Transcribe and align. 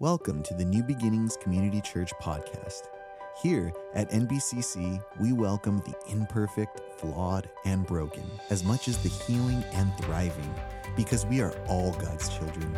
Welcome 0.00 0.42
to 0.42 0.54
the 0.54 0.64
New 0.64 0.82
Beginnings 0.82 1.36
Community 1.36 1.80
Church 1.80 2.12
podcast. 2.20 2.88
Here 3.40 3.72
at 3.94 4.10
NBCC, 4.10 5.00
we 5.20 5.32
welcome 5.32 5.78
the 5.86 5.94
imperfect, 6.10 6.80
flawed, 6.98 7.48
and 7.64 7.86
broken 7.86 8.24
as 8.50 8.64
much 8.64 8.88
as 8.88 8.98
the 8.98 9.08
healing 9.08 9.62
and 9.74 9.96
thriving 9.98 10.52
because 10.96 11.24
we 11.26 11.40
are 11.40 11.52
all 11.68 11.92
God's 11.92 12.28
children. 12.28 12.76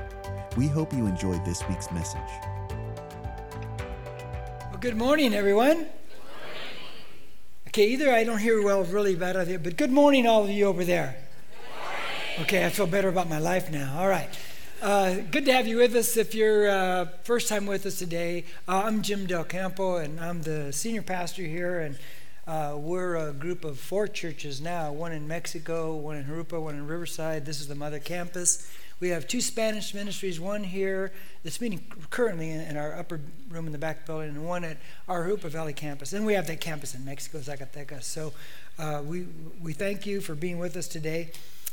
We 0.58 0.66
hope 0.68 0.92
you 0.92 1.06
enjoyed 1.06 1.42
this 1.46 1.66
week's 1.70 1.90
message. 1.90 2.20
Well, 4.68 4.78
good 4.78 4.98
morning, 4.98 5.32
everyone. 5.32 5.86
Okay, 7.68 7.86
either 7.86 8.12
I 8.12 8.24
don't 8.24 8.40
hear 8.40 8.62
well 8.62 8.84
really 8.84 9.16
bad 9.16 9.38
out 9.38 9.46
there, 9.46 9.58
but 9.58 9.78
good 9.78 9.90
morning, 9.90 10.26
all 10.26 10.44
of 10.44 10.50
you 10.50 10.66
over 10.66 10.84
there. 10.84 11.16
Okay, 12.40 12.66
I 12.66 12.68
feel 12.68 12.86
better 12.86 13.08
about 13.08 13.30
my 13.30 13.38
life 13.38 13.70
now. 13.70 13.98
All 13.98 14.08
right. 14.08 14.28
Uh, 14.82 15.20
good 15.30 15.46
to 15.46 15.52
have 15.52 15.66
you 15.66 15.78
with 15.78 15.94
us. 15.96 16.18
If 16.18 16.34
you're 16.34 16.68
uh, 16.68 17.06
first 17.24 17.48
time 17.48 17.64
with 17.64 17.86
us 17.86 17.98
today, 17.98 18.44
uh, 18.68 18.82
I'm 18.84 19.00
Jim 19.00 19.24
Del 19.24 19.42
Campo, 19.42 19.96
and 19.96 20.20
I'm 20.20 20.42
the 20.42 20.70
senior 20.70 21.00
pastor 21.00 21.42
here. 21.42 21.80
And 21.80 21.98
uh, 22.46 22.76
we're 22.76 23.16
a 23.16 23.32
group 23.32 23.64
of 23.64 23.78
four 23.78 24.06
churches 24.06 24.60
now: 24.60 24.92
one 24.92 25.12
in 25.12 25.26
Mexico, 25.26 25.96
one 25.96 26.16
in 26.16 26.24
Jurupa, 26.24 26.60
one 26.60 26.74
in 26.74 26.86
Riverside. 26.86 27.46
This 27.46 27.62
is 27.62 27.68
the 27.68 27.74
mother 27.74 27.98
campus. 27.98 28.70
We 29.00 29.08
have 29.08 29.26
two 29.26 29.40
Spanish 29.40 29.94
ministries, 29.94 30.38
one 30.38 30.62
here 30.62 31.10
that's 31.42 31.60
meeting 31.60 31.82
currently 32.10 32.50
in, 32.50 32.60
in 32.60 32.76
our 32.76 32.98
upper 32.98 33.20
room 33.48 33.66
in 33.66 33.72
the 33.72 33.78
back 33.78 34.04
building, 34.04 34.28
and 34.28 34.46
one 34.46 34.62
at 34.62 34.76
our 35.08 35.26
Jurupa 35.26 35.48
Valley 35.48 35.72
campus. 35.72 36.12
And 36.12 36.26
we 36.26 36.34
have 36.34 36.46
that 36.48 36.60
campus 36.60 36.94
in 36.94 37.02
Mexico, 37.02 37.38
Zacatecas. 37.38 38.04
So 38.04 38.34
uh, 38.78 39.02
we 39.02 39.26
we 39.62 39.72
thank 39.72 40.04
you 40.04 40.20
for 40.20 40.34
being 40.34 40.58
with 40.58 40.76
us 40.76 40.86
today. 40.86 41.30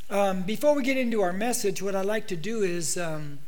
Um, 0.09 0.43
before 0.43 0.75
we 0.75 0.83
get 0.83 0.97
into 0.97 1.21
our 1.21 1.33
message, 1.33 1.81
what 1.81 1.95
I'd 1.95 2.05
like 2.05 2.27
to 2.27 2.35
do 2.35 2.61
is 2.61 2.97
um, 2.97 3.39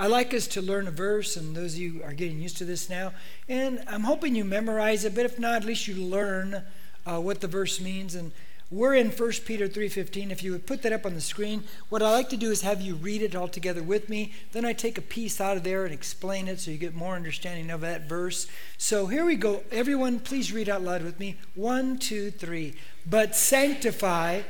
I 0.00 0.08
like 0.08 0.34
us 0.34 0.48
to 0.48 0.60
learn 0.60 0.88
a 0.88 0.90
verse, 0.90 1.36
and 1.36 1.54
those 1.54 1.74
of 1.74 1.80
you 1.80 2.02
are 2.02 2.12
getting 2.12 2.40
used 2.40 2.56
to 2.58 2.64
this 2.64 2.90
now. 2.90 3.12
And 3.48 3.82
I'm 3.86 4.02
hoping 4.02 4.34
you 4.34 4.44
memorize 4.44 5.04
it, 5.04 5.14
but 5.14 5.24
if 5.24 5.38
not, 5.38 5.54
at 5.54 5.64
least 5.64 5.86
you 5.86 5.94
learn 5.94 6.64
uh, 7.06 7.20
what 7.20 7.40
the 7.40 7.46
verse 7.46 7.80
means. 7.80 8.16
And 8.16 8.32
we're 8.68 8.94
in 8.94 9.10
1 9.10 9.32
Peter 9.44 9.68
3:15. 9.68 10.32
If 10.32 10.42
you 10.42 10.50
would 10.52 10.66
put 10.66 10.82
that 10.82 10.92
up 10.92 11.06
on 11.06 11.14
the 11.14 11.20
screen, 11.20 11.62
what 11.88 12.02
I 12.02 12.10
like 12.10 12.28
to 12.30 12.36
do 12.36 12.50
is 12.50 12.62
have 12.62 12.80
you 12.80 12.96
read 12.96 13.22
it 13.22 13.36
all 13.36 13.48
together 13.48 13.82
with 13.82 14.08
me. 14.08 14.32
Then 14.50 14.64
I 14.64 14.72
take 14.72 14.98
a 14.98 15.02
piece 15.02 15.40
out 15.40 15.56
of 15.56 15.62
there 15.62 15.84
and 15.84 15.94
explain 15.94 16.48
it 16.48 16.58
so 16.58 16.72
you 16.72 16.78
get 16.78 16.94
more 16.94 17.14
understanding 17.14 17.70
of 17.70 17.82
that 17.82 18.08
verse. 18.08 18.48
So 18.76 19.06
here 19.06 19.24
we 19.24 19.36
go. 19.36 19.62
Everyone, 19.70 20.18
please 20.18 20.52
read 20.52 20.68
out 20.68 20.82
loud 20.82 21.04
with 21.04 21.20
me. 21.20 21.36
One, 21.54 21.96
two, 21.96 22.32
three. 22.32 22.74
But 23.06 23.36
sanctify 23.36 24.42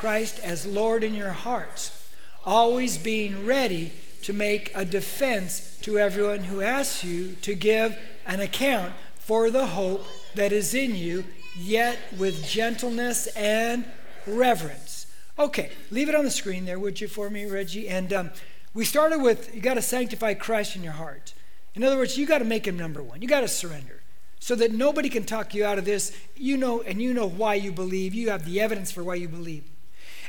Christ 0.00 0.40
as 0.42 0.64
Lord 0.64 1.04
in 1.04 1.14
your 1.14 1.32
hearts, 1.32 2.08
always 2.46 2.96
being 2.96 3.44
ready 3.44 3.92
to 4.22 4.32
make 4.32 4.72
a 4.74 4.82
defense 4.82 5.76
to 5.82 5.98
everyone 5.98 6.44
who 6.44 6.62
asks 6.62 7.04
you 7.04 7.34
to 7.42 7.54
give 7.54 7.98
an 8.24 8.40
account 8.40 8.94
for 9.16 9.50
the 9.50 9.66
hope 9.66 10.06
that 10.34 10.52
is 10.52 10.72
in 10.72 10.94
you, 10.94 11.24
yet 11.54 11.98
with 12.16 12.46
gentleness 12.46 13.26
and 13.36 13.84
reverence. 14.26 15.06
Okay, 15.38 15.70
leave 15.90 16.08
it 16.08 16.14
on 16.14 16.24
the 16.24 16.30
screen 16.30 16.64
there, 16.64 16.78
would 16.78 16.98
you, 16.98 17.06
for 17.06 17.28
me, 17.28 17.44
Reggie? 17.44 17.86
And 17.86 18.10
um, 18.14 18.30
we 18.72 18.86
started 18.86 19.20
with 19.20 19.54
you 19.54 19.60
got 19.60 19.74
to 19.74 19.82
sanctify 19.82 20.32
Christ 20.32 20.76
in 20.76 20.82
your 20.82 20.94
heart. 20.94 21.34
In 21.74 21.84
other 21.84 21.98
words, 21.98 22.16
you 22.16 22.24
got 22.26 22.38
to 22.38 22.46
make 22.46 22.66
him 22.66 22.78
number 22.78 23.02
one. 23.02 23.20
You 23.20 23.28
got 23.28 23.42
to 23.42 23.48
surrender 23.48 24.00
so 24.38 24.54
that 24.54 24.72
nobody 24.72 25.10
can 25.10 25.24
talk 25.24 25.54
you 25.54 25.66
out 25.66 25.76
of 25.76 25.84
this. 25.84 26.16
You 26.36 26.56
know, 26.56 26.80
and 26.80 27.02
you 27.02 27.12
know 27.12 27.28
why 27.28 27.56
you 27.56 27.70
believe. 27.70 28.14
You 28.14 28.30
have 28.30 28.46
the 28.46 28.62
evidence 28.62 28.90
for 28.90 29.04
why 29.04 29.16
you 29.16 29.28
believe. 29.28 29.64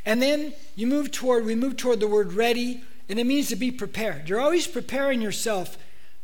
And 0.05 0.21
then 0.21 0.53
you 0.75 0.87
move 0.87 1.11
toward, 1.11 1.45
we 1.45 1.55
move 1.55 1.77
toward 1.77 1.99
the 1.99 2.07
word 2.07 2.33
ready, 2.33 2.83
and 3.07 3.19
it 3.19 3.25
means 3.25 3.49
to 3.49 3.55
be 3.55 3.71
prepared. 3.71 4.27
You're 4.27 4.39
always 4.39 4.67
preparing 4.67 5.21
yourself, 5.21 5.77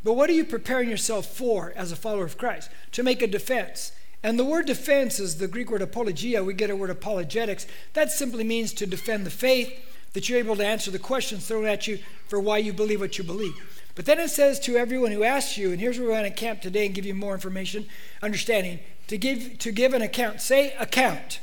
but 0.03 0.14
what 0.14 0.30
are 0.30 0.33
you 0.33 0.45
preparing 0.45 0.89
yourself 0.89 1.25
for 1.25 1.73
as 1.75 1.92
a 1.92 1.95
follower 1.95 2.25
of 2.25 2.38
Christ? 2.38 2.70
To 2.94 3.03
make 3.03 3.22
a 3.22 3.28
defense. 3.28 3.92
And 4.23 4.39
the 4.39 4.45
word 4.45 4.66
defense 4.66 5.20
is 5.20 5.38
the 5.38 5.48
Greek 5.48 5.70
word 5.70 5.81
apologia. 5.81 6.44
We 6.44 6.53
get 6.53 6.70
a 6.70 6.76
word 6.76 6.89
apologetics. 6.89 7.67
That 7.93 8.11
simply 8.11 8.43
means 8.43 8.73
to 8.73 8.87
defend 8.87 9.26
the 9.26 9.32
faith, 9.32 9.71
that 10.14 10.27
you're 10.27 10.39
able 10.39 10.55
to 10.55 10.66
answer 10.66 10.89
the 10.89 10.99
questions 10.99 11.48
thrown 11.48 11.66
at 11.66 11.87
you 11.87 11.99
for 12.27 12.39
why 12.39 12.58
you 12.58 12.73
believe 12.73 12.99
what 12.99 13.17
you 13.17 13.23
believe. 13.23 13.54
But 13.93 14.05
then 14.05 14.20
it 14.20 14.30
says 14.30 14.60
to 14.61 14.76
everyone 14.77 15.11
who 15.11 15.23
asks 15.23 15.58
you, 15.58 15.71
and 15.71 15.80
here's 15.80 15.98
where 15.98 16.08
we're 16.08 16.20
going 16.20 16.32
to 16.32 16.37
camp 16.37 16.61
today 16.61 16.86
and 16.86 16.95
give 16.95 17.05
you 17.05 17.14
more 17.14 17.33
information, 17.33 17.87
understanding, 18.21 18.80
to 19.08 19.17
give, 19.17 19.60
to 19.60 19.71
give 19.71 19.93
an 19.93 20.02
account. 20.02 20.42
Say 20.42 20.73
account. 20.80 21.39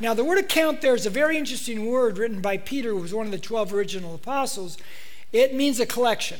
Now, 0.00 0.14
the 0.14 0.24
word 0.24 0.38
account 0.38 0.80
there 0.80 0.94
is 0.94 1.06
a 1.06 1.10
very 1.10 1.36
interesting 1.36 1.86
word 1.86 2.18
written 2.18 2.40
by 2.40 2.56
Peter, 2.56 2.90
who 2.90 3.00
was 3.00 3.12
one 3.12 3.26
of 3.26 3.32
the 3.32 3.38
12 3.38 3.74
original 3.74 4.14
apostles. 4.14 4.78
It 5.32 5.54
means 5.54 5.80
a 5.80 5.86
collection. 5.86 6.38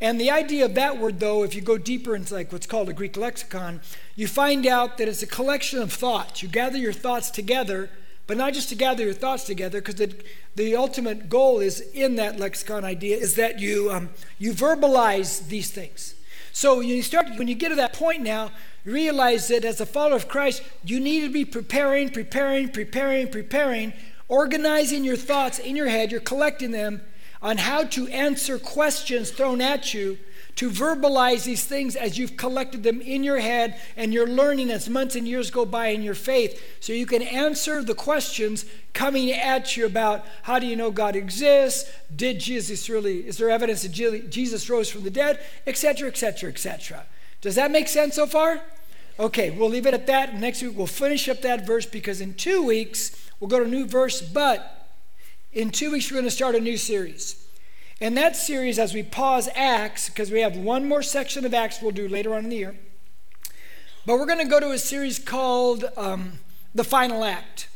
And 0.00 0.18
the 0.18 0.30
idea 0.30 0.64
of 0.64 0.74
that 0.74 0.98
word, 0.98 1.20
though, 1.20 1.42
if 1.42 1.54
you 1.54 1.60
go 1.60 1.76
deeper 1.76 2.16
into 2.16 2.32
like 2.32 2.52
what's 2.52 2.66
called 2.66 2.88
a 2.88 2.94
Greek 2.94 3.18
lexicon, 3.18 3.82
you 4.16 4.26
find 4.26 4.66
out 4.66 4.96
that 4.96 5.08
it's 5.08 5.22
a 5.22 5.26
collection 5.26 5.80
of 5.80 5.92
thoughts. 5.92 6.42
You 6.42 6.48
gather 6.48 6.78
your 6.78 6.94
thoughts 6.94 7.30
together, 7.30 7.90
but 8.26 8.38
not 8.38 8.54
just 8.54 8.70
to 8.70 8.74
gather 8.74 9.04
your 9.04 9.12
thoughts 9.12 9.44
together, 9.44 9.80
because 9.80 9.96
the, 9.96 10.14
the 10.56 10.74
ultimate 10.74 11.28
goal 11.28 11.60
is 11.60 11.80
in 11.80 12.16
that 12.16 12.40
lexicon 12.40 12.82
idea 12.82 13.18
is 13.18 13.34
that 13.34 13.60
you 13.60 13.90
um, 13.90 14.08
you 14.38 14.54
verbalize 14.54 15.48
these 15.48 15.70
things. 15.70 16.14
So 16.52 16.80
you 16.80 17.02
start 17.02 17.26
when 17.36 17.48
you 17.48 17.54
get 17.54 17.70
to 17.70 17.74
that 17.76 17.92
point 17.92 18.22
now, 18.22 18.50
realize 18.84 19.48
that 19.48 19.64
as 19.64 19.80
a 19.80 19.86
follower 19.86 20.16
of 20.16 20.28
Christ, 20.28 20.62
you 20.84 21.00
need 21.00 21.20
to 21.20 21.32
be 21.32 21.44
preparing, 21.44 22.10
preparing, 22.10 22.68
preparing, 22.68 23.28
preparing, 23.28 23.92
organizing 24.28 25.04
your 25.04 25.16
thoughts 25.16 25.58
in 25.58 25.76
your 25.76 25.88
head. 25.88 26.10
You're 26.10 26.20
collecting 26.20 26.70
them 26.70 27.02
on 27.42 27.58
how 27.58 27.84
to 27.84 28.08
answer 28.08 28.58
questions 28.58 29.30
thrown 29.30 29.60
at 29.60 29.94
you, 29.94 30.18
to 30.56 30.70
verbalize 30.70 31.44
these 31.44 31.64
things 31.64 31.96
as 31.96 32.18
you've 32.18 32.36
collected 32.36 32.82
them 32.82 33.00
in 33.00 33.24
your 33.24 33.38
head 33.38 33.80
and 33.96 34.12
you're 34.12 34.26
learning 34.26 34.70
as 34.70 34.88
months 34.88 35.16
and 35.16 35.26
years 35.26 35.50
go 35.50 35.64
by 35.64 35.88
in 35.88 36.02
your 36.02 36.14
faith. 36.14 36.60
So 36.80 36.92
you 36.92 37.06
can 37.06 37.22
answer 37.22 37.82
the 37.82 37.94
questions 37.94 38.64
coming 38.92 39.30
at 39.30 39.76
you 39.76 39.86
about 39.86 40.26
how 40.42 40.58
do 40.58 40.66
you 40.66 40.76
know 40.76 40.90
God 40.90 41.16
exists? 41.16 41.90
Did 42.14 42.40
Jesus 42.40 42.88
really, 42.88 43.26
is 43.26 43.38
there 43.38 43.50
evidence 43.50 43.82
that 43.82 44.30
Jesus 44.30 44.68
rose 44.68 44.90
from 44.90 45.04
the 45.04 45.10
dead? 45.10 45.40
Etc., 45.66 46.08
etc., 46.08 46.50
etc. 46.50 47.06
Does 47.40 47.54
that 47.54 47.70
make 47.70 47.88
sense 47.88 48.16
so 48.16 48.26
far? 48.26 48.60
Okay, 49.18 49.50
we'll 49.50 49.68
leave 49.68 49.86
it 49.86 49.94
at 49.94 50.06
that. 50.06 50.34
Next 50.34 50.62
week 50.62 50.76
we'll 50.76 50.86
finish 50.86 51.28
up 51.28 51.42
that 51.42 51.66
verse 51.66 51.86
because 51.86 52.20
in 52.20 52.34
two 52.34 52.62
weeks 52.64 53.30
we'll 53.38 53.48
go 53.48 53.58
to 53.58 53.64
a 53.64 53.68
new 53.68 53.86
verse, 53.86 54.20
but 54.20 54.88
in 55.52 55.70
two 55.70 55.92
weeks 55.92 56.10
we're 56.10 56.16
going 56.16 56.24
to 56.24 56.30
start 56.30 56.54
a 56.54 56.60
new 56.60 56.76
series. 56.76 57.46
And 58.00 58.16
that 58.16 58.34
series, 58.34 58.78
as 58.78 58.94
we 58.94 59.02
pause 59.02 59.48
Acts, 59.54 60.08
because 60.08 60.30
we 60.30 60.40
have 60.40 60.56
one 60.56 60.88
more 60.88 61.02
section 61.02 61.44
of 61.44 61.52
Acts 61.52 61.82
we'll 61.82 61.90
do 61.90 62.08
later 62.08 62.32
on 62.32 62.44
in 62.44 62.50
the 62.50 62.56
year, 62.56 62.76
but 64.06 64.14
we're 64.14 64.26
going 64.26 64.38
to 64.38 64.46
go 64.46 64.58
to 64.58 64.70
a 64.70 64.78
series 64.78 65.18
called 65.18 65.84
um, 65.98 66.38
The 66.74 66.84
Final 66.84 67.24
Act. 67.24 67.68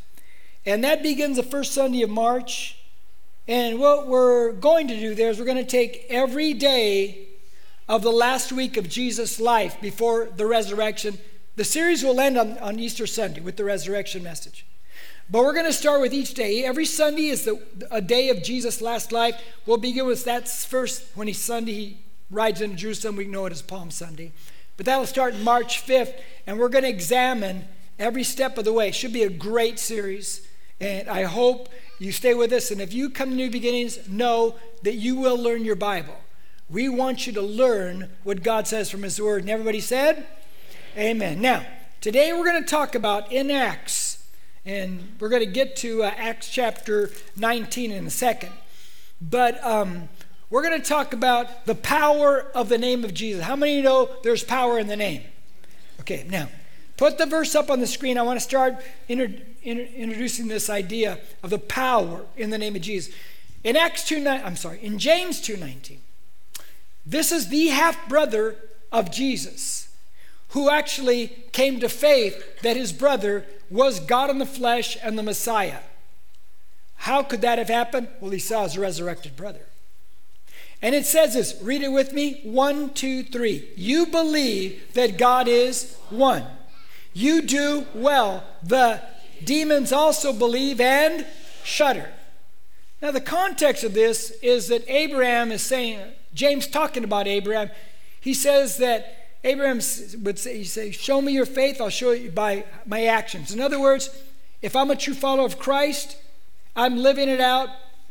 And 0.65 0.83
that 0.83 1.03
begins 1.03 1.37
the 1.37 1.43
first 1.43 1.73
Sunday 1.73 2.01
of 2.01 2.09
March. 2.09 2.79
And 3.47 3.79
what 3.79 4.07
we're 4.07 4.53
going 4.53 4.89
to 4.89 4.99
do 4.99 5.15
there 5.15 5.29
is 5.29 5.39
we're 5.39 5.45
going 5.45 5.59
to 5.59 5.65
take 5.65 6.07
every 6.09 6.55
day 6.55 7.29
of 7.87 8.03
the 8.03 8.11
last 8.11 8.51
week 8.51 8.79
of 8.79 8.89
Jesus' 8.89 9.39
life 9.39 9.79
before 9.83 10.31
the 10.35 10.47
resurrection. 10.47 11.19
The 11.57 11.65
series 11.65 12.03
will 12.03 12.19
end 12.19 12.39
on, 12.39 12.57
on 12.59 12.79
Easter 12.79 13.07
Sunday 13.07 13.43
with 13.43 13.59
the 13.59 13.65
resurrection 13.65 14.23
message. 14.23 14.65
But 15.31 15.43
we're 15.43 15.55
going 15.55 15.67
to 15.67 15.73
start 15.73 16.01
with 16.01 16.13
each 16.13 16.35
day. 16.35 16.65
Every 16.65 16.85
Sunday 16.85 17.29
is 17.29 17.45
the, 17.45 17.61
a 17.91 18.01
day 18.01 18.29
of 18.29 18.43
Jesus' 18.43 18.83
last 18.83 19.11
life. 19.11 19.41
We'll 19.65 19.79
begin 19.79 20.07
with 20.07 20.25
that 20.25 20.49
first, 20.49 21.05
when 21.15 21.29
he's 21.29 21.41
Sunday, 21.41 21.73
he 21.73 21.99
rides 22.31 22.61
into 22.61 22.77
Jerusalem. 22.77 23.17
We 23.17 23.27
know 23.27 23.47
it 23.47 23.53
as 23.53 23.63
Palm 23.63 23.91
Sunday. 23.91 24.33
But 24.77 24.87
that'll 24.87 25.07
start 25.07 25.37
March 25.37 25.87
5th, 25.87 26.15
and 26.47 26.59
we're 26.59 26.69
going 26.69 26.85
to 26.85 26.91
examine 26.91 27.65
every 27.99 28.25
step 28.25 28.59
of 28.59 28.65
the 28.65 28.73
way. 28.73 28.89
It 28.89 28.95
should 28.95 29.13
be 29.13 29.23
a 29.23 29.31
great 29.31 29.79
series, 29.79 30.47
and 30.81 31.09
I 31.09 31.23
hope 31.23 31.69
you 31.99 32.11
stay 32.11 32.35
with 32.35 32.53
us. 32.53 32.71
And 32.71 32.81
if 32.81 32.93
you 32.93 33.09
come 33.09 33.31
to 33.31 33.37
New 33.37 33.51
Beginnings, 33.51 34.09
know 34.09 34.57
that 34.83 34.95
you 34.95 35.17
will 35.17 35.39
learn 35.39 35.65
your 35.65 35.77
Bible. 35.77 36.17
We 36.69 36.89
want 36.89 37.27
you 37.27 37.33
to 37.35 37.43
learn 37.43 38.11
what 38.25 38.43
God 38.43 38.67
says 38.67 38.91
from 38.91 39.05
His 39.05 39.21
Word. 39.21 39.43
And 39.43 39.51
everybody 39.51 39.81
said, 39.81 40.27
Amen. 40.97 41.41
Now, 41.41 41.65
today 42.01 42.33
we're 42.33 42.45
going 42.45 42.63
to 42.63 42.69
talk 42.69 42.95
about 42.95 43.31
in 43.31 43.51
Acts, 43.51 44.24
and 44.67 45.17
we're 45.21 45.29
going 45.29 45.45
to 45.45 45.51
get 45.51 45.77
to 45.77 46.03
uh, 46.03 46.13
Acts 46.17 46.49
chapter 46.49 47.11
19 47.37 47.91
in 47.91 48.07
a 48.07 48.11
second. 48.11 48.53
But 49.21 49.63
um, 49.65 50.09
we're 50.51 50.63
going 50.63 50.81
to 50.81 50.87
talk 50.87 51.13
about 51.13 51.67
the 51.67 51.75
power 51.75 52.47
of 52.55 52.69
the 52.69 52.79
name 52.79 53.05
of 53.05 53.15
Jesus. 53.15 53.45
How 53.45 53.57
many 53.57 53.81
know 53.83 54.11
there's 54.23 54.43
power 54.45 54.79
in 54.79 54.87
the 54.87 54.97
name? 54.97 55.23
Okay, 56.01 56.27
now, 56.29 56.49
put 56.97 57.19
the 57.19 57.27
verse 57.27 57.55
up 57.55 57.71
on 57.71 57.81
the 57.81 57.87
screen. 57.87 58.19
I 58.19 58.23
want 58.23 58.39
to 58.39 58.45
start 58.45 58.77
inter- 59.09 59.35
inter- 59.63 59.89
introducing 59.95 60.49
this 60.49 60.71
idea 60.71 61.19
of 61.43 61.51
the 61.51 61.59
power 61.59 62.23
in 62.37 62.51
the 62.51 62.59
name 62.59 62.75
of 62.77 62.83
Jesus. 62.83 63.15
In 63.63 63.77
Acts 63.77 64.07
2, 64.07 64.27
I'm 64.27 64.57
sorry, 64.57 64.79
in 64.83 64.99
James 64.99 65.41
2.19, 65.41 65.99
this 67.07 67.33
is 67.33 67.49
the 67.49 67.69
half 67.69 68.09
brother 68.09 68.57
of 68.93 69.11
Jesus 69.11 69.94
who 70.55 70.71
actually 70.71 71.27
came 71.51 71.81
to 71.81 71.89
faith 71.89 72.61
that 72.63 72.77
his 72.77 72.93
brother 72.93 73.45
was 73.71 73.99
God 73.99 74.31
in 74.31 74.39
the 74.39 74.47
flesh 74.47 74.97
and 75.03 75.19
the 75.19 75.23
Messiah. 75.23 75.81
How 76.95 77.25
could 77.25 77.41
that 77.41 77.59
have 77.59 77.69
happened? 77.69 78.07
Well, 78.21 78.31
he 78.31 78.39
saw 78.39 78.63
his 78.63 78.79
resurrected 78.79 79.37
brother. 79.37 79.67
And 80.81 80.95
it 80.95 81.07
says 81.07 81.35
this 81.35 81.59
read 81.61 81.83
it 81.83 81.91
with 81.91 82.13
me 82.13 82.41
one, 82.45 82.95
two, 82.95 83.25
three. 83.25 83.69
You 83.75 84.07
believe 84.07 84.93
that 84.95 85.19
God 85.19 85.49
is 85.49 85.97
one. 86.09 86.45
You 87.13 87.43
do 87.43 87.87
well. 87.93 88.45
The 88.63 89.03
demons 89.43 89.93
also 89.93 90.33
believe 90.33 90.81
and 90.81 91.27
shudder. 91.65 92.11
Now, 93.03 93.11
the 93.11 93.21
context 93.21 93.83
of 93.83 93.93
this 93.93 94.31
is 94.41 94.69
that 94.69 94.85
Abraham 94.87 95.51
is 95.51 95.63
saying, 95.63 96.13
James 96.33 96.69
talking 96.69 97.03
about 97.03 97.27
Abraham, 97.27 97.71
he 98.21 98.35
says 98.35 98.77
that 98.79 99.24
Abraham 99.45 99.81
would 100.23 100.39
say, 100.39 100.59
he 100.59 100.65
say, 100.65 100.91
Show 100.91 101.21
me 101.21 101.33
your 101.33 101.47
faith, 101.47 101.81
I'll 101.81 101.91
show 101.91 102.13
you 102.13 102.31
by 102.31 102.65
my 102.87 103.05
actions. 103.05 103.53
In 103.53 103.61
other 103.61 103.79
words, 103.79 104.09
if 104.63 104.75
I'm 104.75 104.91
a 104.91 104.97
true 104.97 105.15
follower 105.15 105.47
of 105.47 105.59
Christ, 105.59 106.17
I'm 106.75 106.97
living 106.97 107.29
it 107.29 107.41
out, 107.41 107.69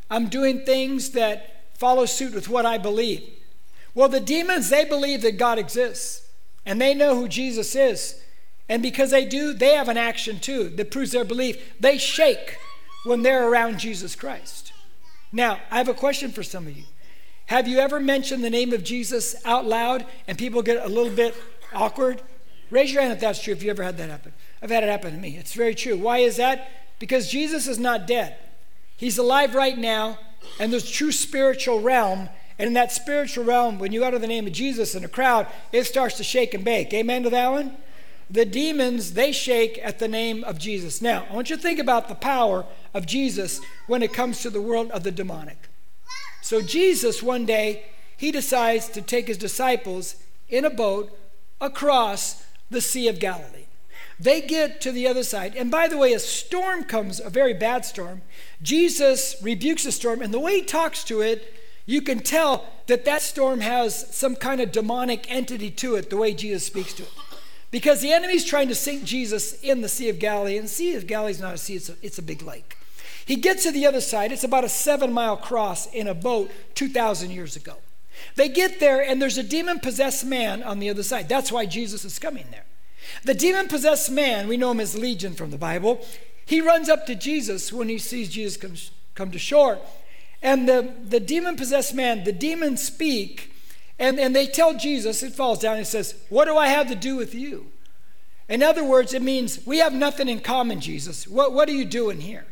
I'm 0.09 0.29
doing 0.29 0.63
things 0.63 1.09
that 1.11 1.63
follow 1.73 2.05
suit 2.05 2.35
with 2.35 2.47
what 2.47 2.65
I 2.65 2.77
believe. 2.77 3.27
Well, 3.95 4.09
the 4.09 4.19
demons, 4.19 4.69
they 4.69 4.85
believe 4.85 5.23
that 5.23 5.37
God 5.37 5.57
exists, 5.57 6.27
and 6.65 6.79
they 6.79 6.93
know 6.93 7.15
who 7.15 7.27
Jesus 7.27 7.75
is. 7.75 8.21
And 8.69 8.81
because 8.81 9.11
they 9.11 9.25
do, 9.25 9.53
they 9.53 9.73
have 9.73 9.89
an 9.89 9.97
action 9.97 10.39
too 10.39 10.69
that 10.69 10.91
proves 10.91 11.11
their 11.11 11.25
belief. 11.25 11.73
They 11.79 11.97
shake 11.97 12.57
when 13.05 13.23
they're 13.23 13.49
around 13.49 13.79
Jesus 13.79 14.15
Christ. 14.15 14.71
Now, 15.31 15.59
I 15.69 15.77
have 15.77 15.89
a 15.89 15.93
question 15.93 16.31
for 16.31 16.43
some 16.43 16.67
of 16.67 16.77
you. 16.77 16.83
Have 17.47 17.67
you 17.67 17.79
ever 17.79 17.99
mentioned 17.99 18.43
the 18.43 18.49
name 18.49 18.73
of 18.73 18.83
Jesus 18.83 19.35
out 19.45 19.65
loud 19.65 20.05
and 20.27 20.37
people 20.37 20.61
get 20.61 20.83
a 20.83 20.87
little 20.87 21.13
bit 21.13 21.35
awkward? 21.73 22.21
Raise 22.69 22.91
your 22.91 23.01
hand 23.01 23.13
if 23.13 23.19
that's 23.19 23.41
true, 23.41 23.53
if 23.53 23.61
you 23.61 23.69
ever 23.69 23.83
had 23.83 23.97
that 23.97 24.09
happen. 24.09 24.33
I've 24.61 24.71
had 24.71 24.83
it 24.83 24.89
happen 24.89 25.11
to 25.13 25.19
me. 25.19 25.37
It's 25.37 25.53
very 25.53 25.75
true. 25.75 25.97
Why 25.97 26.19
is 26.19 26.37
that? 26.37 26.69
Because 26.99 27.29
Jesus 27.29 27.67
is 27.67 27.77
not 27.77 28.07
dead. 28.07 28.35
He's 28.95 29.17
alive 29.17 29.55
right 29.55 29.77
now, 29.77 30.17
and 30.59 30.71
there's 30.71 30.89
true 30.89 31.11
spiritual 31.11 31.81
realm. 31.81 32.29
And 32.57 32.67
in 32.67 32.73
that 32.73 32.91
spiritual 32.91 33.43
realm, 33.43 33.77
when 33.77 33.91
you 33.91 34.05
utter 34.05 34.19
the 34.19 34.27
name 34.27 34.47
of 34.47 34.53
Jesus 34.53 34.95
in 34.95 35.03
a 35.03 35.09
crowd, 35.09 35.47
it 35.71 35.83
starts 35.83 36.17
to 36.17 36.23
shake 36.23 36.53
and 36.53 36.63
bake. 36.63 36.93
Amen 36.93 37.23
to 37.23 37.29
that 37.29 37.51
one? 37.51 37.77
the 38.33 38.45
demons, 38.45 39.13
they 39.13 39.31
shake 39.31 39.79
at 39.83 39.99
the 39.99 40.07
name 40.07 40.43
of 40.43 40.57
Jesus. 40.57 41.01
Now, 41.01 41.25
I 41.29 41.35
want 41.35 41.51
you 41.51 41.55
to 41.55 41.61
think 41.61 41.79
about 41.79 42.07
the 42.07 42.15
power 42.15 42.65
of 42.93 43.05
Jesus 43.05 43.61
when 43.85 44.01
it 44.01 44.11
comes 44.11 44.41
to 44.41 44.49
the 44.49 44.61
world 44.61 44.89
of 44.91 45.03
the 45.03 45.11
demonic. 45.11 45.69
So, 46.43 46.61
Jesus, 46.61 47.23
one 47.23 47.45
day, 47.45 47.85
he 48.17 48.29
decides 48.29 48.89
to 48.89 49.01
take 49.01 49.27
his 49.27 49.37
disciples 49.37 50.17
in 50.49 50.65
a 50.65 50.69
boat 50.69 51.17
across 51.61 52.43
the 52.69 52.81
Sea 52.81 53.07
of 53.07 53.17
Galilee. 53.17 53.67
They 54.19 54.41
get 54.41 54.81
to 54.81 54.91
the 54.91 55.07
other 55.07 55.23
side. 55.23 55.55
And 55.55 55.71
by 55.71 55.87
the 55.87 55.97
way, 55.97 56.11
a 56.11 56.19
storm 56.19 56.83
comes, 56.83 57.21
a 57.21 57.29
very 57.29 57.53
bad 57.53 57.85
storm. 57.85 58.23
Jesus 58.61 59.37
rebukes 59.41 59.85
the 59.85 59.91
storm, 59.93 60.21
and 60.21 60.33
the 60.33 60.39
way 60.39 60.59
he 60.59 60.65
talks 60.65 61.05
to 61.05 61.21
it, 61.21 61.53
you 61.85 62.01
can 62.01 62.19
tell 62.19 62.65
that 62.87 63.05
that 63.05 63.21
storm 63.21 63.61
has 63.61 64.13
some 64.13 64.35
kind 64.35 64.59
of 64.59 64.73
demonic 64.73 65.31
entity 65.31 65.71
to 65.71 65.95
it, 65.95 66.09
the 66.09 66.17
way 66.17 66.33
Jesus 66.33 66.65
speaks 66.65 66.93
to 66.95 67.03
it. 67.03 67.11
Because 67.71 68.01
the 68.01 68.11
enemy's 68.11 68.43
trying 68.43 68.67
to 68.67 68.75
sink 68.75 69.05
Jesus 69.05 69.61
in 69.61 69.79
the 69.79 69.87
Sea 69.87 70.09
of 70.09 70.19
Galilee, 70.19 70.57
and 70.57 70.65
the 70.65 70.71
Sea 70.71 70.95
of 70.95 71.07
Galilee 71.07 71.31
is 71.31 71.39
not 71.39 71.53
a 71.53 71.57
sea, 71.57 71.75
it's 71.75 71.87
a, 71.87 71.95
it's 72.01 72.19
a 72.19 72.21
big 72.21 72.41
lake. 72.41 72.77
He 73.25 73.35
gets 73.35 73.63
to 73.63 73.71
the 73.71 73.85
other 73.85 74.01
side. 74.01 74.31
It's 74.31 74.43
about 74.43 74.63
a 74.63 74.69
seven 74.69 75.13
mile 75.13 75.37
cross 75.37 75.87
in 75.87 76.07
a 76.07 76.13
boat 76.13 76.51
2,000 76.75 77.31
years 77.31 77.55
ago. 77.55 77.75
They 78.35 78.49
get 78.49 78.79
there, 78.79 79.01
and 79.01 79.21
there's 79.21 79.37
a 79.37 79.43
demon 79.43 79.79
possessed 79.79 80.25
man 80.25 80.63
on 80.63 80.79
the 80.79 80.89
other 80.89 81.03
side. 81.03 81.29
That's 81.29 81.51
why 81.51 81.65
Jesus 81.65 82.05
is 82.05 82.19
coming 82.19 82.45
there. 82.51 82.65
The 83.23 83.33
demon 83.33 83.67
possessed 83.67 84.11
man, 84.11 84.47
we 84.47 84.57
know 84.57 84.71
him 84.71 84.79
as 84.79 84.97
Legion 84.97 85.33
from 85.33 85.51
the 85.51 85.57
Bible, 85.57 86.05
he 86.45 86.61
runs 86.61 86.89
up 86.89 87.05
to 87.05 87.15
Jesus 87.15 87.71
when 87.71 87.89
he 87.89 87.97
sees 87.97 88.29
Jesus 88.29 88.57
come, 88.57 88.75
come 89.15 89.31
to 89.31 89.39
shore. 89.39 89.79
And 90.41 90.67
the, 90.67 90.93
the 91.03 91.19
demon 91.19 91.55
possessed 91.55 91.93
man, 91.93 92.23
the 92.23 92.33
demons 92.33 92.83
speak, 92.83 93.53
and, 93.97 94.19
and 94.19 94.35
they 94.35 94.47
tell 94.47 94.77
Jesus, 94.77 95.23
it 95.23 95.33
falls 95.33 95.59
down 95.59 95.77
and 95.77 95.87
says, 95.87 96.15
What 96.29 96.45
do 96.45 96.57
I 96.57 96.67
have 96.67 96.89
to 96.89 96.95
do 96.95 97.15
with 97.15 97.33
you? 97.33 97.67
In 98.49 98.61
other 98.61 98.83
words, 98.83 99.13
it 99.13 99.21
means 99.21 99.65
we 99.65 99.77
have 99.77 99.93
nothing 99.93 100.27
in 100.27 100.41
common, 100.41 100.81
Jesus. 100.81 101.27
What, 101.27 101.53
what 101.53 101.69
are 101.69 101.73
you 101.73 101.85
doing 101.85 102.19
here? 102.19 102.45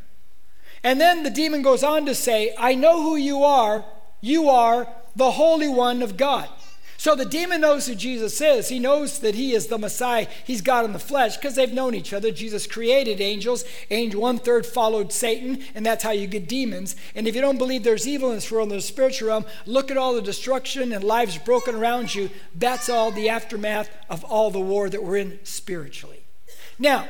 And 0.84 1.00
then 1.00 1.24
the 1.24 1.30
demon 1.30 1.62
goes 1.62 1.84
on 1.84 2.06
to 2.06 2.16
say, 2.16 2.56
I 2.58 2.76
know 2.76 3.02
who 3.02 3.16
you 3.16 3.44
are. 3.44 3.86
You 4.20 4.50
are 4.50 4.88
the 5.16 5.32
Holy 5.32 5.68
One 5.68 6.02
of 6.02 6.18
God. 6.18 6.50
So 7.02 7.16
the 7.16 7.26
demon 7.26 7.62
knows 7.62 7.88
who 7.88 7.96
Jesus 7.96 8.40
is. 8.42 8.70
He 8.70 8.78
knows 8.78 9.22
that 9.22 9.34
he 9.34 9.54
is 9.54 9.66
the 9.66 9.80
Messiah. 9.80 10.28
He's 10.46 10.62
God 10.62 10.86
in 10.86 10.94
the 10.94 11.00
flesh 11.00 11.36
because 11.36 11.56
they've 11.56 11.74
known 11.74 11.96
each 11.96 12.14
other. 12.14 12.30
Jesus 12.30 12.68
created 12.68 13.20
angels. 13.20 13.66
Angel 13.90 14.22
one 14.22 14.38
third 14.38 14.68
followed 14.68 15.12
Satan, 15.12 15.64
and 15.74 15.84
that's 15.84 16.04
how 16.04 16.12
you 16.12 16.28
get 16.28 16.48
demons. 16.48 16.96
And 17.16 17.28
if 17.28 17.34
you 17.34 17.42
don't 17.42 17.58
believe 17.58 17.84
there's 17.84 18.08
evil 18.08 18.30
in 18.30 18.36
this 18.36 18.52
world, 18.52 18.70
in 18.70 18.76
the 18.76 18.84
spiritual 18.84 19.30
realm, 19.30 19.46
look 19.66 19.90
at 19.90 19.98
all 19.98 20.14
the 20.14 20.22
destruction 20.22 20.92
and 20.92 21.04
lives 21.04 21.40
broken 21.40 21.74
around 21.74 22.14
you. 22.14 22.30
That's 22.54 22.88
all 22.88 23.10
the 23.10 23.30
aftermath 23.30 23.90
of 24.08 24.24
all 24.24 24.52
the 24.52 24.60
war 24.60 24.88
that 24.88 25.02
we're 25.02 25.18
in 25.18 25.40
spiritually. 25.42 26.20
Now, 26.78 27.08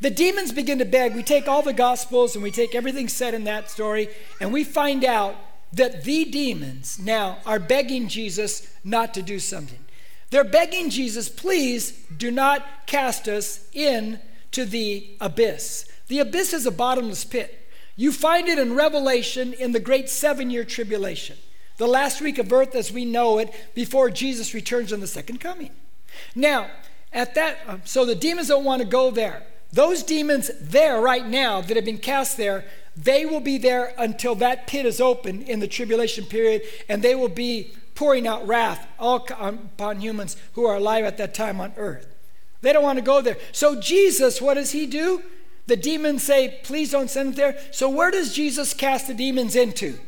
the 0.00 0.10
demons 0.10 0.52
begin 0.52 0.78
to 0.78 0.84
beg. 0.84 1.14
We 1.14 1.22
take 1.22 1.48
all 1.48 1.62
the 1.62 1.72
gospels 1.72 2.34
and 2.34 2.42
we 2.42 2.50
take 2.50 2.74
everything 2.74 3.08
said 3.08 3.34
in 3.34 3.44
that 3.44 3.70
story, 3.70 4.08
and 4.40 4.52
we 4.52 4.64
find 4.64 5.04
out 5.04 5.36
that 5.72 6.04
the 6.04 6.24
demons 6.24 6.98
now 6.98 7.38
are 7.44 7.58
begging 7.58 8.08
Jesus 8.08 8.72
not 8.84 9.14
to 9.14 9.22
do 9.22 9.38
something. 9.38 9.78
They're 10.30 10.44
begging 10.44 10.90
Jesus, 10.90 11.28
please 11.28 11.92
do 12.16 12.30
not 12.30 12.86
cast 12.86 13.28
us 13.28 13.68
into 13.72 14.64
the 14.64 15.16
abyss. 15.20 15.88
The 16.08 16.20
abyss 16.20 16.52
is 16.52 16.66
a 16.66 16.70
bottomless 16.70 17.24
pit. 17.24 17.68
You 17.96 18.10
find 18.12 18.48
it 18.48 18.58
in 18.58 18.74
Revelation 18.74 19.52
in 19.52 19.72
the 19.72 19.80
great 19.80 20.08
seven 20.10 20.50
year 20.50 20.64
tribulation, 20.64 21.36
the 21.76 21.86
last 21.86 22.20
week 22.20 22.38
of 22.38 22.52
earth 22.52 22.74
as 22.74 22.92
we 22.92 23.04
know 23.04 23.38
it 23.38 23.52
before 23.74 24.10
Jesus 24.10 24.54
returns 24.54 24.92
in 24.92 25.00
the 25.00 25.06
second 25.06 25.38
coming. 25.38 25.70
Now, 26.34 26.70
at 27.12 27.34
that, 27.36 27.88
so 27.88 28.04
the 28.04 28.16
demons 28.16 28.48
don't 28.48 28.64
want 28.64 28.82
to 28.82 28.88
go 28.88 29.10
there. 29.10 29.44
Those 29.74 30.04
demons 30.04 30.52
there 30.60 31.00
right 31.00 31.26
now 31.26 31.60
that 31.60 31.76
have 31.76 31.84
been 31.84 31.98
cast 31.98 32.36
there, 32.36 32.64
they 32.96 33.26
will 33.26 33.40
be 33.40 33.58
there 33.58 33.92
until 33.98 34.36
that 34.36 34.68
pit 34.68 34.86
is 34.86 35.00
open 35.00 35.42
in 35.42 35.58
the 35.58 35.66
tribulation 35.66 36.26
period, 36.26 36.62
and 36.88 37.02
they 37.02 37.16
will 37.16 37.28
be 37.28 37.74
pouring 37.96 38.26
out 38.26 38.46
wrath 38.46 38.86
all 39.00 39.26
um, 39.36 39.70
upon 39.74 40.00
humans 40.00 40.36
who 40.52 40.64
are 40.64 40.76
alive 40.76 41.04
at 41.04 41.18
that 41.18 41.34
time 41.34 41.60
on 41.60 41.72
earth. 41.76 42.06
They 42.60 42.72
don't 42.72 42.84
want 42.84 42.98
to 42.98 43.04
go 43.04 43.20
there. 43.20 43.36
So, 43.50 43.80
Jesus, 43.80 44.40
what 44.40 44.54
does 44.54 44.70
he 44.70 44.86
do? 44.86 45.22
The 45.66 45.76
demons 45.76 46.22
say, 46.22 46.60
Please 46.62 46.92
don't 46.92 47.10
send 47.10 47.30
them 47.30 47.34
there. 47.34 47.58
So, 47.72 47.88
where 47.88 48.12
does 48.12 48.32
Jesus 48.32 48.74
cast 48.74 49.08
the 49.08 49.14
demons 49.14 49.56
into? 49.56 49.98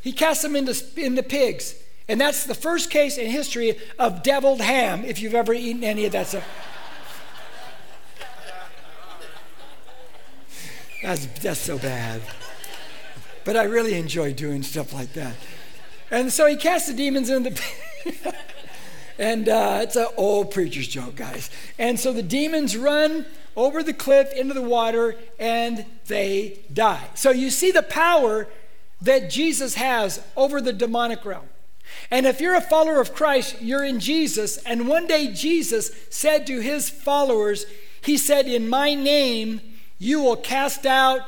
He 0.00 0.12
casts 0.12 0.44
them 0.44 0.54
into, 0.54 0.80
into 0.96 1.24
pigs. 1.24 1.74
And 2.08 2.20
that's 2.20 2.44
the 2.44 2.54
first 2.54 2.90
case 2.90 3.18
in 3.18 3.28
history 3.28 3.78
of 3.98 4.22
deviled 4.22 4.60
ham, 4.60 5.04
if 5.04 5.20
you've 5.20 5.34
ever 5.34 5.52
eaten 5.52 5.82
any 5.82 6.04
of 6.04 6.12
that 6.12 6.28
stuff. 6.28 6.44
That's, 11.06 11.26
that's 11.40 11.60
so 11.60 11.78
bad. 11.78 12.20
But 13.44 13.56
I 13.56 13.62
really 13.62 13.94
enjoy 13.94 14.32
doing 14.32 14.64
stuff 14.64 14.92
like 14.92 15.12
that. 15.12 15.36
And 16.10 16.32
so 16.32 16.46
he 16.46 16.56
cast 16.56 16.88
the 16.88 16.94
demons 16.94 17.30
into 17.30 17.50
the. 17.50 18.34
and 19.18 19.48
uh, 19.48 19.78
it's 19.82 19.94
an 19.94 20.08
old 20.16 20.50
preacher's 20.50 20.88
joke, 20.88 21.14
guys. 21.14 21.48
And 21.78 22.00
so 22.00 22.12
the 22.12 22.24
demons 22.24 22.76
run 22.76 23.24
over 23.54 23.84
the 23.84 23.92
cliff 23.92 24.32
into 24.32 24.52
the 24.52 24.62
water 24.62 25.14
and 25.38 25.86
they 26.08 26.58
die. 26.72 27.08
So 27.14 27.30
you 27.30 27.50
see 27.50 27.70
the 27.70 27.84
power 27.84 28.48
that 29.00 29.30
Jesus 29.30 29.76
has 29.76 30.20
over 30.36 30.60
the 30.60 30.72
demonic 30.72 31.24
realm. 31.24 31.46
And 32.10 32.26
if 32.26 32.40
you're 32.40 32.56
a 32.56 32.60
follower 32.60 33.00
of 33.00 33.14
Christ, 33.14 33.62
you're 33.62 33.84
in 33.84 34.00
Jesus. 34.00 34.56
And 34.64 34.88
one 34.88 35.06
day 35.06 35.32
Jesus 35.32 35.92
said 36.10 36.48
to 36.48 36.58
his 36.58 36.90
followers, 36.90 37.64
He 38.00 38.18
said, 38.18 38.48
In 38.48 38.68
my 38.68 38.96
name, 38.96 39.60
you 39.98 40.20
will 40.20 40.36
cast 40.36 40.86
out 40.86 41.20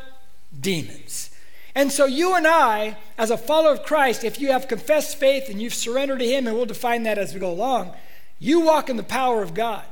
demons. 0.58 1.30
And 1.74 1.92
so, 1.92 2.06
you 2.06 2.34
and 2.34 2.46
I, 2.46 2.96
as 3.16 3.30
a 3.30 3.38
follower 3.38 3.72
of 3.72 3.84
Christ, 3.84 4.24
if 4.24 4.40
you 4.40 4.50
have 4.50 4.66
confessed 4.66 5.16
faith 5.16 5.48
and 5.48 5.62
you've 5.62 5.74
surrendered 5.74 6.18
to 6.18 6.26
Him, 6.26 6.46
and 6.46 6.56
we'll 6.56 6.66
define 6.66 7.04
that 7.04 7.18
as 7.18 7.32
we 7.32 7.40
go 7.40 7.50
along, 7.50 7.92
you 8.40 8.60
walk 8.60 8.90
in 8.90 8.96
the 8.96 9.02
power 9.02 9.42
of 9.42 9.54
God. 9.54 9.84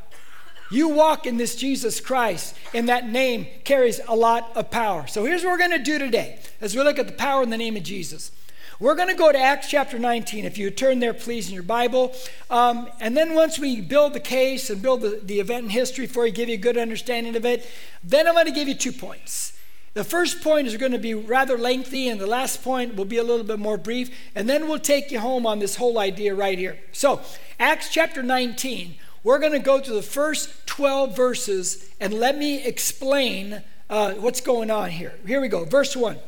You 0.68 0.88
walk 0.88 1.26
in 1.26 1.37
this 1.37 1.54
Jesus 1.54 2.00
Christ, 2.00 2.56
and 2.75 2.88
that 2.88 3.09
name 3.09 3.47
carries 3.62 4.00
a 4.09 4.16
lot 4.16 4.50
of 4.56 4.71
power. 4.71 5.06
So, 5.06 5.25
here's 5.25 5.45
what 5.45 5.52
we're 5.52 5.59
going 5.59 5.78
to 5.78 5.78
do 5.78 5.99
today 5.99 6.40
as 6.61 6.75
we 6.75 6.83
look 6.83 6.99
at 6.99 7.06
the 7.06 7.12
power 7.12 7.42
in 7.42 7.50
the 7.50 7.56
name 7.56 7.76
of 7.76 7.85
Jesus. 7.85 8.33
We're 8.78 8.95
going 8.95 9.09
to 9.09 9.14
go 9.14 9.33
to 9.33 9.38
Acts 9.38 9.71
chapter 9.71 9.99
19. 9.99 10.45
If 10.45 10.59
you 10.59 10.71
turn 10.71 10.99
there, 10.99 11.14
please, 11.14 11.49
in 11.49 11.54
your 11.54 11.62
Bible. 11.62 12.14
Um, 12.50 12.90
and 13.00 13.16
then 13.16 13.35
once 13.35 13.59
we 13.59 13.80
build 13.80 14.12
the 14.12 14.21
case 14.21 14.68
and 14.68 14.83
build 14.83 15.00
the, 15.00 15.18
the 15.23 15.40
event 15.40 15.64
in 15.64 15.71
history 15.71 16.06
for 16.06 16.26
you, 16.26 16.33
give 16.33 16.50
you 16.50 16.56
a 16.56 16.59
good 16.59 16.76
understanding 16.76 17.37
of 17.37 17.47
it, 17.47 17.66
then 18.04 18.28
I'm 18.28 18.35
going 18.35 18.45
to 18.45 18.52
give 18.52 18.68
you 18.68 18.75
two 18.75 18.92
points. 18.92 19.54
The 19.95 20.04
first 20.04 20.42
point 20.42 20.66
is 20.66 20.76
going 20.76 20.92
to 20.92 20.99
be 20.99 21.14
rather 21.14 21.56
lengthy, 21.56 22.11
and 22.11 22.21
the 22.21 22.26
last 22.26 22.62
point 22.62 22.97
will 22.97 23.06
be 23.06 23.16
a 23.16 23.23
little 23.23 23.47
bit 23.47 23.59
more 23.59 23.78
brief, 23.78 24.14
and 24.35 24.47
then 24.47 24.68
we'll 24.68 24.78
take 24.78 25.11
you 25.11 25.21
home 25.21 25.47
on 25.47 25.59
this 25.59 25.76
whole 25.76 25.99
idea 25.99 26.35
right 26.35 26.59
here. 26.59 26.78
So, 26.92 27.23
Acts 27.59 27.88
chapter 27.88 28.23
19, 28.23 28.97
we're 29.25 29.38
going 29.38 29.52
to 29.52 29.59
go 29.59 29.80
to 29.80 29.92
the 29.95 30.02
first 30.02 30.66
12 30.66 31.16
verses, 31.16 31.90
and 31.99 32.12
let 32.12 32.37
me 32.37 32.62
explain 32.62 33.62
uh, 33.88 34.12
what's 34.14 34.42
going 34.42 34.71
on 34.71 34.90
here. 34.90 35.14
Here 35.26 35.40
we 35.40 35.49
go. 35.49 35.64
Verse 35.64 35.97
1. 35.97 36.18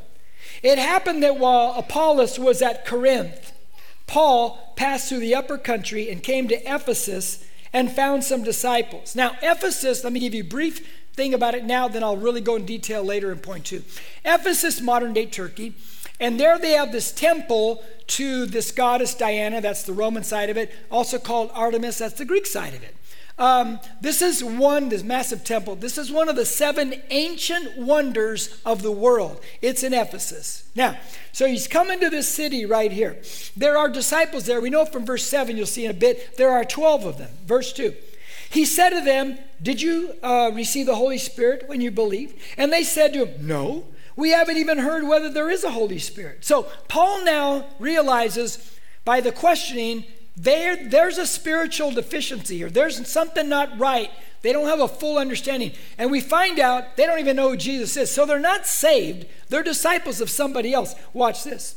It 0.63 0.79
happened 0.79 1.23
that 1.23 1.39
while 1.39 1.75
Apollos 1.75 2.39
was 2.39 2.63
at 2.63 2.85
Corinth, 2.85 3.53
Paul 4.07 4.75
passed 4.77 5.09
through 5.09 5.21
the 5.21 5.35
upper 5.35 5.59
country 5.59 6.11
and 6.11 6.23
came 6.23 6.49
to 6.49 6.57
Ephesus 6.57 7.45
and 7.73 7.93
found 7.93 8.25
some 8.25 8.43
disciples. 8.43 9.15
Now, 9.15 9.37
Ephesus, 9.43 10.03
let 10.03 10.13
me 10.13 10.21
give 10.21 10.35
you 10.35 10.43
a 10.43 10.47
brief 10.47 10.87
thing 11.15 11.35
about 11.35 11.55
it 11.55 11.65
now, 11.65 11.89
then 11.89 12.03
I'll 12.03 12.17
really 12.17 12.41
go 12.41 12.57
in 12.57 12.65
detail 12.65 13.03
later 13.03 13.33
in 13.33 13.39
point 13.41 13.67
two. 13.67 13.83
Ephesus, 14.25 14.81
modern 14.81 15.13
day 15.13 15.27
Turkey, 15.27 15.75
and 16.21 16.39
there 16.39 16.59
they 16.59 16.73
have 16.73 16.93
this 16.93 17.13
temple 17.13 17.83
to 18.07 18.47
this 18.47 18.71
goddess 18.71 19.15
Diana, 19.15 19.61
that's 19.61 19.83
the 19.83 19.93
Roman 19.93 20.25
side 20.25 20.49
of 20.49 20.57
it, 20.57 20.73
also 20.91 21.19
called 21.19 21.51
Artemis, 21.55 21.99
that's 21.99 22.15
the 22.15 22.25
Greek 22.25 22.47
side 22.47 22.73
of 22.73 22.83
it. 22.83 22.97
Um, 23.39 23.79
this 24.01 24.21
is 24.21 24.43
one, 24.43 24.89
this 24.89 25.05
massive 25.05 25.45
temple, 25.45 25.77
this 25.77 25.97
is 25.97 26.11
one 26.11 26.29
of 26.29 26.37
the 26.37 26.45
seven 26.45 26.95
ancient 27.11 27.79
wonders 27.79 28.61
of 28.67 28.83
the 28.83 28.91
world. 28.91 29.41
It's 29.63 29.83
in 29.83 29.95
Ephesus. 29.95 30.69
Now, 30.75 30.99
so 31.33 31.47
he's 31.47 31.69
coming 31.69 32.01
to 32.01 32.11
this 32.11 32.29
city 32.29 32.65
right 32.65 32.91
here. 32.91 33.17
There 33.57 33.79
are 33.79 33.89
disciples 33.89 34.47
there. 34.47 34.61
We 34.61 34.71
know 34.71 34.85
from 34.85 35.07
verse 35.07 35.25
7, 35.25 35.57
you'll 35.57 35.67
see 35.67 35.85
in 35.85 35.91
a 35.91 35.95
bit, 35.95 36.37
there 36.37 36.51
are 36.51 36.65
12 36.65 37.05
of 37.05 37.19
them. 37.19 37.31
Verse 37.47 37.73
2. 37.73 37.95
He 38.51 38.65
said 38.65 38.91
to 38.91 39.01
them, 39.01 39.39
Did 39.63 39.81
you 39.83 40.15
uh, 40.23 40.51
receive 40.55 40.87
the 40.87 40.97
Holy 40.97 41.19
Spirit 41.19 41.69
when 41.69 41.81
you 41.81 41.91
believed? 41.91 42.39
And 42.57 42.73
they 42.73 42.83
said 42.83 43.13
to 43.13 43.27
him, 43.27 43.47
No. 43.47 43.85
We 44.17 44.31
haven't 44.31 44.57
even 44.57 44.79
heard 44.79 45.05
whether 45.07 45.31
there 45.31 45.49
is 45.49 45.63
a 45.63 45.71
Holy 45.71 46.01
Spirit. 46.01 46.45
So 46.45 46.65
Paul 46.89 47.25
now 47.25 47.67
realizes 47.79 48.77
by 49.05 49.21
the 49.21 49.31
questioning 49.31 50.05
there, 50.39 50.77
there's 50.77 51.19
a 51.19 51.27
spiritual 51.27 51.91
deficiency 51.91 52.59
here. 52.59 52.71
There's 52.71 53.07
something 53.09 53.49
not 53.49 53.77
right. 53.79 54.11
They 54.43 54.53
don't 54.53 54.69
have 54.69 54.81
a 54.81 54.87
full 54.87 55.19
understanding. 55.19 55.73
And 55.99 56.13
we 56.13 56.21
find 56.21 56.61
out 56.61 56.97
they 56.97 57.07
don't 57.07 57.19
even 57.19 57.37
know 57.37 57.51
who 57.51 57.57
Jesus 57.57 57.97
is. 57.97 58.11
So 58.11 58.25
they're 58.25 58.39
not 58.39 58.67
saved, 58.67 59.27
they're 59.49 59.63
disciples 59.63 60.21
of 60.21 60.31
somebody 60.31 60.73
else. 60.73 60.95
Watch 61.13 61.43
this. 61.43 61.75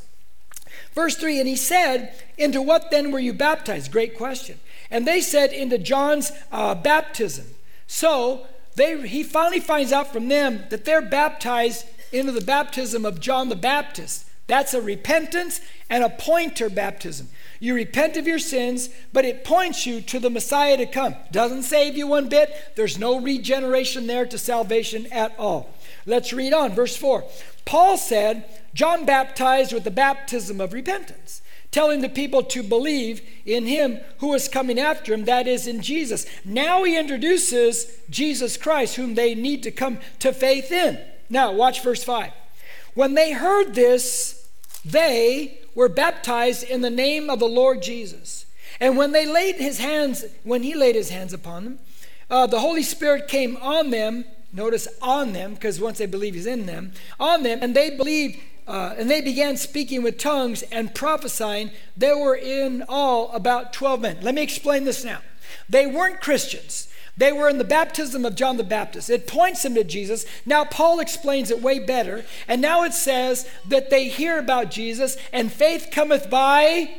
Verse 0.94 1.16
3 1.16 1.40
And 1.40 1.48
he 1.48 1.56
said, 1.56 2.14
Into 2.38 2.62
what 2.62 2.92
then 2.92 3.12
were 3.12 3.20
you 3.20 3.34
baptized? 3.34 3.92
Great 3.92 4.16
question. 4.16 4.60
And 4.92 5.08
they 5.08 5.22
said, 5.22 5.52
Into 5.52 5.80
John's 5.80 6.32
uh, 6.52 6.76
baptism. 6.76 7.48
So 7.88 8.46
they, 8.76 9.08
he 9.08 9.24
finally 9.24 9.60
finds 9.60 9.92
out 9.92 10.14
from 10.14 10.28
them 10.28 10.66
that 10.70 10.86
they're 10.86 11.02
baptized 11.02 11.88
into 12.12 12.32
the 12.32 12.42
baptism 12.42 13.06
of 13.06 13.20
John 13.20 13.50
the 13.50 13.56
Baptist. 13.56 14.26
That's 14.52 14.74
a 14.74 14.82
repentance 14.82 15.62
and 15.90 16.04
a 16.04 16.10
pointer 16.10 16.70
baptism. 16.70 17.30
You 17.62 17.74
repent 17.74 18.18
of 18.18 18.28
your 18.28 18.38
sins, 18.38 18.90
but 19.14 19.24
it 19.24 19.46
points 19.46 19.86
you 19.86 20.02
to 20.02 20.20
the 20.20 20.30
Messiah 20.30 20.76
to 20.76 20.86
come. 20.86 21.16
Doesn't 21.32 21.64
save 21.64 21.96
you 21.96 22.06
one 22.06 22.28
bit. 22.28 22.54
There's 22.76 23.00
no 23.00 23.22
regeneration 23.22 24.08
there 24.08 24.26
to 24.26 24.38
salvation 24.38 25.08
at 25.10 25.34
all. 25.40 25.70
Let's 26.06 26.34
read 26.34 26.52
on. 26.52 26.74
Verse 26.74 26.98
4. 26.98 27.24
Paul 27.64 27.96
said, 27.96 28.44
John 28.74 29.06
baptized 29.06 29.72
with 29.72 29.86
the 29.86 29.90
baptism 29.90 30.60
of 30.60 30.74
repentance, 30.74 31.42
telling 31.72 32.02
the 32.02 32.10
people 32.10 32.44
to 32.44 32.62
believe 32.62 33.22
in 33.46 33.68
him 33.68 34.02
who 34.18 34.28
was 34.28 34.50
coming 34.50 34.80
after 34.80 35.14
him, 35.14 35.24
that 35.24 35.48
is, 35.48 35.66
in 35.66 35.82
Jesus. 35.82 36.26
Now 36.44 36.84
he 36.84 36.98
introduces 36.98 37.88
Jesus 38.10 38.58
Christ, 38.58 38.98
whom 38.98 39.16
they 39.16 39.34
need 39.34 39.64
to 39.64 39.72
come 39.72 40.00
to 40.20 40.34
faith 40.34 40.74
in. 40.74 41.00
Now, 41.30 41.54
watch 41.54 41.82
verse 41.82 42.04
5. 42.04 42.34
When 42.96 43.14
they 43.14 43.32
heard 43.32 43.76
this, 43.76 44.40
they 44.84 45.60
were 45.76 45.90
baptized 45.90 46.64
in 46.64 46.82
the 46.82 46.90
name 46.90 47.30
of 47.30 47.40
the 47.40 47.48
Lord 47.48 47.82
Jesus. 47.82 48.46
And 48.80 48.98
when 48.98 49.12
they 49.12 49.26
laid 49.26 49.56
his 49.56 49.80
hands, 49.80 50.26
when 50.44 50.64
he 50.64 50.74
laid 50.74 50.96
his 50.96 51.10
hands 51.10 51.34
upon 51.34 51.64
them, 51.64 51.80
uh, 52.30 52.48
the 52.48 52.60
Holy 52.60 52.84
Spirit 52.84 53.28
came 53.28 53.58
on 53.58 53.92
them. 53.92 54.26
Notice 54.54 54.88
on 55.02 55.34
them, 55.34 55.54
because 55.54 55.80
once 55.80 55.98
they 55.98 56.06
believe 56.06 56.34
he's 56.34 56.46
in 56.46 56.66
them, 56.66 56.92
on 57.20 57.44
them, 57.44 57.60
and 57.62 57.74
they 57.74 57.96
believed, 57.96 58.38
uh, 58.68 58.96
and 58.98 59.10
they 59.10 59.22
began 59.22 59.56
speaking 59.56 60.04
with 60.04 60.18
tongues 60.18 60.62
and 60.64 60.94
prophesying. 60.94 61.72
There 61.96 62.18
were 62.18 62.36
in 62.36 62.84
all 62.90 63.32
about 63.32 63.72
12 63.72 64.02
men. 64.02 64.18
Let 64.22 64.36
me 64.36 64.42
explain 64.42 64.84
this 64.84 65.06
now. 65.06 65.20
They 65.70 65.88
weren't 65.88 66.20
Christians. 66.20 66.91
They 67.18 67.32
were 67.32 67.50
in 67.50 67.58
the 67.58 67.64
baptism 67.64 68.26
of 68.26 68.36
John 68.36 68.58
the 68.58 68.64
Baptist. 68.64 69.10
It 69.10 69.28
points 69.28 69.64
them 69.64 69.76
to 69.76 69.84
Jesus. 69.84 70.26
Now, 70.46 70.66
Paul 70.66 71.00
explains 71.00 71.52
it 71.52 71.62
way 71.62 71.80
better. 71.80 72.26
And 72.48 72.62
now 72.62 72.84
it 72.84 72.94
says 72.94 73.48
that 73.68 73.90
they 73.90 74.08
hear 74.08 74.40
about 74.40 74.72
Jesus, 74.72 75.18
and 75.32 75.52
faith 75.52 75.90
cometh 75.92 76.30
by 76.30 76.90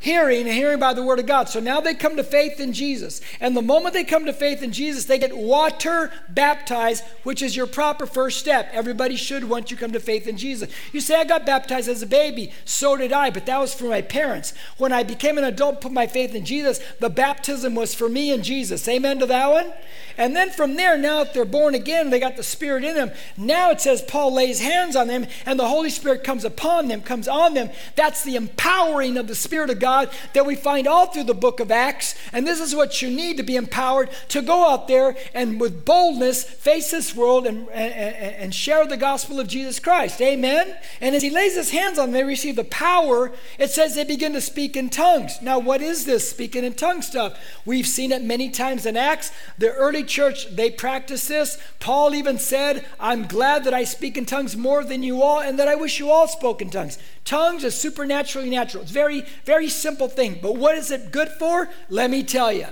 hearing 0.00 0.46
and 0.46 0.56
hearing 0.56 0.78
by 0.78 0.94
the 0.94 1.02
word 1.02 1.18
of 1.18 1.26
God. 1.26 1.48
So 1.48 1.60
now 1.60 1.80
they 1.80 1.94
come 1.94 2.16
to 2.16 2.24
faith 2.24 2.58
in 2.58 2.72
Jesus. 2.72 3.20
And 3.38 3.56
the 3.56 3.62
moment 3.62 3.94
they 3.94 4.04
come 4.04 4.24
to 4.24 4.32
faith 4.32 4.62
in 4.62 4.72
Jesus, 4.72 5.04
they 5.04 5.18
get 5.18 5.36
water 5.36 6.10
baptized, 6.28 7.04
which 7.22 7.42
is 7.42 7.54
your 7.54 7.66
proper 7.66 8.06
first 8.06 8.38
step. 8.38 8.70
Everybody 8.72 9.16
should 9.16 9.44
once 9.44 9.70
you 9.70 9.76
come 9.76 9.92
to 9.92 10.00
faith 10.00 10.26
in 10.26 10.36
Jesus. 10.36 10.70
You 10.92 11.00
say, 11.00 11.20
I 11.20 11.24
got 11.24 11.46
baptized 11.46 11.88
as 11.88 12.02
a 12.02 12.06
baby. 12.06 12.52
So 12.64 12.96
did 12.96 13.12
I, 13.12 13.30
but 13.30 13.46
that 13.46 13.58
was 13.58 13.74
for 13.74 13.84
my 13.84 14.02
parents. 14.02 14.54
When 14.78 14.92
I 14.92 15.02
became 15.02 15.36
an 15.36 15.44
adult, 15.44 15.82
put 15.82 15.92
my 15.92 16.06
faith 16.06 16.34
in 16.34 16.44
Jesus, 16.44 16.80
the 16.98 17.10
baptism 17.10 17.74
was 17.74 17.94
for 17.94 18.08
me 18.08 18.32
and 18.32 18.42
Jesus. 18.42 18.88
Amen 18.88 19.18
to 19.18 19.26
that 19.26 19.50
one? 19.50 19.72
And 20.16 20.34
then 20.34 20.50
from 20.50 20.76
there, 20.76 20.98
now 20.98 21.22
if 21.22 21.32
they're 21.32 21.44
born 21.44 21.74
again, 21.74 22.10
they 22.10 22.20
got 22.20 22.36
the 22.36 22.42
Spirit 22.42 22.84
in 22.84 22.94
them. 22.94 23.10
Now 23.36 23.70
it 23.70 23.80
says 23.80 24.02
Paul 24.02 24.34
lays 24.34 24.60
hands 24.60 24.96
on 24.96 25.08
them 25.08 25.26
and 25.46 25.58
the 25.58 25.68
Holy 25.68 25.90
Spirit 25.90 26.24
comes 26.24 26.44
upon 26.44 26.88
them, 26.88 27.02
comes 27.02 27.28
on 27.28 27.54
them. 27.54 27.70
That's 27.96 28.24
the 28.24 28.36
empowering 28.36 29.16
of 29.16 29.28
the 29.28 29.34
Spirit 29.34 29.70
of 29.70 29.78
God 29.78 29.89
that 30.32 30.46
we 30.46 30.54
find 30.54 30.86
all 30.86 31.06
through 31.06 31.24
the 31.24 31.34
book 31.34 31.60
of 31.60 31.70
Acts. 31.70 32.14
And 32.32 32.46
this 32.46 32.60
is 32.60 32.74
what 32.74 33.02
you 33.02 33.10
need 33.10 33.36
to 33.36 33.42
be 33.42 33.56
empowered 33.56 34.10
to 34.28 34.42
go 34.42 34.70
out 34.70 34.88
there 34.88 35.16
and 35.34 35.60
with 35.60 35.84
boldness 35.84 36.44
face 36.44 36.90
this 36.90 37.14
world 37.14 37.46
and, 37.46 37.68
and, 37.70 37.94
and 38.36 38.54
share 38.54 38.86
the 38.86 38.96
gospel 38.96 39.40
of 39.40 39.48
Jesus 39.48 39.78
Christ. 39.78 40.20
Amen? 40.20 40.76
And 41.00 41.14
as 41.14 41.22
he 41.22 41.30
lays 41.30 41.56
his 41.56 41.70
hands 41.70 41.98
on 41.98 42.08
them, 42.08 42.12
they 42.12 42.24
receive 42.24 42.56
the 42.56 42.64
power. 42.64 43.32
It 43.58 43.70
says 43.70 43.94
they 43.94 44.04
begin 44.04 44.32
to 44.34 44.40
speak 44.40 44.76
in 44.76 44.90
tongues. 44.90 45.40
Now, 45.42 45.58
what 45.58 45.80
is 45.82 46.04
this 46.04 46.28
speaking 46.30 46.64
in 46.64 46.74
tongues 46.74 47.06
stuff? 47.06 47.38
We've 47.64 47.86
seen 47.86 48.12
it 48.12 48.22
many 48.22 48.50
times 48.50 48.86
in 48.86 48.96
Acts. 48.96 49.32
The 49.58 49.72
early 49.72 50.04
church, 50.04 50.54
they 50.54 50.70
practice 50.70 51.28
this. 51.28 51.58
Paul 51.78 52.14
even 52.14 52.38
said, 52.38 52.84
I'm 52.98 53.26
glad 53.26 53.64
that 53.64 53.74
I 53.74 53.84
speak 53.84 54.16
in 54.16 54.26
tongues 54.26 54.56
more 54.56 54.84
than 54.84 55.02
you 55.02 55.22
all, 55.22 55.40
and 55.40 55.58
that 55.58 55.68
I 55.68 55.74
wish 55.74 55.98
you 55.98 56.10
all 56.10 56.28
spoke 56.28 56.60
in 56.62 56.70
tongues. 56.70 56.98
Tongues 57.24 57.64
is 57.64 57.78
supernaturally 57.78 58.50
natural. 58.50 58.82
It's 58.82 58.92
very, 58.92 59.24
very 59.44 59.68
simple 59.68 60.08
thing. 60.08 60.38
But 60.42 60.56
what 60.56 60.76
is 60.76 60.90
it 60.90 61.12
good 61.12 61.28
for? 61.28 61.68
Let 61.88 62.10
me 62.10 62.22
tell 62.22 62.52
you. 62.52 62.66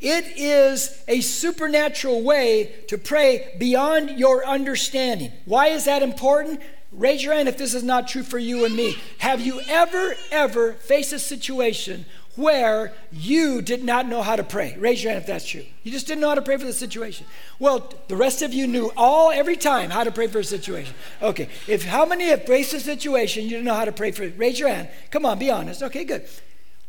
It 0.00 0.36
is 0.36 1.02
a 1.08 1.20
supernatural 1.20 2.22
way 2.22 2.74
to 2.86 2.96
pray 2.96 3.54
beyond 3.58 4.18
your 4.18 4.46
understanding. 4.46 5.32
Why 5.44 5.68
is 5.68 5.86
that 5.86 6.02
important? 6.02 6.60
Raise 6.92 7.22
your 7.22 7.34
hand 7.34 7.48
if 7.48 7.58
this 7.58 7.74
is 7.74 7.82
not 7.82 8.08
true 8.08 8.22
for 8.22 8.38
you 8.38 8.64
and 8.64 8.74
me. 8.74 8.96
Have 9.18 9.40
you 9.40 9.60
ever, 9.68 10.14
ever 10.30 10.74
faced 10.74 11.12
a 11.12 11.18
situation 11.18 12.06
where 12.36 12.92
you 13.10 13.60
did 13.62 13.84
not 13.84 14.06
know 14.06 14.22
how 14.22 14.36
to 14.36 14.44
pray. 14.44 14.76
Raise 14.78 15.02
your 15.02 15.12
hand 15.12 15.22
if 15.22 15.26
that's 15.26 15.46
true. 15.46 15.64
You 15.82 15.90
just 15.90 16.06
didn't 16.06 16.20
know 16.20 16.28
how 16.28 16.36
to 16.36 16.42
pray 16.42 16.56
for 16.56 16.66
the 16.66 16.72
situation. 16.72 17.26
Well, 17.58 17.92
the 18.06 18.16
rest 18.16 18.42
of 18.42 18.54
you 18.54 18.66
knew 18.66 18.92
all 18.96 19.30
every 19.32 19.56
time 19.56 19.90
how 19.90 20.04
to 20.04 20.12
pray 20.12 20.28
for 20.28 20.38
a 20.38 20.44
situation. 20.44 20.94
Okay. 21.20 21.48
If 21.66 21.84
how 21.84 22.06
many 22.06 22.26
have 22.26 22.44
faced 22.44 22.74
a 22.74 22.80
situation 22.80 23.44
you 23.44 23.50
didn't 23.50 23.64
know 23.64 23.74
how 23.74 23.84
to 23.84 23.92
pray 23.92 24.12
for 24.12 24.22
it? 24.22 24.34
Raise 24.36 24.58
your 24.58 24.68
hand. 24.68 24.88
Come 25.10 25.26
on, 25.26 25.38
be 25.38 25.50
honest. 25.50 25.82
Okay, 25.82 26.04
good. 26.04 26.26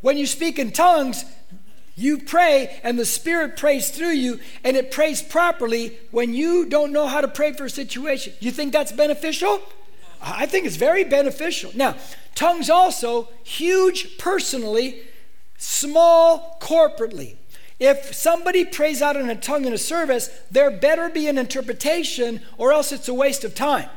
When 0.02 0.18
you 0.18 0.28
speak 0.28 0.60
in 0.60 0.72
tongues, 0.72 1.26
you 1.96 2.20
pray 2.20 2.80
and 2.84 2.98
the 2.98 3.06
Spirit 3.06 3.58
prays 3.58 3.90
through 3.90 4.12
you, 4.12 4.40
and 4.64 4.78
it 4.78 4.90
prays 4.90 5.22
properly 5.22 5.98
when 6.12 6.34
you 6.34 6.66
don't 6.66 6.94
know 6.94 7.08
how 7.08 7.20
to 7.20 7.28
pray 7.28 7.52
for 7.52 7.66
a 7.66 7.70
situation. 7.70 8.34
You 8.40 8.52
think 8.52 8.72
that's 8.72 8.94
beneficial? 8.94 9.62
I 10.22 10.46
think 10.46 10.66
it's 10.66 10.78
very 10.78 11.04
beneficial. 11.04 11.72
Now, 11.76 11.96
tongues 12.36 12.70
also, 12.70 13.30
huge 13.44 14.18
personally, 14.18 15.02
small 15.60 16.58
corporately. 16.60 17.36
If 17.80 18.14
somebody 18.16 18.66
prays 18.66 19.02
out 19.02 19.16
in 19.16 19.30
a 19.30 19.36
tongue 19.36 19.66
in 19.66 19.74
a 19.74 19.78
service, 19.78 20.30
there 20.50 20.72
better 20.72 21.10
be 21.10 21.28
an 21.28 21.38
interpretation, 21.38 22.42
or 22.58 22.74
else 22.74 22.92
it's 22.92 23.08
a 23.08 23.14
waste 23.14 23.44
of 23.44 23.54
time. 23.54 23.90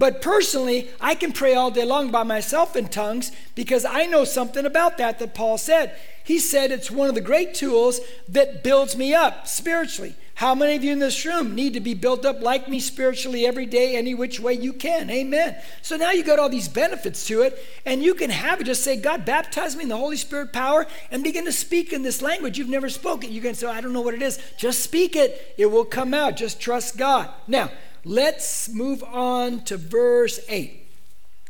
But 0.00 0.22
personally, 0.22 0.88
I 0.98 1.14
can 1.14 1.30
pray 1.30 1.54
all 1.54 1.70
day 1.70 1.84
long 1.84 2.10
by 2.10 2.22
myself 2.22 2.74
in 2.74 2.88
tongues 2.88 3.32
because 3.54 3.84
I 3.84 4.06
know 4.06 4.24
something 4.24 4.64
about 4.64 4.96
that 4.96 5.18
that 5.18 5.34
Paul 5.34 5.58
said. 5.58 5.94
He 6.24 6.38
said 6.38 6.70
it's 6.70 6.90
one 6.90 7.10
of 7.10 7.14
the 7.14 7.20
great 7.20 7.52
tools 7.52 8.00
that 8.26 8.64
builds 8.64 8.96
me 8.96 9.12
up 9.12 9.46
spiritually. 9.46 10.14
How 10.36 10.54
many 10.54 10.74
of 10.74 10.82
you 10.82 10.92
in 10.92 11.00
this 11.00 11.26
room 11.26 11.54
need 11.54 11.74
to 11.74 11.80
be 11.80 11.92
built 11.92 12.24
up 12.24 12.40
like 12.40 12.66
me 12.66 12.80
spiritually 12.80 13.46
every 13.46 13.66
day, 13.66 13.94
any 13.94 14.14
which 14.14 14.40
way 14.40 14.54
you 14.54 14.72
can? 14.72 15.10
Amen. 15.10 15.54
So 15.82 15.98
now 15.98 16.12
you 16.12 16.24
got 16.24 16.38
all 16.38 16.48
these 16.48 16.66
benefits 16.66 17.26
to 17.26 17.42
it, 17.42 17.62
and 17.84 18.02
you 18.02 18.14
can 18.14 18.30
have 18.30 18.58
it. 18.58 18.64
Just 18.64 18.82
say, 18.82 18.96
God, 18.96 19.26
baptize 19.26 19.76
me 19.76 19.82
in 19.82 19.90
the 19.90 19.98
Holy 19.98 20.16
Spirit 20.16 20.54
power, 20.54 20.86
and 21.10 21.22
begin 21.22 21.44
to 21.44 21.52
speak 21.52 21.92
in 21.92 22.04
this 22.04 22.22
language 22.22 22.56
you've 22.56 22.70
never 22.70 22.88
spoken. 22.88 23.30
You 23.30 23.42
can 23.42 23.52
say, 23.52 23.66
oh, 23.66 23.70
I 23.70 23.82
don't 23.82 23.92
know 23.92 24.00
what 24.00 24.14
it 24.14 24.22
is. 24.22 24.40
Just 24.56 24.80
speak 24.80 25.14
it, 25.14 25.54
it 25.58 25.66
will 25.66 25.84
come 25.84 26.14
out. 26.14 26.38
Just 26.38 26.58
trust 26.58 26.96
God. 26.96 27.28
Now, 27.46 27.70
let's 28.04 28.68
move 28.68 29.02
on 29.04 29.64
to 29.64 29.76
verse 29.76 30.40
8. 30.48 30.86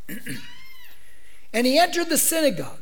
and 1.53 1.67
he 1.67 1.77
entered 1.77 2.09
the 2.09 2.17
synagogue 2.17 2.79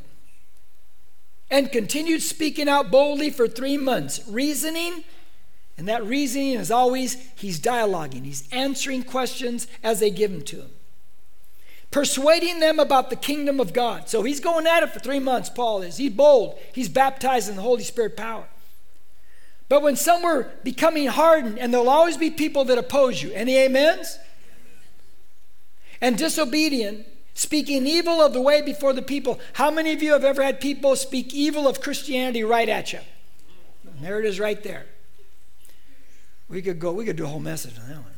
and 1.52 1.72
continued 1.72 2.22
speaking 2.22 2.70
out 2.70 2.92
boldly 2.92 3.30
for 3.30 3.48
three 3.48 3.78
months, 3.78 4.22
reasoning 4.28 5.04
and 5.80 5.88
that 5.88 6.04
reasoning 6.04 6.56
is 6.56 6.72
always 6.72 7.16
he's 7.38 7.58
dialoguing, 7.58 8.26
he's 8.26 8.48
answering 8.52 9.02
questions 9.02 9.66
as 9.82 10.02
they 10.02 10.12
give 10.12 10.30
them 10.30 10.42
to 10.42 10.58
him. 10.58 10.72
persuading 11.90 12.60
them 12.60 12.80
about 12.80 13.10
the 13.10 13.16
kingdom 13.16 13.60
of 13.62 13.74
God. 13.74 14.10
So 14.10 14.22
he's 14.22 14.42
going 14.42 14.68
at 14.68 14.84
it 14.84 14.90
for 14.92 15.00
three 15.00 15.20
months, 15.20 15.50
Paul 15.50 15.82
is. 15.82 15.96
He's 15.96 16.12
bold, 16.12 16.60
he's 16.74 16.90
baptized 16.90 17.50
in 17.50 17.56
the 17.56 17.62
Holy 17.62 17.84
Spirit 17.84 18.18
power. 18.18 18.48
But 19.70 19.84
when 19.84 19.96
some 19.96 20.24
were 20.24 20.52
becoming 20.64 21.08
hardened, 21.08 21.60
and 21.60 21.72
there'll 21.72 21.90
always 21.90 22.18
be 22.18 22.32
people 22.32 22.66
that 22.66 22.78
oppose 22.78 23.22
you, 23.22 23.32
any 23.32 23.64
amens? 23.64 24.18
And 26.02 26.18
disobedient, 26.18 27.06
speaking 27.36 27.86
evil 27.86 28.20
of 28.22 28.34
the 28.34 28.42
way 28.42 28.62
before 28.64 28.94
the 28.94 29.04
people. 29.04 29.40
How 29.54 29.70
many 29.70 29.94
of 29.94 30.02
you 30.02 30.14
have 30.14 30.24
ever 30.24 30.42
had 30.42 30.60
people 30.60 30.96
speak 30.96 31.34
evil 31.34 31.68
of 31.68 31.82
Christianity 31.82 32.44
right 32.44 32.68
at 32.68 32.92
you? 32.92 33.00
There 34.02 34.20
it 34.20 34.26
is 34.26 34.40
right 34.40 34.62
there. 34.64 34.86
We 36.48 36.64
could 36.64 36.80
go, 36.80 36.92
we 36.92 37.06
could 37.06 37.16
do 37.16 37.26
a 37.26 37.28
whole 37.28 37.40
message 37.40 37.78
on 37.78 37.88
that 37.90 37.98
one. 37.98 38.14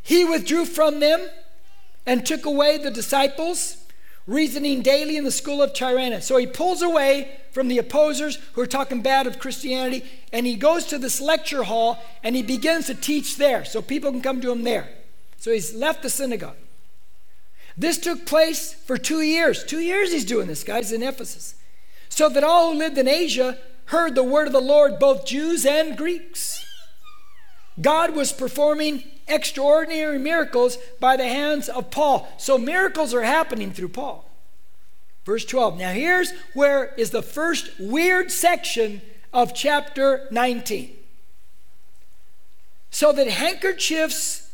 He 0.00 0.24
withdrew 0.24 0.64
from 0.64 1.00
them 1.00 1.28
and 2.06 2.24
took 2.24 2.46
away 2.46 2.78
the 2.78 2.90
disciples, 2.90 3.76
reasoning 4.26 4.82
daily 4.82 5.16
in 5.16 5.24
the 5.24 5.30
school 5.30 5.62
of 5.62 5.74
Tyrannus. 5.74 6.26
So 6.26 6.36
he 6.36 6.46
pulls 6.46 6.82
away 6.82 7.38
from 7.50 7.68
the 7.68 7.78
opposers 7.78 8.36
who 8.52 8.60
are 8.60 8.66
talking 8.66 9.02
bad 9.02 9.26
of 9.26 9.38
Christianity, 9.38 10.04
and 10.32 10.46
he 10.46 10.56
goes 10.56 10.86
to 10.86 10.98
this 10.98 11.20
lecture 11.20 11.64
hall 11.64 12.02
and 12.22 12.34
he 12.34 12.42
begins 12.42 12.86
to 12.86 12.94
teach 12.94 13.36
there 13.36 13.64
so 13.64 13.82
people 13.82 14.10
can 14.10 14.22
come 14.22 14.40
to 14.40 14.50
him 14.50 14.62
there. 14.62 14.88
So 15.36 15.52
he's 15.52 15.74
left 15.74 16.02
the 16.02 16.10
synagogue. 16.10 16.56
This 17.76 17.98
took 17.98 18.26
place 18.26 18.74
for 18.74 18.96
two 18.96 19.22
years. 19.22 19.64
Two 19.64 19.80
years 19.80 20.12
he's 20.12 20.24
doing 20.24 20.46
this, 20.46 20.62
guys, 20.62 20.92
in 20.92 21.02
Ephesus. 21.02 21.54
So 22.08 22.28
that 22.28 22.44
all 22.44 22.72
who 22.72 22.78
lived 22.78 22.98
in 22.98 23.08
Asia 23.08 23.58
heard 23.86 24.14
the 24.14 24.22
word 24.22 24.46
of 24.46 24.52
the 24.52 24.60
Lord, 24.60 24.98
both 24.98 25.26
Jews 25.26 25.66
and 25.66 25.96
Greeks. 25.96 26.64
God 27.80 28.14
was 28.14 28.32
performing 28.32 29.02
extraordinary 29.28 30.18
miracles 30.18 30.78
by 31.00 31.16
the 31.16 31.28
hands 31.28 31.68
of 31.68 31.90
Paul. 31.90 32.28
So 32.38 32.58
miracles 32.58 33.14
are 33.14 33.22
happening 33.22 33.72
through 33.72 33.90
Paul. 33.90 34.28
Verse 35.24 35.44
12. 35.44 35.78
Now 35.78 35.92
here's 35.92 36.32
where 36.54 36.94
is 36.96 37.10
the 37.10 37.22
first 37.22 37.70
weird 37.78 38.30
section 38.30 39.02
of 39.32 39.54
chapter 39.54 40.26
19. 40.30 40.96
So 42.90 43.12
that 43.12 43.28
handkerchiefs 43.28 44.50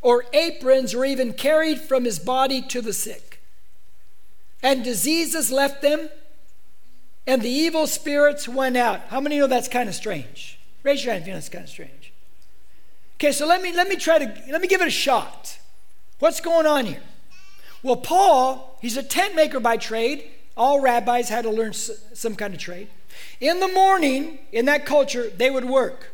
or 0.00 0.26
aprons 0.32 0.94
were 0.94 1.04
even 1.04 1.32
carried 1.32 1.80
from 1.80 2.04
his 2.04 2.18
body 2.18 2.62
to 2.62 2.80
the 2.80 2.92
sick. 2.92 3.40
And 4.62 4.84
diseases 4.84 5.50
left 5.50 5.82
them, 5.82 6.08
and 7.26 7.42
the 7.42 7.50
evil 7.50 7.86
spirits 7.86 8.48
went 8.48 8.76
out. 8.76 9.00
How 9.08 9.20
many 9.20 9.38
know 9.38 9.46
that's 9.46 9.68
kind 9.68 9.88
of 9.88 9.94
strange? 9.94 10.58
Raise 10.82 11.04
your 11.04 11.12
hand 11.12 11.22
if 11.22 11.26
you 11.26 11.32
know 11.32 11.38
that's 11.38 11.48
kind 11.48 11.64
of 11.64 11.70
strange. 11.70 12.13
Okay, 13.16 13.32
so 13.32 13.46
let 13.46 13.62
me 13.62 13.72
let 13.72 13.88
me 13.88 13.96
try 13.96 14.18
to 14.18 14.42
let 14.50 14.60
me 14.60 14.68
give 14.68 14.80
it 14.80 14.88
a 14.88 14.90
shot. 14.90 15.58
What's 16.18 16.40
going 16.40 16.66
on 16.66 16.86
here? 16.86 17.02
Well, 17.82 17.96
Paul, 17.96 18.78
he's 18.80 18.96
a 18.96 19.02
tent 19.02 19.34
maker 19.34 19.60
by 19.60 19.76
trade. 19.76 20.24
All 20.56 20.80
rabbis 20.80 21.28
had 21.28 21.42
to 21.42 21.50
learn 21.50 21.72
some 21.72 22.34
kind 22.34 22.54
of 22.54 22.60
trade. 22.60 22.88
In 23.40 23.60
the 23.60 23.68
morning, 23.68 24.38
in 24.52 24.64
that 24.66 24.86
culture, 24.86 25.28
they 25.28 25.50
would 25.50 25.64
work. 25.64 26.12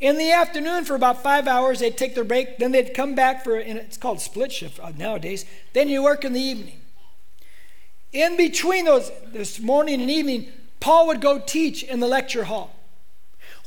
In 0.00 0.16
the 0.16 0.30
afternoon, 0.30 0.84
for 0.84 0.94
about 0.94 1.22
five 1.22 1.48
hours, 1.48 1.80
they'd 1.80 1.96
take 1.96 2.14
their 2.14 2.24
break. 2.24 2.58
Then 2.58 2.72
they'd 2.72 2.94
come 2.94 3.14
back 3.14 3.42
for, 3.42 3.56
and 3.56 3.78
it's 3.78 3.96
called 3.96 4.20
split 4.20 4.52
shift 4.52 4.78
uh, 4.80 4.92
nowadays. 4.96 5.44
Then 5.72 5.88
you 5.88 6.02
work 6.02 6.24
in 6.24 6.32
the 6.32 6.40
evening. 6.40 6.80
In 8.12 8.36
between 8.36 8.84
those, 8.84 9.10
this 9.32 9.58
morning 9.58 10.00
and 10.00 10.10
evening, 10.10 10.52
Paul 10.80 11.08
would 11.08 11.20
go 11.20 11.40
teach 11.40 11.82
in 11.82 12.00
the 12.00 12.06
lecture 12.06 12.44
hall. 12.44 12.74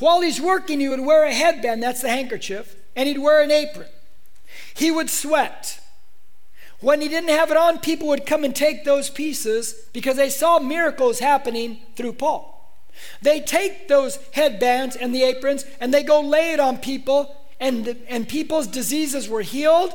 While 0.01 0.21
he's 0.21 0.41
working, 0.41 0.79
he 0.79 0.89
would 0.89 1.05
wear 1.05 1.25
a 1.25 1.31
headband, 1.31 1.83
that's 1.83 2.01
the 2.01 2.09
handkerchief, 2.09 2.75
and 2.95 3.07
he'd 3.07 3.19
wear 3.19 3.43
an 3.43 3.51
apron. 3.51 3.87
He 4.73 4.89
would 4.89 5.11
sweat. 5.11 5.79
When 6.79 7.01
he 7.01 7.07
didn't 7.07 7.29
have 7.29 7.51
it 7.51 7.57
on, 7.57 7.77
people 7.77 8.07
would 8.07 8.25
come 8.25 8.43
and 8.43 8.55
take 8.55 8.83
those 8.83 9.11
pieces 9.11 9.75
because 9.93 10.17
they 10.17 10.31
saw 10.31 10.57
miracles 10.57 11.19
happening 11.19 11.81
through 11.95 12.13
Paul. 12.13 12.81
They 13.21 13.41
take 13.41 13.87
those 13.87 14.17
headbands 14.31 14.95
and 14.95 15.13
the 15.13 15.21
aprons 15.21 15.65
and 15.79 15.93
they 15.93 16.01
go 16.01 16.19
lay 16.19 16.53
it 16.53 16.59
on 16.59 16.79
people, 16.79 17.35
and, 17.59 17.95
and 18.09 18.27
people's 18.27 18.65
diseases 18.65 19.29
were 19.29 19.43
healed, 19.43 19.93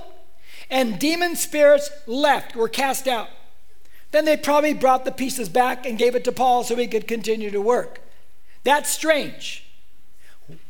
and 0.70 1.00
demon 1.00 1.34
spirits 1.34 1.90
left, 2.06 2.54
were 2.54 2.68
cast 2.68 3.08
out. 3.08 3.28
Then 4.12 4.24
they 4.24 4.36
probably 4.36 4.72
brought 4.72 5.04
the 5.04 5.10
pieces 5.10 5.48
back 5.48 5.84
and 5.84 5.98
gave 5.98 6.14
it 6.14 6.22
to 6.26 6.32
Paul 6.32 6.62
so 6.62 6.76
he 6.76 6.86
could 6.86 7.08
continue 7.08 7.50
to 7.50 7.60
work. 7.60 8.02
That's 8.62 8.88
strange. 8.88 9.64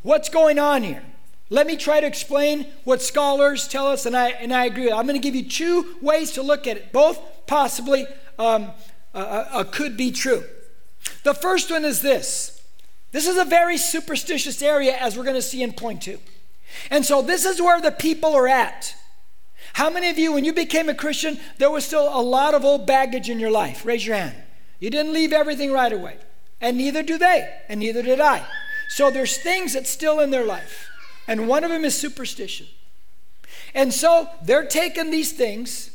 What's 0.03 0.29
going 0.29 0.59
on 0.59 0.83
here? 0.83 1.03
Let 1.49 1.65
me 1.65 1.77
try 1.77 2.01
to 2.01 2.07
explain 2.07 2.67
what 2.83 3.01
scholars 3.01 3.67
tell 3.67 3.87
us, 3.87 4.05
and 4.05 4.17
I, 4.17 4.29
and 4.31 4.53
I 4.53 4.65
agree. 4.65 4.91
I'm 4.91 5.07
going 5.07 5.19
to 5.19 5.23
give 5.23 5.35
you 5.35 5.47
two 5.47 5.95
ways 6.01 6.31
to 6.31 6.41
look 6.41 6.67
at 6.67 6.77
it. 6.77 6.91
Both 6.91 7.19
possibly 7.47 8.05
um, 8.37 8.71
uh, 9.13 9.45
uh, 9.51 9.63
could 9.63 9.95
be 9.95 10.11
true. 10.11 10.43
The 11.23 11.33
first 11.33 11.71
one 11.71 11.85
is 11.85 12.01
this 12.01 12.61
this 13.11 13.27
is 13.27 13.37
a 13.37 13.45
very 13.45 13.77
superstitious 13.77 14.61
area, 14.61 14.97
as 14.97 15.17
we're 15.17 15.23
going 15.23 15.35
to 15.35 15.41
see 15.41 15.63
in 15.63 15.71
point 15.71 16.01
two. 16.01 16.19
And 16.91 17.05
so, 17.05 17.21
this 17.21 17.45
is 17.45 17.61
where 17.61 17.79
the 17.79 17.91
people 17.91 18.35
are 18.35 18.47
at. 18.47 18.93
How 19.73 19.89
many 19.89 20.09
of 20.09 20.17
you, 20.17 20.33
when 20.33 20.43
you 20.43 20.53
became 20.53 20.89
a 20.89 20.93
Christian, 20.93 21.39
there 21.59 21.71
was 21.71 21.85
still 21.85 22.09
a 22.09 22.21
lot 22.21 22.53
of 22.53 22.65
old 22.65 22.85
baggage 22.85 23.29
in 23.29 23.39
your 23.39 23.51
life? 23.51 23.85
Raise 23.85 24.05
your 24.05 24.17
hand. 24.17 24.35
You 24.79 24.89
didn't 24.89 25.13
leave 25.13 25.31
everything 25.31 25.71
right 25.71 25.91
away. 25.91 26.17
And 26.59 26.77
neither 26.77 27.03
do 27.03 27.17
they, 27.17 27.57
and 27.69 27.79
neither 27.79 28.01
did 28.01 28.19
I. 28.19 28.45
So 28.89 29.11
there's 29.11 29.37
things 29.37 29.73
that's 29.73 29.89
still 29.89 30.19
in 30.19 30.31
their 30.31 30.45
life. 30.45 30.89
And 31.27 31.47
one 31.47 31.63
of 31.63 31.69
them 31.69 31.83
is 31.83 31.97
superstition. 31.97 32.67
And 33.73 33.93
so 33.93 34.29
they're 34.43 34.65
taking 34.65 35.11
these 35.11 35.33
things 35.33 35.91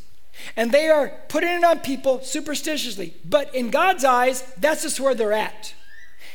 and 0.57 0.73
they 0.73 0.89
are 0.89 1.13
putting 1.29 1.51
it 1.51 1.65
on 1.65 1.81
people 1.81 2.21
superstitiously. 2.23 3.15
But 3.25 3.55
in 3.55 3.71
God's 3.71 4.05
eyes, 4.05 4.43
that's 4.59 4.83
just 4.83 5.01
where 5.01 5.15
they're 5.15 5.33
at. 5.33 5.75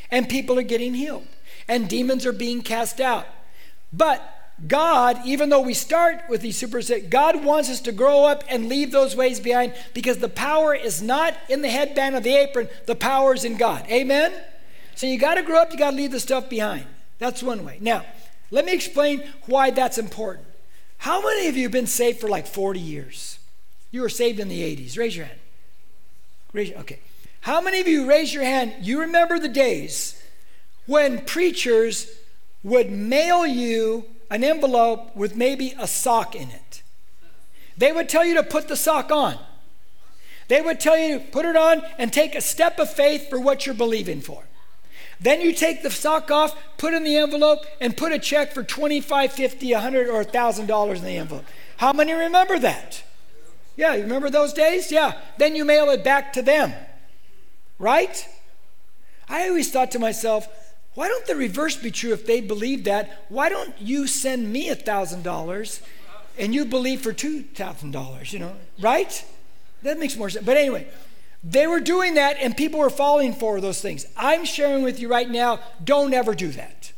And 0.09 0.27
people 0.27 0.57
are 0.57 0.63
getting 0.63 0.93
healed 0.93 1.27
and 1.67 1.87
demons 1.87 2.25
are 2.25 2.33
being 2.33 2.61
cast 2.61 2.99
out. 2.99 3.27
But 3.93 4.21
God, 4.65 5.19
even 5.25 5.49
though 5.49 5.61
we 5.61 5.73
start 5.73 6.23
with 6.29 6.41
these 6.41 6.57
superstitions, 6.57 7.09
God 7.09 7.43
wants 7.43 7.69
us 7.69 7.81
to 7.81 7.91
grow 7.91 8.25
up 8.25 8.43
and 8.49 8.67
leave 8.67 8.91
those 8.91 9.15
ways 9.15 9.39
behind 9.39 9.75
because 9.93 10.17
the 10.17 10.29
power 10.29 10.73
is 10.73 11.01
not 11.01 11.35
in 11.47 11.61
the 11.61 11.69
headband 11.69 12.15
of 12.15 12.23
the 12.23 12.35
apron, 12.35 12.67
the 12.87 12.95
power 12.95 13.35
is 13.35 13.45
in 13.45 13.57
God. 13.57 13.85
Amen? 13.89 14.33
So 14.97 15.05
you 15.05 15.19
got 15.19 15.35
to 15.35 15.43
grow 15.43 15.61
up, 15.61 15.71
you 15.71 15.77
got 15.77 15.91
to 15.91 15.95
leave 15.95 16.09
the 16.09 16.19
stuff 16.19 16.49
behind. 16.49 16.87
That's 17.19 17.43
one 17.43 17.63
way. 17.63 17.77
Now, 17.79 18.03
let 18.49 18.65
me 18.65 18.73
explain 18.73 19.21
why 19.45 19.69
that's 19.69 19.99
important. 19.99 20.47
How 20.97 21.21
many 21.21 21.47
of 21.47 21.55
you 21.55 21.63
have 21.63 21.71
been 21.71 21.85
saved 21.85 22.19
for 22.19 22.27
like 22.27 22.47
40 22.47 22.79
years? 22.79 23.37
You 23.91 24.01
were 24.01 24.09
saved 24.09 24.39
in 24.39 24.49
the 24.49 24.59
80s. 24.59 24.97
Raise 24.97 25.15
your 25.15 25.27
hand. 25.27 25.39
Raise, 26.51 26.73
okay. 26.77 26.97
How 27.41 27.61
many 27.61 27.79
of 27.79 27.87
you 27.87 28.09
raise 28.09 28.33
your 28.33 28.43
hand? 28.43 28.73
You 28.81 29.01
remember 29.01 29.37
the 29.37 29.47
days 29.47 30.19
when 30.87 31.23
preachers 31.25 32.09
would 32.63 32.91
mail 32.91 33.45
you 33.45 34.03
an 34.31 34.43
envelope 34.43 35.15
with 35.15 35.35
maybe 35.35 35.75
a 35.77 35.85
sock 35.85 36.33
in 36.35 36.49
it. 36.49 36.81
They 37.77 37.91
would 37.91 38.09
tell 38.09 38.25
you 38.25 38.33
to 38.33 38.43
put 38.43 38.67
the 38.67 38.75
sock 38.75 39.11
on. 39.11 39.37
They 40.47 40.59
would 40.59 40.79
tell 40.79 40.97
you 40.97 41.19
to 41.19 41.25
put 41.25 41.45
it 41.45 41.55
on 41.55 41.83
and 41.99 42.11
take 42.11 42.33
a 42.33 42.41
step 42.41 42.79
of 42.79 42.91
faith 42.91 43.29
for 43.29 43.39
what 43.39 43.67
you're 43.67 43.75
believing 43.75 44.21
for. 44.21 44.43
Then 45.19 45.41
you 45.41 45.53
take 45.53 45.81
the 45.81 45.89
sock 45.89 46.29
off, 46.29 46.55
put 46.77 46.93
in 46.93 47.03
the 47.03 47.17
envelope, 47.17 47.65
and 47.81 47.97
put 47.97 48.11
a 48.11 48.19
check 48.19 48.53
for 48.53 48.63
$25, 48.63 49.31
50 49.31 49.73
100, 49.73 50.09
or 50.09 50.23
$1,000 50.23 50.95
in 50.95 51.03
the 51.03 51.17
envelope. 51.17 51.45
How 51.77 51.93
many 51.93 52.13
remember 52.13 52.59
that? 52.59 53.03
Yeah, 53.75 53.95
you 53.95 54.03
remember 54.03 54.29
those 54.29 54.53
days? 54.53 54.91
Yeah. 54.91 55.19
Then 55.37 55.55
you 55.55 55.65
mail 55.65 55.89
it 55.89 56.03
back 56.03 56.33
to 56.33 56.41
them. 56.41 56.73
Right? 57.79 58.27
I 59.29 59.47
always 59.47 59.71
thought 59.71 59.91
to 59.91 59.99
myself, 59.99 60.47
why 60.95 61.07
don't 61.07 61.27
the 61.27 61.35
reverse 61.35 61.75
be 61.75 61.91
true 61.91 62.13
if 62.13 62.25
they 62.25 62.41
believe 62.41 62.85
that? 62.85 63.25
Why 63.29 63.49
don't 63.49 63.79
you 63.79 64.07
send 64.07 64.51
me 64.51 64.69
$1,000 64.69 65.81
and 66.39 66.55
you 66.55 66.65
believe 66.65 67.01
for 67.01 67.13
$2,000, 67.13 68.33
you 68.33 68.39
know? 68.39 68.55
Right? 68.79 69.23
That 69.83 69.99
makes 69.99 70.17
more 70.17 70.29
sense. 70.29 70.43
But 70.43 70.57
anyway, 70.57 70.87
they 71.43 71.67
were 71.67 71.79
doing 71.79 72.15
that 72.15 72.37
and 72.39 72.57
people 72.57 72.79
were 72.79 72.89
falling 72.89 73.33
for 73.33 73.61
those 73.61 73.81
things. 73.81 74.05
I'm 74.17 74.45
sharing 74.45 74.83
with 74.83 74.99
you 74.99 75.07
right 75.07 75.29
now, 75.29 75.59
don't 75.83 76.13
ever 76.13 76.33
do 76.33 76.49
that. 76.49 76.91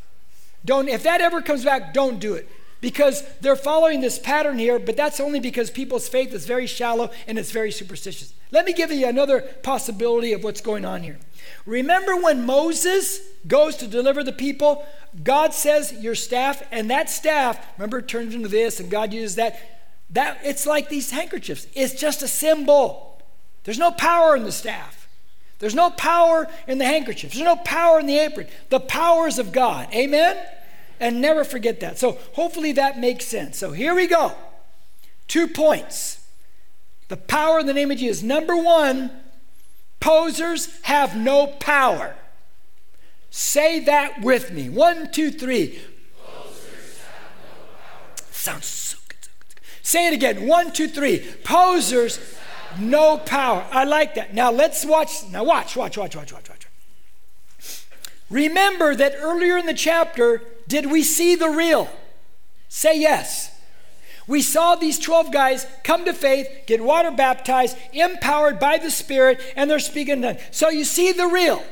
Don't 0.65 0.89
if 0.89 1.03
that 1.03 1.21
ever 1.21 1.41
comes 1.41 1.63
back, 1.63 1.93
don't 1.93 2.19
do 2.19 2.33
it. 2.33 2.47
Because 2.81 3.23
they're 3.41 3.57
following 3.57 3.99
this 3.99 4.17
pattern 4.17 4.57
here, 4.57 4.79
but 4.79 4.95
that's 4.95 5.19
only 5.19 5.41
because 5.41 5.69
people's 5.69 6.07
faith 6.07 6.33
is 6.33 6.45
very 6.45 6.65
shallow 6.65 7.11
and 7.27 7.37
it's 7.37 7.51
very 7.51 7.71
superstitious. 7.71 8.33
Let 8.51 8.65
me 8.65 8.71
give 8.71 8.89
you 8.91 9.05
another 9.05 9.41
possibility 9.41 10.31
of 10.31 10.45
what's 10.45 10.61
going 10.61 10.85
on 10.85 11.03
here. 11.03 11.19
Remember 11.65 12.15
when 12.15 12.45
Moses 12.45 13.19
goes 13.47 13.75
to 13.77 13.87
deliver 13.87 14.23
the 14.23 14.31
people, 14.31 14.85
God 15.23 15.53
says 15.53 15.93
your 15.93 16.15
staff, 16.15 16.63
and 16.71 16.89
that 16.89 17.09
staff, 17.09 17.63
remember, 17.77 17.99
it 17.99 18.07
turns 18.07 18.33
into 18.33 18.47
this, 18.47 18.79
and 18.79 18.89
God 18.89 19.13
uses 19.13 19.35
that. 19.35 19.59
That 20.11 20.39
it's 20.43 20.65
like 20.65 20.89
these 20.89 21.11
handkerchiefs. 21.11 21.67
It's 21.73 21.93
just 21.93 22.23
a 22.23 22.27
symbol. 22.27 23.08
There's 23.63 23.79
no 23.79 23.91
power 23.91 24.35
in 24.35 24.43
the 24.43 24.51
staff. 24.51 25.07
There's 25.59 25.75
no 25.75 25.89
power 25.89 26.47
in 26.67 26.77
the 26.77 26.85
handkerchief. 26.85 27.33
There's 27.33 27.43
no 27.43 27.57
power 27.57 27.99
in 27.99 28.05
the 28.05 28.17
apron. 28.17 28.47
The 28.69 28.79
powers 28.79 29.39
of 29.39 29.51
God. 29.51 29.93
Amen? 29.93 30.37
And 30.99 31.21
never 31.21 31.43
forget 31.43 31.81
that. 31.81 31.99
So 31.99 32.17
hopefully 32.33 32.71
that 32.73 32.97
makes 32.99 33.25
sense. 33.25 33.57
So 33.57 33.71
here 33.71 33.93
we 33.93 34.07
go. 34.07 34.33
Two 35.27 35.47
points. 35.47 36.25
The 37.09 37.17
power 37.17 37.59
in 37.59 37.65
the 37.65 37.73
name 37.73 37.91
of 37.91 37.97
Jesus. 37.97 38.23
Number 38.23 38.55
one, 38.55 39.11
posers 39.99 40.81
have 40.83 41.17
no 41.17 41.47
power. 41.47 42.15
Say 43.29 43.81
that 43.81 44.21
with 44.21 44.51
me. 44.51 44.69
One, 44.69 45.11
two, 45.11 45.31
three. 45.31 45.79
Sounds 48.31 48.65
so 48.65 48.97
good, 49.07 49.17
so 49.21 49.31
good. 49.39 49.61
Say 49.81 50.07
it 50.07 50.13
again. 50.13 50.47
One, 50.47 50.71
two, 50.71 50.87
three. 50.87 51.19
Posers, 51.43 52.19
no 52.79 53.17
power. 53.17 53.65
I 53.71 53.85
like 53.85 54.15
that. 54.15 54.33
Now 54.33 54.51
let's 54.51 54.85
watch. 54.85 55.09
Now 55.31 55.43
watch, 55.43 55.75
watch, 55.75 55.97
watch, 55.97 56.15
watch, 56.15 56.33
watch, 56.33 56.49
watch. 56.49 56.67
Remember 58.29 58.95
that 58.95 59.15
earlier 59.19 59.57
in 59.57 59.65
the 59.65 59.73
chapter, 59.73 60.43
did 60.67 60.91
we 60.91 61.01
see 61.01 61.35
the 61.35 61.49
real? 61.49 61.89
Say 62.67 62.99
yes. 62.99 63.51
We 64.27 64.43
saw 64.43 64.75
these 64.75 64.99
12 64.99 65.31
guys 65.31 65.65
come 65.83 66.05
to 66.05 66.13
faith, 66.13 66.47
get 66.67 66.83
water 66.83 67.09
baptized, 67.09 67.75
empowered 67.91 68.59
by 68.59 68.77
the 68.77 68.91
Spirit, 68.91 69.41
and 69.55 69.69
they're 69.69 69.79
speaking. 69.79 70.37
So 70.51 70.69
you 70.69 70.83
see 70.83 71.11
the 71.11 71.25
real. 71.25 71.63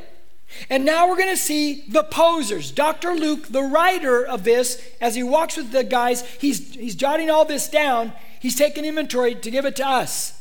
And 0.70 0.84
now 0.84 1.08
we're 1.08 1.18
going 1.18 1.30
to 1.30 1.38
see 1.38 1.84
the 1.88 2.04
posers. 2.04 2.72
Dr. 2.72 3.14
Luke, 3.14 3.50
the 3.50 3.62
writer 3.62 4.26
of 4.26 4.44
this, 4.44 4.82
as 5.00 5.14
he 5.14 5.22
walks 5.22 5.58
with 5.58 5.72
the 5.72 5.84
guys, 5.84 6.22
he's, 6.40 6.74
he's 6.74 6.96
jotting 6.96 7.30
all 7.30 7.46
this 7.46 7.70
down. 7.70 8.14
He's 8.40 8.56
taking 8.56 8.86
inventory 8.86 9.36
to 9.36 9.52
give 9.52 9.66
it 9.66 9.76
to 9.76 9.88
us. 9.88 10.37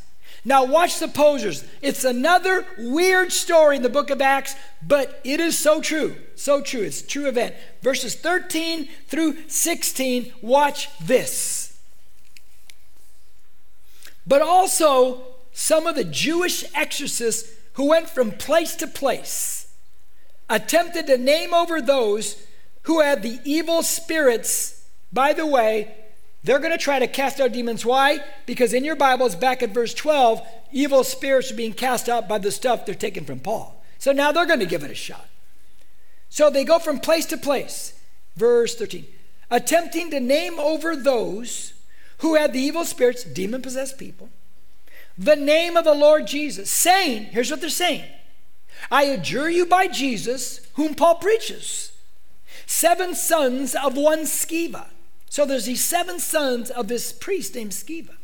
Now, 0.47 0.65
watch 0.65 1.01
the 1.01 1.09
posers. 1.09 1.65
It's 1.83 2.05
another 2.05 2.65
weird 2.79 3.33
story 3.33 3.75
in 3.75 3.83
the 3.83 3.89
book 3.89 4.11
of 4.11 4.23
Acts, 4.23 4.55
but 4.81 5.21
it 5.25 5.41
is 5.41 5.59
so 5.59 5.81
true. 5.81 6.15
So 6.37 6.63
true. 6.63 6.83
It's 6.83 7.03
a 7.03 7.07
true 7.07 7.27
event. 7.27 7.57
Verses 7.83 8.15
13 8.15 8.89
through 9.09 9.49
16, 9.49 10.33
watch 10.41 10.89
this. 11.01 11.77
But 14.25 14.41
also, 14.41 15.35
some 15.53 15.89
of 15.89 15.97
the 15.97 16.05
Jewish 16.05 16.65
exorcists 16.77 17.51
who 17.73 17.89
went 17.89 18.09
from 18.09 18.31
place 18.31 18.77
to 18.77 18.87
place 18.87 19.67
attempted 20.49 21.09
to 21.09 21.19
name 21.19 21.53
over 21.55 21.81
those 21.81 22.47
who 22.83 23.01
had 23.01 23.25
the 23.25 23.41
evil 23.45 23.83
spirits. 23.83 24.85
By 25.13 25.33
the 25.33 25.45
way, 25.45 26.06
they're 26.45 26.59
going 26.59 26.73
to 26.73 26.79
try 26.79 26.99
to 26.99 27.09
cast 27.09 27.41
out 27.41 27.53
demons. 27.53 27.85
Why? 27.85 28.21
Because 28.47 28.73
in 28.73 28.85
your 28.85 28.97
Bibles, 28.97 29.35
back 29.35 29.63
at 29.63 29.71
verse 29.71 29.93
12, 29.95 30.41
evil 30.73 31.03
spirits 31.03 31.51
are 31.51 31.57
being 31.57 31.73
cast 31.73 32.09
out 32.09 32.29
by 32.29 32.39
the 32.39 32.53
stuff 32.53 32.87
they're 32.87 32.95
taking 32.95 33.25
from 33.25 33.41
Paul. 33.41 33.83
So 33.99 34.13
now 34.13 34.31
they're 34.31 34.47
going 34.47 34.61
to 34.61 34.67
give 34.67 34.85
it 34.85 34.91
a 34.91 34.95
shot. 34.95 35.29
So 36.29 36.51
they 36.51 36.65
go 36.65 36.79
from 36.79 37.01
place 37.01 37.27
to 37.27 37.37
place. 37.37 37.95
Verse 38.37 38.75
13 38.75 39.07
attempting 39.51 40.11
to 40.11 40.21
name 40.21 40.59
over 40.59 40.97
those 40.97 41.75
who 42.19 42.35
had 42.35 42.53
the 42.53 42.61
evil 42.61 42.85
spirits, 42.85 43.25
demon 43.25 43.63
possessed 43.63 43.99
people, 43.99 44.29
the 45.17 45.37
name 45.37 45.77
of 45.77 45.85
the 45.85 45.95
Lord 45.95 46.27
Jesus, 46.27 46.71
saying, 46.71 47.25
here's 47.27 47.51
what 47.51 47.61
they're 47.61 47.71
saying 47.71 48.05
I 48.91 49.05
adjure 49.05 49.49
you 49.49 49.67
by 49.67 49.87
Jesus, 49.87 50.67
whom 50.75 50.95
Paul 50.95 51.17
preaches, 51.17 51.93
seven 52.67 53.15
sons 53.15 53.75
of 53.75 53.97
one 53.97 54.21
Sceva 54.21 54.87
so 55.29 55.45
there's 55.45 55.67
these 55.67 55.85
seven 55.85 56.19
sons 56.19 56.71
of 56.71 56.89
this 56.89 57.13
priest 57.13 57.55
named 57.55 57.73
Sceva, 57.73 58.15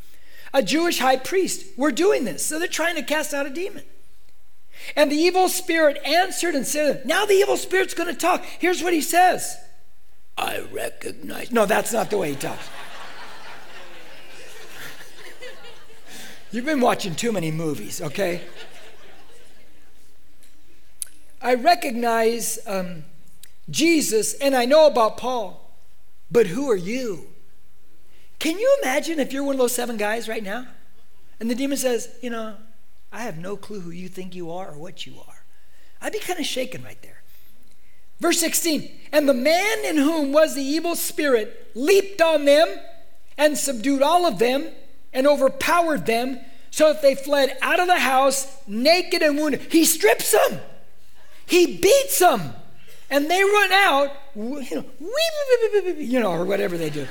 a 0.55 0.63
Jewish 0.63 0.99
high 0.99 1.17
priest. 1.17 1.67
We're 1.77 1.93
doing 1.93 2.25
this. 2.25 2.45
So 2.47 2.59
they're 2.59 2.69
trying 2.69 2.97
to 2.97 3.03
cast 3.03 3.35
out 3.35 3.47
a 3.47 3.51
demon. 3.51 3.85
And 4.97 5.11
the 5.11 5.17
evil 5.17 5.49
spirit 5.49 5.99
answered 6.05 6.55
and 6.55 6.67
said, 6.67 7.07
Now 7.07 7.25
the 7.25 7.35
evil 7.35 7.57
spirit's 7.57 7.95
going 7.95 8.13
to 8.13 8.19
talk. 8.19 8.45
Here's 8.45 8.83
what 8.83 8.93
he 8.93 9.01
says 9.01 9.57
I 10.37 10.61
recognize. 10.73 11.53
No, 11.53 11.67
that's 11.67 11.93
not 11.93 12.11
the 12.11 12.19
way 12.19 12.31
he 12.31 12.37
talks. 12.37 12.69
You've 16.51 16.67
been 16.67 16.81
watching 16.81 17.15
too 17.15 17.33
many 17.33 17.51
movies, 17.51 18.03
okay? 18.03 18.43
I 21.41 21.55
recognize 21.55 22.59
um, 22.67 23.05
Jesus 23.71 24.35
and 24.35 24.55
I 24.55 24.67
know 24.67 24.87
about 24.87 25.17
Paul. 25.17 25.62
But 26.33 26.47
who 26.47 26.71
are 26.71 26.77
you? 26.77 27.27
Can 28.39 28.59
you 28.59 28.79
imagine 28.83 29.21
if 29.21 29.33
you're 29.33 29.45
one 29.45 29.55
of 29.55 29.59
those 29.59 29.75
seven 29.75 29.99
guys 29.99 30.29
right 30.29 30.43
now? 30.43 30.67
And 31.39 31.51
the 31.51 31.55
demon 31.55 31.77
says, 31.77 32.09
You 32.23 32.31
know, 32.31 32.55
I 33.13 33.23
have 33.23 33.37
no 33.37 33.57
clue 33.57 33.81
who 33.81 33.91
you 33.91 34.09
think 34.09 34.35
you 34.35 34.51
are 34.51 34.71
or 34.71 34.79
what 34.79 35.07
you 35.07 35.15
are. 35.29 35.45
I'd 36.01 36.13
be 36.13 36.19
kind 36.19 36.41
of 36.41 36.47
shaken 36.47 36.83
right 36.83 37.01
there. 37.03 37.23
Verse 38.19 38.41
16 38.41 38.91
And 39.13 39.29
the 39.29 39.35
man 39.35 39.85
in 39.85 39.97
whom 39.99 40.33
was 40.33 40.55
the 40.55 40.63
evil 40.63 40.97
spirit 40.97 41.71
leaped 41.75 42.23
on 42.23 42.47
them 42.47 42.67
and 43.37 43.59
subdued 43.59 44.01
all 44.01 44.25
of 44.25 44.39
them 44.39 44.69
and 45.13 45.27
overpowered 45.27 46.07
them 46.07 46.41
so 46.71 46.95
that 46.95 47.03
they 47.03 47.15
fled 47.15 47.59
out 47.61 47.79
of 47.79 47.89
the 47.89 47.99
house 47.99 48.57
naked 48.67 49.21
and 49.21 49.37
wounded. 49.37 49.61
He 49.71 49.85
strips 49.85 50.31
them, 50.33 50.61
he 51.45 51.77
beats 51.77 52.19
them 52.21 52.55
and 53.13 53.31
they 53.31 53.45
run 53.45 53.73
out, 53.73 54.11
you 54.35 54.75
know, 54.75 54.85
you 55.99 56.19
know, 56.19 56.33
or 56.33 56.45
whatever 56.47 56.79
they 56.79 56.89
do. 56.89 57.07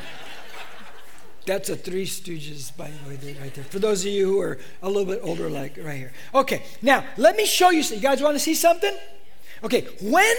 That's 1.46 1.70
a 1.70 1.76
Three 1.76 2.06
Stooges, 2.06 2.76
by 2.76 2.90
the 2.90 3.10
way, 3.10 3.38
right 3.40 3.54
there. 3.54 3.64
For 3.64 3.78
those 3.78 4.04
of 4.04 4.12
you 4.12 4.26
who 4.26 4.42
are 4.42 4.58
a 4.82 4.90
little 4.90 5.06
bit 5.06 5.22
older, 5.24 5.50
like 5.50 5.78
right 5.78 5.98
here. 5.98 6.14
Okay, 6.34 6.64
now 6.82 7.06
let 7.18 7.36
me 7.36 7.46
show 7.46 7.70
you. 7.70 7.84
You 7.84 8.00
guys 8.00 8.22
want 8.22 8.36
to 8.36 8.40
see 8.40 8.56
something? 8.56 8.96
Okay, 9.64 9.88
when 10.02 10.36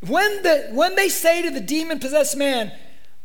when 0.00 0.42
the 0.42 0.70
when 0.72 0.96
they 0.96 1.08
say 1.08 1.40
to 1.42 1.50
the 1.50 1.60
demon 1.60 2.00
possessed 2.00 2.36
man 2.36 2.72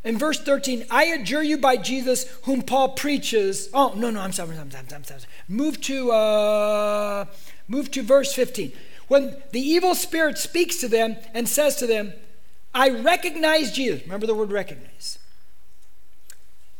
in 0.04 0.18
verse 0.18 0.40
13, 0.40 0.86
I 0.90 1.06
adjure 1.06 1.44
you 1.44 1.58
by 1.58 1.78
Jesus 1.78 2.26
whom 2.44 2.62
Paul 2.62 2.90
preaches. 2.90 3.70
Oh 3.74 3.94
no 3.96 4.12
no 4.12 4.22
I'm 4.22 4.34
sorry 4.34 4.58
I'm 4.58 4.70
sorry 4.70 4.86
I'm 4.94 5.04
sorry. 5.04 5.22
Move 5.48 5.82
to 5.82 6.12
uh, 6.12 7.26
move 7.68 7.90
to 7.92 8.04
verse 8.04 8.34
15. 8.34 8.72
When 9.12 9.44
the 9.52 9.60
evil 9.60 9.94
spirit 9.94 10.38
speaks 10.38 10.78
to 10.78 10.88
them 10.88 11.18
and 11.34 11.50
says 11.50 11.76
to 11.76 11.86
them, 11.86 12.14
I 12.74 12.88
recognize 12.88 13.74
Jesus. 13.74 14.04
Remember 14.04 14.26
the 14.26 14.34
word 14.34 14.54
recognize. 14.54 15.20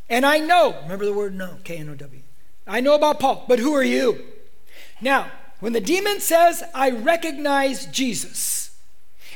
And 0.10 0.26
I 0.26 0.38
know, 0.38 0.78
remember 0.84 1.04
the 1.04 1.12
word 1.12 1.36
know, 1.36 1.58
K 1.66 1.76
N 1.76 1.90
O 1.90 1.96
W. 1.96 2.22
I 2.66 2.80
know 2.80 2.96
about 2.96 3.20
Paul, 3.20 3.44
but 3.50 3.60
who 3.60 3.74
are 3.74 3.84
you? 3.84 4.24
Now, 5.02 5.30
when 5.60 5.74
the 5.74 5.82
demon 5.82 6.22
says, 6.22 6.64
I 6.74 6.92
recognize 6.92 7.86
Jesus, 7.88 8.80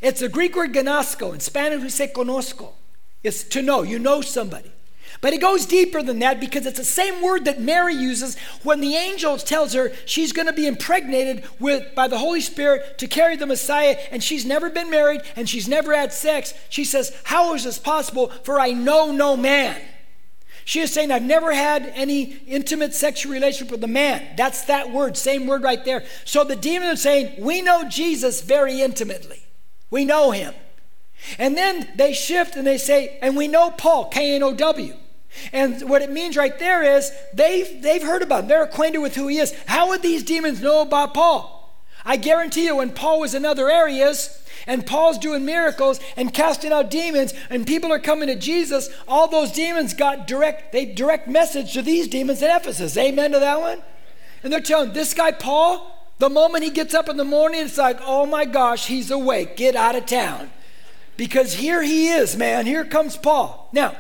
it's 0.01 0.21
a 0.21 0.29
Greek 0.29 0.55
word 0.55 0.71
gnosko. 0.71 1.33
In 1.33 1.41
Spanish, 1.41 1.81
we 1.81 1.89
say 1.89 2.07
conozco. 2.07 2.75
It's 3.23 3.43
to 3.43 3.61
know. 3.61 3.81
You 3.81 3.99
know 3.99 4.21
somebody. 4.21 4.71
But 5.21 5.33
it 5.33 5.41
goes 5.41 5.65
deeper 5.65 6.03
than 6.03 6.19
that 6.19 6.39
because 6.39 6.65
it's 6.65 6.77
the 6.77 6.85
same 6.85 7.21
word 7.21 7.45
that 7.45 7.61
Mary 7.61 7.93
uses 7.93 8.37
when 8.63 8.81
the 8.81 8.95
angel 8.95 9.37
tells 9.37 9.73
her 9.73 9.91
she's 10.05 10.33
going 10.33 10.47
to 10.47 10.53
be 10.53 10.67
impregnated 10.67 11.43
with 11.59 11.95
by 11.95 12.07
the 12.07 12.17
Holy 12.17 12.41
Spirit 12.41 12.97
to 12.99 13.07
carry 13.07 13.35
the 13.35 13.45
Messiah 13.45 13.97
and 14.11 14.23
she's 14.23 14.45
never 14.45 14.69
been 14.69 14.89
married 14.89 15.21
and 15.35 15.49
she's 15.49 15.67
never 15.67 15.95
had 15.95 16.13
sex. 16.13 16.53
She 16.69 16.85
says, 16.85 17.15
"How 17.23 17.53
is 17.53 17.63
this 17.63 17.77
possible? 17.77 18.29
For 18.43 18.59
I 18.59 18.71
know 18.71 19.11
no 19.11 19.35
man." 19.37 19.81
She 20.67 20.79
is 20.79 20.91
saying, 20.91 21.11
I've 21.11 21.21
never 21.21 21.53
had 21.53 21.91
any 21.93 22.37
intimate 22.47 22.95
sexual 22.95 23.31
relationship 23.31 23.71
with 23.71 23.83
a 23.83 23.87
man. 23.87 24.35
That's 24.35 24.63
that 24.63 24.91
word, 24.91 25.15
same 25.15 25.45
word 25.45 25.61
right 25.61 25.85
there. 25.85 26.03
So 26.25 26.43
the 26.43 26.55
demon 26.55 26.89
is 26.89 27.03
saying, 27.03 27.35
We 27.37 27.61
know 27.61 27.87
Jesus 27.87 28.41
very 28.41 28.81
intimately. 28.81 29.43
We 29.91 30.05
know 30.05 30.31
him. 30.31 30.55
And 31.37 31.55
then 31.55 31.89
they 31.95 32.13
shift 32.13 32.55
and 32.55 32.65
they 32.65 32.79
say, 32.79 33.19
And 33.21 33.37
we 33.37 33.47
know 33.47 33.69
Paul, 33.69 34.09
K 34.09 34.35
N 34.35 34.41
O 34.41 34.53
W. 34.53 34.95
And 35.51 35.89
what 35.89 36.01
it 36.01 36.11
means 36.11 36.37
right 36.37 36.57
there 36.59 36.83
is 36.83 37.11
they've, 37.33 37.81
they've 37.81 38.03
heard 38.03 38.21
about 38.21 38.43
him. 38.43 38.47
They're 38.49 38.63
acquainted 38.63 38.99
with 38.99 39.15
who 39.15 39.27
he 39.27 39.37
is. 39.37 39.53
How 39.65 39.89
would 39.89 40.01
these 40.01 40.23
demons 40.23 40.61
know 40.61 40.81
about 40.81 41.13
Paul? 41.13 41.51
I 42.05 42.17
guarantee 42.17 42.65
you, 42.65 42.75
when 42.75 42.91
Paul 42.91 43.19
was 43.19 43.33
in 43.33 43.45
other 43.45 43.69
areas 43.69 44.43
and 44.67 44.85
Paul's 44.85 45.17
doing 45.17 45.43
miracles 45.43 45.99
and 46.15 46.33
casting 46.33 46.71
out 46.71 46.91
demons 46.91 47.33
and 47.49 47.65
people 47.65 47.91
are 47.91 47.99
coming 47.99 48.27
to 48.27 48.35
Jesus, 48.35 48.89
all 49.07 49.27
those 49.27 49.51
demons 49.51 49.93
got 49.93 50.27
direct, 50.27 50.71
they 50.71 50.85
direct 50.85 51.27
message 51.27 51.73
to 51.73 51.81
these 51.81 52.07
demons 52.07 52.41
in 52.43 52.49
Ephesus. 52.49 52.95
Amen 52.95 53.31
to 53.31 53.39
that 53.39 53.59
one? 53.59 53.81
And 54.43 54.53
they're 54.53 54.61
telling 54.61 54.93
this 54.93 55.15
guy, 55.15 55.31
Paul, 55.31 55.91
the 56.19 56.29
moment 56.29 56.63
he 56.63 56.69
gets 56.69 56.93
up 56.93 57.09
in 57.09 57.17
the 57.17 57.23
morning, 57.23 57.61
it's 57.61 57.77
like, 57.77 57.99
oh 58.03 58.27
my 58.27 58.45
gosh, 58.45 58.85
he's 58.85 59.09
awake. 59.09 59.57
Get 59.57 59.75
out 59.75 59.95
of 59.95 60.05
town. 60.05 60.51
Because 61.17 61.53
here 61.55 61.81
he 61.81 62.09
is, 62.09 62.37
man. 62.37 62.65
Here 62.65 62.85
comes 62.85 63.17
Paul. 63.17 63.69
Now, 63.73 63.95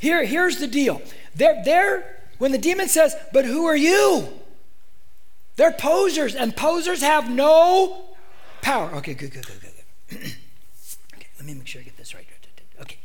here, 0.00 0.24
here's 0.24 0.58
the 0.58 0.66
deal. 0.66 1.02
They're, 1.34 1.62
they're, 1.64 2.16
when 2.38 2.52
the 2.52 2.58
demon 2.58 2.88
says, 2.88 3.14
But 3.32 3.44
who 3.44 3.66
are 3.66 3.76
you? 3.76 4.28
They're 5.56 5.72
posers, 5.72 6.34
and 6.34 6.54
posers 6.54 7.00
have 7.00 7.30
no 7.30 8.04
power. 8.60 8.90
Okay, 8.96 9.14
good, 9.14 9.32
good, 9.32 9.46
good, 9.46 9.60
good, 9.60 9.72
good. 10.10 10.18
okay, 11.14 11.26
let 11.38 11.46
me 11.46 11.54
make 11.54 11.66
sure 11.66 11.80
I 11.80 11.84
get 11.84 11.96
this 11.96 12.14
right. 12.14 12.26
Okay. 12.80 12.98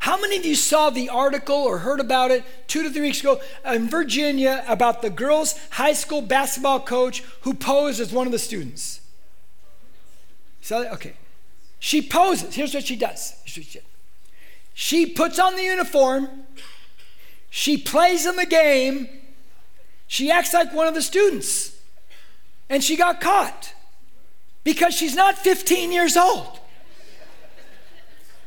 How 0.00 0.20
many 0.20 0.36
of 0.36 0.44
you 0.44 0.54
saw 0.54 0.90
the 0.90 1.08
article 1.08 1.56
or 1.56 1.78
heard 1.78 2.00
about 2.00 2.30
it 2.30 2.44
two 2.68 2.82
to 2.82 2.90
three 2.90 3.02
weeks 3.02 3.20
ago 3.20 3.40
in 3.66 3.88
Virginia 3.88 4.64
about 4.68 5.02
the 5.02 5.10
girls' 5.10 5.58
high 5.70 5.92
school 5.92 6.22
basketball 6.22 6.80
coach 6.80 7.22
who 7.42 7.52
posed 7.52 8.00
as 8.00 8.12
one 8.12 8.26
of 8.26 8.32
the 8.32 8.38
students? 8.38 9.00
Saw 10.60 10.80
that? 10.80 10.92
Okay. 10.92 11.14
She 11.78 12.02
poses. 12.02 12.54
Here's 12.54 12.74
what 12.74 12.84
she 12.84 12.96
does. 12.96 13.34
She 13.44 13.80
puts 15.06 15.38
on 15.38 15.56
the 15.56 15.62
uniform, 15.62 16.28
she 17.50 17.76
plays 17.76 18.26
in 18.26 18.36
the 18.36 18.46
game, 18.46 19.08
She 20.06 20.30
acts 20.30 20.52
like 20.52 20.74
one 20.74 20.88
of 20.88 20.94
the 20.94 21.02
students. 21.02 21.76
And 22.68 22.82
she 22.82 22.96
got 22.96 23.20
caught 23.20 23.74
because 24.64 24.94
she's 24.94 25.14
not 25.14 25.38
15 25.38 25.92
years 25.92 26.16
old. 26.16 26.58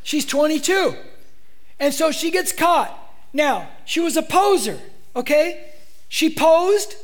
She's 0.03 0.25
22. 0.25 0.95
And 1.79 1.93
so 1.93 2.11
she 2.11 2.31
gets 2.31 2.51
caught. 2.51 2.97
Now, 3.31 3.69
she 3.85 3.99
was 3.99 4.17
a 4.17 4.21
poser, 4.21 4.79
okay? 5.15 5.71
She 6.09 6.29
posed, 6.29 6.95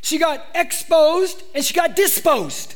she 0.00 0.18
got 0.18 0.44
exposed, 0.54 1.42
and 1.54 1.64
she 1.64 1.72
got 1.74 1.94
disposed. 1.94 2.74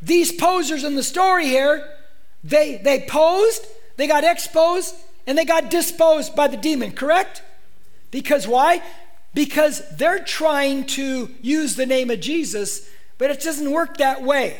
These 0.00 0.32
posers 0.32 0.82
in 0.84 0.94
the 0.94 1.02
story 1.02 1.46
here, 1.46 1.96
they, 2.42 2.76
they 2.76 3.00
posed, 3.00 3.66
they 3.96 4.06
got 4.06 4.24
exposed, 4.24 4.94
and 5.26 5.36
they 5.36 5.44
got 5.44 5.70
disposed 5.70 6.34
by 6.34 6.48
the 6.48 6.56
demon, 6.56 6.92
correct? 6.92 7.42
Because 8.10 8.48
why? 8.48 8.82
Because 9.34 9.82
they're 9.96 10.24
trying 10.24 10.86
to 10.86 11.30
use 11.40 11.76
the 11.76 11.86
name 11.86 12.10
of 12.10 12.20
Jesus, 12.20 12.88
but 13.18 13.30
it 13.30 13.40
doesn't 13.40 13.70
work 13.70 13.98
that 13.98 14.22
way. 14.22 14.56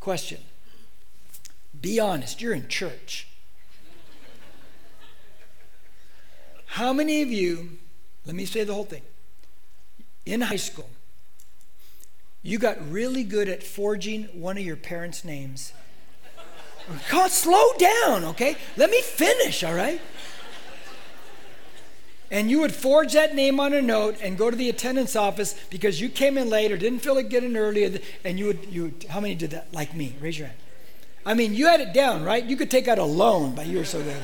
Question 0.00 0.40
Be 1.80 2.00
honest, 2.00 2.40
you're 2.40 2.54
in 2.54 2.68
church. 2.68 3.28
How 6.72 6.92
many 6.92 7.22
of 7.22 7.30
you, 7.30 7.78
let 8.26 8.34
me 8.34 8.44
say 8.44 8.62
the 8.62 8.74
whole 8.74 8.84
thing, 8.84 9.02
in 10.26 10.42
high 10.42 10.56
school, 10.56 10.90
you 12.42 12.58
got 12.58 12.76
really 12.90 13.24
good 13.24 13.48
at 13.48 13.62
forging 13.62 14.24
one 14.24 14.56
of 14.56 14.64
your 14.64 14.76
parents' 14.76 15.24
names. 15.24 15.72
God, 17.10 17.30
slow 17.30 17.72
down, 17.78 18.24
okay? 18.24 18.56
Let 18.76 18.90
me 18.90 19.02
finish, 19.02 19.62
all 19.62 19.74
right? 19.74 20.00
And 22.30 22.50
you 22.50 22.60
would 22.60 22.74
forge 22.74 23.14
that 23.14 23.34
name 23.34 23.58
on 23.58 23.72
a 23.72 23.80
note 23.80 24.16
and 24.22 24.36
go 24.36 24.50
to 24.50 24.56
the 24.56 24.68
attendance 24.68 25.16
office 25.16 25.54
because 25.70 26.00
you 26.00 26.08
came 26.08 26.36
in 26.36 26.50
late 26.50 26.70
or 26.70 26.76
didn't 26.76 27.00
feel 27.00 27.14
like 27.14 27.30
getting 27.30 27.56
earlier. 27.56 27.98
And 28.24 28.38
you 28.38 28.46
would, 28.46 28.66
you 28.70 28.82
would, 28.84 29.04
how 29.08 29.20
many 29.20 29.34
did 29.34 29.50
that? 29.50 29.72
Like 29.72 29.94
me? 29.94 30.14
Raise 30.20 30.38
your 30.38 30.48
hand. 30.48 30.58
I 31.24 31.34
mean, 31.34 31.54
you 31.54 31.66
had 31.66 31.80
it 31.80 31.92
down, 31.92 32.24
right? 32.24 32.44
You 32.44 32.56
could 32.56 32.70
take 32.70 32.86
out 32.86 32.98
a 32.98 33.04
loan, 33.04 33.54
but 33.54 33.66
you 33.66 33.78
were 33.78 33.84
so 33.84 34.02
good. 34.02 34.16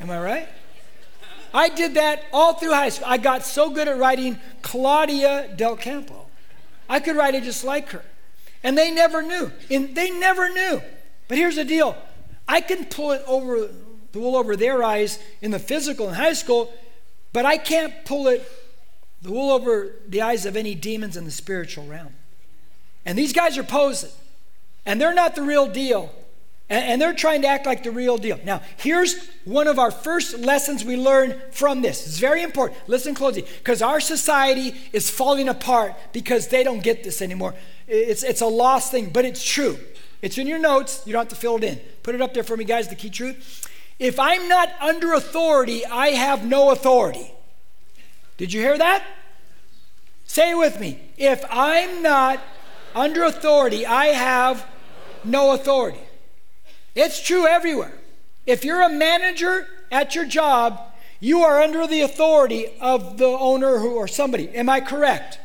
Am 0.00 0.10
I 0.10 0.20
right? 0.20 0.48
I 1.54 1.70
did 1.70 1.94
that 1.94 2.24
all 2.32 2.54
through 2.54 2.72
high 2.72 2.90
school. 2.90 3.06
I 3.08 3.16
got 3.16 3.44
so 3.44 3.70
good 3.70 3.88
at 3.88 3.98
writing 3.98 4.38
Claudia 4.60 5.54
Del 5.56 5.76
Campo. 5.76 6.26
I 6.88 7.00
could 7.00 7.16
write 7.16 7.34
it 7.34 7.44
just 7.44 7.64
like 7.64 7.88
her. 7.90 8.04
And 8.66 8.76
they 8.76 8.90
never 8.90 9.22
knew. 9.22 9.52
And 9.70 9.94
they 9.94 10.10
never 10.10 10.52
knew. 10.52 10.82
But 11.28 11.38
here's 11.38 11.54
the 11.54 11.64
deal 11.64 11.96
I 12.48 12.60
can 12.60 12.84
pull 12.86 13.12
it 13.12 13.22
over 13.24 13.70
the 14.10 14.18
wool 14.18 14.34
over 14.34 14.56
their 14.56 14.82
eyes 14.82 15.20
in 15.40 15.52
the 15.52 15.60
physical 15.60 16.08
in 16.08 16.14
high 16.14 16.32
school, 16.32 16.72
but 17.32 17.46
I 17.46 17.58
can't 17.58 17.94
pull 18.04 18.26
it 18.26 18.44
the 19.22 19.30
wool 19.30 19.52
over 19.52 19.92
the 20.08 20.20
eyes 20.20 20.46
of 20.46 20.56
any 20.56 20.74
demons 20.74 21.16
in 21.16 21.24
the 21.24 21.30
spiritual 21.30 21.86
realm. 21.86 22.12
And 23.04 23.16
these 23.16 23.32
guys 23.32 23.56
are 23.56 23.62
posing, 23.62 24.10
and 24.84 25.00
they're 25.00 25.14
not 25.14 25.36
the 25.36 25.42
real 25.42 25.68
deal. 25.68 26.12
And, 26.68 27.00
they're 27.00 27.14
trying 27.14 27.42
to 27.42 27.48
act 27.48 27.64
like 27.64 27.84
the 27.84 27.92
real 27.92 28.18
deal. 28.18 28.40
Now, 28.44 28.60
here's 28.76 29.28
one 29.44 29.68
of 29.68 29.78
our 29.78 29.92
first 29.92 30.36
lessons 30.38 30.84
we 30.84 30.96
learn 30.96 31.40
from 31.52 31.80
this. 31.80 32.04
It's 32.06 32.18
very 32.18 32.42
important. 32.42 32.80
Listen 32.88 33.14
closely, 33.14 33.42
because 33.42 33.82
our 33.82 34.00
society 34.00 34.74
is 34.92 35.08
falling 35.08 35.48
apart 35.48 35.94
because 36.12 36.48
they 36.48 36.64
don't 36.64 36.82
get 36.82 37.04
this 37.04 37.22
anymore. 37.22 37.54
It's, 37.86 38.24
it's 38.24 38.40
a 38.40 38.46
lost 38.46 38.90
thing, 38.90 39.10
but 39.10 39.24
it's 39.24 39.44
true. 39.44 39.78
It's 40.22 40.38
in 40.38 40.48
your 40.48 40.58
notes. 40.58 41.02
You 41.06 41.12
don't 41.12 41.20
have 41.20 41.28
to 41.28 41.36
fill 41.36 41.56
it 41.56 41.62
in. 41.62 41.80
Put 42.02 42.16
it 42.16 42.20
up 42.20 42.34
there 42.34 42.42
for 42.42 42.56
me, 42.56 42.64
guys, 42.64 42.88
the 42.88 42.96
key 42.96 43.10
truth. 43.10 43.68
If 44.00 44.18
I'm 44.18 44.48
not 44.48 44.70
under 44.80 45.12
authority, 45.12 45.86
I 45.86 46.08
have 46.08 46.44
no 46.44 46.70
authority. 46.70 47.32
Did 48.38 48.52
you 48.52 48.60
hear 48.60 48.76
that? 48.76 49.04
Say 50.26 50.50
it 50.50 50.58
with 50.58 50.80
me. 50.80 51.00
If 51.16 51.44
I'm 51.48 52.02
not 52.02 52.40
under 52.94 53.22
authority, 53.22 53.86
I 53.86 54.06
have 54.06 54.66
no 55.22 55.52
authority. 55.52 56.00
It's 56.96 57.22
true 57.22 57.46
everywhere. 57.46 57.92
If 58.46 58.64
you're 58.64 58.82
a 58.82 58.88
manager 58.88 59.68
at 59.92 60.14
your 60.14 60.24
job, 60.24 60.80
you 61.20 61.42
are 61.42 61.60
under 61.60 61.86
the 61.86 62.00
authority 62.00 62.66
of 62.80 63.18
the 63.18 63.26
owner 63.26 63.78
or 63.78 64.08
somebody. 64.08 64.48
Am 64.50 64.68
I 64.68 64.80
correct? 64.80 65.38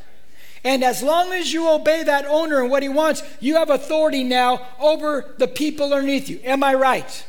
And 0.63 0.83
as 0.83 1.01
long 1.01 1.33
as 1.33 1.51
you 1.51 1.69
obey 1.69 2.03
that 2.03 2.25
owner 2.25 2.61
and 2.61 2.69
what 2.69 2.83
he 2.83 2.89
wants, 2.89 3.23
you 3.39 3.55
have 3.55 3.69
authority 3.69 4.23
now 4.23 4.65
over 4.79 5.33
the 5.37 5.47
people 5.47 5.93
underneath 5.93 6.29
you. 6.29 6.39
Am 6.43 6.63
I 6.63 6.73
right? 6.75 7.25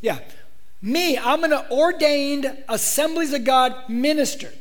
Yeah. 0.00 0.20
Me, 0.80 1.18
I'm 1.18 1.42
an 1.42 1.52
ordained 1.70 2.56
Assemblies 2.68 3.32
of 3.32 3.44
God 3.44 3.74
minister. 3.88 4.52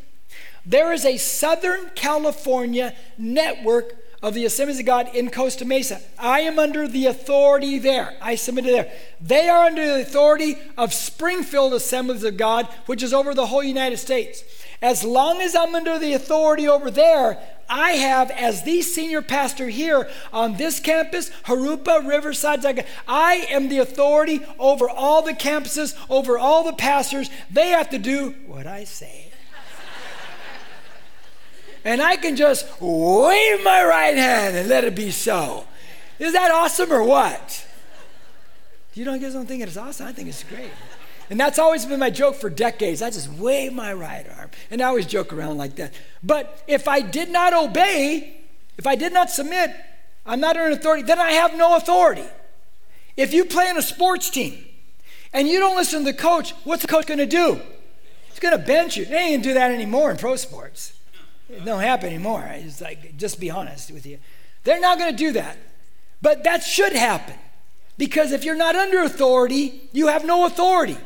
There 0.65 0.91
is 0.91 1.05
a 1.05 1.17
Southern 1.17 1.91
California 1.95 2.95
network 3.17 3.95
of 4.21 4.33
the 4.33 4.45
Assemblies 4.45 4.79
of 4.79 4.85
God 4.85 5.13
in 5.15 5.29
Costa 5.29 5.65
Mesa. 5.65 6.01
I 6.17 6.41
am 6.41 6.57
under 6.57 6.87
the 6.87 7.05
authority 7.05 7.77
there. 7.77 8.15
I 8.21 8.35
submitted 8.35 8.73
there. 8.73 8.91
They 9.21 9.47
are 9.47 9.65
under 9.65 9.85
the 9.85 10.01
authority 10.01 10.57
of 10.77 10.93
Springfield 10.93 11.73
Assemblies 11.73 12.23
of 12.23 12.37
God, 12.37 12.67
which 12.87 13.03
is 13.03 13.13
over 13.13 13.33
the 13.33 13.47
whole 13.47 13.63
United 13.63 13.97
States. 13.97 14.43
As 14.81 15.03
long 15.03 15.41
as 15.41 15.55
I'm 15.55 15.75
under 15.75 15.99
the 15.99 16.13
authority 16.13 16.67
over 16.67 16.89
there, 16.89 17.39
I 17.69 17.91
have, 17.91 18.31
as 18.31 18.63
the 18.63 18.81
senior 18.81 19.21
pastor 19.21 19.67
here 19.67 20.09
on 20.31 20.55
this 20.55 20.79
campus, 20.79 21.29
Jurupa, 21.45 22.07
Riverside, 22.07 22.85
I 23.07 23.47
am 23.49 23.69
the 23.69 23.79
authority 23.79 24.41
over 24.57 24.89
all 24.89 25.21
the 25.21 25.33
campuses, 25.33 25.97
over 26.09 26.37
all 26.37 26.63
the 26.63 26.73
pastors. 26.73 27.29
They 27.51 27.69
have 27.69 27.89
to 27.89 27.97
do 27.97 28.35
what 28.45 28.67
I 28.67 28.83
say 28.85 29.26
and 31.83 32.01
I 32.01 32.17
can 32.17 32.35
just 32.35 32.65
wave 32.81 33.63
my 33.63 33.83
right 33.83 34.15
hand 34.15 34.55
and 34.55 34.69
let 34.69 34.83
it 34.83 34.95
be 34.95 35.11
so. 35.11 35.65
Is 36.19 36.33
that 36.33 36.51
awesome 36.51 36.91
or 36.91 37.03
what? 37.03 37.65
You 38.93 39.05
don't 39.05 39.21
guys 39.21 39.33
don't 39.33 39.45
think 39.45 39.61
it's 39.61 39.77
awesome? 39.77 40.07
I 40.07 40.11
think 40.11 40.27
it's 40.27 40.43
great. 40.43 40.71
And 41.29 41.39
that's 41.39 41.59
always 41.59 41.85
been 41.85 41.99
my 41.99 42.09
joke 42.09 42.35
for 42.35 42.49
decades. 42.49 43.01
I 43.01 43.09
just 43.09 43.29
wave 43.33 43.73
my 43.73 43.93
right 43.93 44.25
arm. 44.37 44.49
And 44.71 44.81
I 44.81 44.85
always 44.85 45.05
joke 45.05 45.33
around 45.33 45.57
like 45.57 45.75
that. 45.75 45.93
But 46.23 46.63
if 46.67 46.87
I 46.87 47.01
did 47.01 47.29
not 47.29 47.53
obey, 47.53 48.41
if 48.77 48.87
I 48.87 48.95
did 48.95 49.13
not 49.13 49.29
submit, 49.29 49.75
I'm 50.25 50.39
not 50.39 50.57
under 50.57 50.71
authority, 50.71 51.03
then 51.03 51.19
I 51.19 51.31
have 51.31 51.55
no 51.55 51.75
authority. 51.75 52.25
If 53.15 53.33
you 53.33 53.45
play 53.45 53.69
in 53.69 53.77
a 53.77 53.81
sports 53.81 54.29
team 54.29 54.65
and 55.33 55.47
you 55.47 55.59
don't 55.59 55.75
listen 55.75 55.99
to 55.99 56.11
the 56.11 56.17
coach, 56.17 56.51
what's 56.63 56.81
the 56.81 56.87
coach 56.87 57.07
going 57.07 57.19
to 57.19 57.25
do? 57.25 57.59
He's 58.29 58.39
going 58.39 58.57
to 58.57 58.63
bench 58.63 58.97
you. 58.97 59.05
They 59.05 59.33
ain't 59.33 59.43
do 59.43 59.53
that 59.53 59.71
anymore 59.71 60.11
in 60.11 60.17
pro 60.17 60.35
sports. 60.37 60.96
It 61.49 61.63
don't 61.63 61.81
happen 61.81 62.09
anymore. 62.09 62.45
It's 62.49 62.81
like, 62.81 63.17
just 63.17 63.39
be 63.39 63.49
honest 63.49 63.91
with 63.91 64.05
you. 64.05 64.19
They're 64.63 64.79
not 64.79 64.97
going 64.97 65.11
to 65.11 65.17
do 65.17 65.31
that. 65.33 65.57
But 66.21 66.43
that 66.43 66.63
should 66.63 66.93
happen. 66.93 67.35
Because 67.97 68.31
if 68.31 68.43
you're 68.43 68.55
not 68.55 68.75
under 68.75 69.01
authority, 69.01 69.89
you 69.91 70.07
have 70.07 70.25
no 70.25 70.45
authority. 70.45 70.97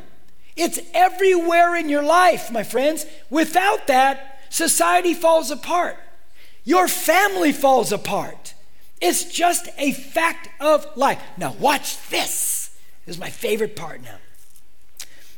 It's 0.55 0.79
everywhere 0.93 1.75
in 1.75 1.89
your 1.89 2.03
life, 2.03 2.51
my 2.51 2.63
friends. 2.63 3.05
Without 3.29 3.87
that, 3.87 4.41
society 4.49 5.13
falls 5.13 5.51
apart. 5.51 5.97
Your 6.63 6.87
family 6.87 7.51
falls 7.51 7.91
apart. 7.91 8.53
It's 8.99 9.23
just 9.23 9.69
a 9.77 9.93
fact 9.93 10.49
of 10.59 10.85
life. 10.95 11.21
Now, 11.37 11.53
watch 11.53 12.09
this. 12.09 12.77
This 13.05 13.15
is 13.15 13.19
my 13.19 13.29
favorite 13.29 13.75
part 13.75 14.03
now. 14.03 14.17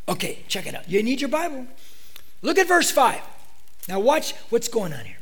Okay, 0.09 0.43
check 0.47 0.65
it 0.67 0.75
out. 0.75 0.89
You 0.89 1.01
need 1.01 1.21
your 1.21 1.29
Bible. 1.29 1.67
Look 2.41 2.57
at 2.57 2.67
verse 2.67 2.91
5. 2.91 3.21
Now, 3.87 3.99
watch 3.99 4.33
what's 4.49 4.67
going 4.67 4.93
on 4.93 5.05
here. 5.05 5.17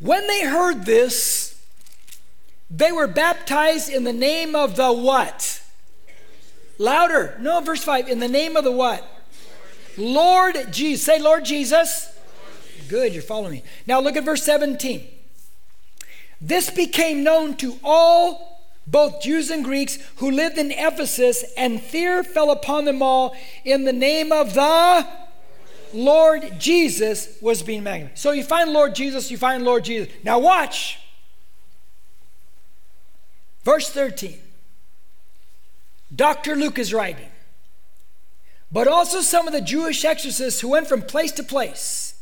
When 0.00 0.26
they 0.26 0.44
heard 0.44 0.86
this, 0.86 1.60
they 2.70 2.92
were 2.92 3.06
baptized 3.06 3.90
in 3.90 4.04
the 4.04 4.12
name 4.12 4.54
of 4.54 4.76
the 4.76 4.92
what? 4.92 5.62
Louder. 6.78 7.36
No, 7.40 7.60
verse 7.60 7.82
5. 7.82 8.08
In 8.08 8.20
the 8.20 8.28
name 8.28 8.56
of 8.56 8.64
the 8.64 8.72
what? 8.72 9.04
Lord 9.96 10.56
Jesus. 10.70 11.04
Say, 11.04 11.18
Lord 11.20 11.44
Jesus. 11.44 12.16
Good, 12.88 13.12
you're 13.12 13.22
following 13.22 13.52
me. 13.52 13.62
Now 13.86 14.00
look 14.00 14.16
at 14.16 14.24
verse 14.24 14.44
17. 14.44 15.06
This 16.40 16.70
became 16.70 17.24
known 17.24 17.56
to 17.56 17.78
all, 17.82 18.62
both 18.86 19.20
Jews 19.20 19.50
and 19.50 19.64
Greeks, 19.64 19.98
who 20.16 20.30
lived 20.30 20.56
in 20.56 20.70
Ephesus, 20.70 21.44
and 21.56 21.82
fear 21.82 22.22
fell 22.22 22.50
upon 22.50 22.84
them 22.84 23.02
all 23.02 23.36
in 23.64 23.84
the 23.84 23.92
name 23.92 24.30
of 24.30 24.54
the 24.54 25.06
Lord 25.94 26.58
Jesus 26.58 27.38
was 27.40 27.62
being 27.62 27.82
magnified. 27.82 28.18
So 28.18 28.32
you 28.32 28.42
find 28.42 28.72
Lord 28.72 28.94
Jesus, 28.94 29.30
you 29.30 29.38
find 29.38 29.64
Lord 29.64 29.84
Jesus. 29.84 30.12
Now 30.22 30.38
watch. 30.38 30.98
Verse 33.64 33.90
13. 33.90 34.38
Dr. 36.14 36.56
Luke 36.56 36.78
is 36.78 36.94
writing. 36.94 37.28
But 38.70 38.88
also 38.88 39.20
some 39.20 39.46
of 39.46 39.52
the 39.52 39.60
Jewish 39.60 40.04
exorcists 40.04 40.60
who 40.60 40.68
went 40.68 40.86
from 40.86 41.02
place 41.02 41.32
to 41.32 41.42
place 41.42 42.14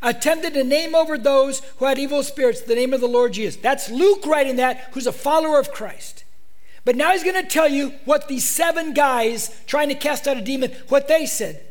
attempted 0.00 0.54
to 0.54 0.64
name 0.64 0.94
over 0.94 1.16
those 1.16 1.60
who 1.76 1.84
had 1.84 1.98
evil 1.98 2.22
spirits 2.22 2.60
the 2.60 2.74
name 2.74 2.92
of 2.92 3.00
the 3.00 3.06
Lord 3.06 3.32
Jesus. 3.32 3.60
That's 3.60 3.90
Luke 3.90 4.26
writing 4.26 4.56
that, 4.56 4.88
who's 4.92 5.06
a 5.06 5.12
follower 5.12 5.58
of 5.58 5.72
Christ. 5.72 6.24
But 6.84 6.96
now 6.96 7.12
he's 7.12 7.22
going 7.22 7.40
to 7.40 7.48
tell 7.48 7.68
you 7.68 7.94
what 8.04 8.26
these 8.26 8.48
seven 8.48 8.92
guys 8.92 9.56
trying 9.66 9.88
to 9.88 9.94
cast 9.94 10.26
out 10.26 10.36
a 10.36 10.40
demon, 10.40 10.72
what 10.88 11.06
they 11.06 11.26
said. 11.26 11.64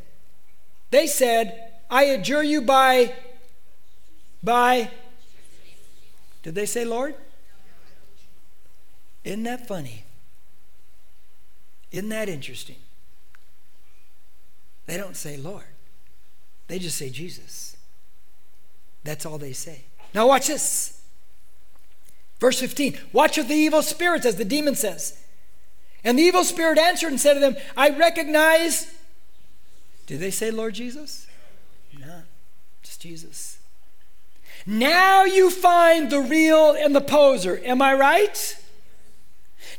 They 0.91 1.07
said, 1.07 1.71
I 1.89 2.03
adjure 2.03 2.43
you 2.43 2.61
by, 2.61 3.13
by, 4.43 4.91
did 6.43 6.55
they 6.55 6.65
say 6.65 6.85
Lord? 6.85 7.15
Isn't 9.23 9.43
that 9.43 9.67
funny? 9.67 10.05
Isn't 11.91 12.09
that 12.09 12.29
interesting? 12.29 12.77
They 14.85 14.97
don't 14.97 15.15
say 15.15 15.37
Lord, 15.37 15.63
they 16.67 16.79
just 16.79 16.97
say 16.97 17.09
Jesus. 17.09 17.77
That's 19.03 19.25
all 19.25 19.37
they 19.37 19.53
say. 19.53 19.85
Now, 20.13 20.27
watch 20.27 20.47
this. 20.47 21.01
Verse 22.39 22.59
15 22.59 22.97
Watch 23.13 23.37
what 23.37 23.47
the 23.47 23.55
evil 23.55 23.81
spirits, 23.81 24.25
as 24.25 24.35
the 24.35 24.45
demon 24.45 24.75
says. 24.75 25.17
And 26.03 26.17
the 26.17 26.23
evil 26.23 26.43
spirit 26.43 26.77
answered 26.77 27.09
and 27.09 27.19
said 27.19 27.35
to 27.35 27.39
them, 27.39 27.55
I 27.77 27.89
recognize. 27.89 28.93
Did 30.11 30.19
they 30.19 30.29
say 30.29 30.51
Lord 30.51 30.73
Jesus? 30.73 31.25
No, 31.97 32.23
just 32.83 32.99
Jesus. 32.99 33.59
Now 34.65 35.23
you 35.23 35.49
find 35.49 36.09
the 36.09 36.19
real 36.19 36.73
and 36.73 36.93
the 36.93 36.99
poser. 36.99 37.61
Am 37.63 37.81
I 37.81 37.93
right? 37.93 38.57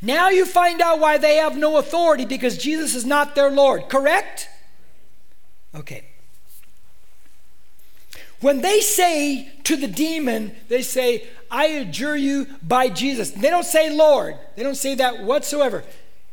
Now 0.01 0.31
you 0.31 0.47
find 0.47 0.81
out 0.81 1.01
why 1.01 1.19
they 1.19 1.37
have 1.37 1.59
no 1.59 1.77
authority 1.77 2.25
because 2.25 2.57
Jesus 2.57 2.95
is 2.95 3.05
not 3.05 3.35
their 3.35 3.51
Lord, 3.51 3.91
correct? 3.91 4.49
Okay. 5.75 6.07
When 8.41 8.63
they 8.63 8.81
say 8.81 9.51
to 9.65 9.77
the 9.77 9.87
demon, 9.87 10.57
they 10.69 10.81
say, 10.81 11.27
I 11.51 11.67
adjure 11.67 12.17
you 12.17 12.47
by 12.63 12.89
Jesus. 12.89 13.33
They 13.33 13.51
don't 13.51 13.67
say 13.67 13.95
Lord. 13.95 14.39
They 14.57 14.63
don't 14.63 14.77
say 14.77 14.95
that 14.95 15.25
whatsoever. 15.25 15.85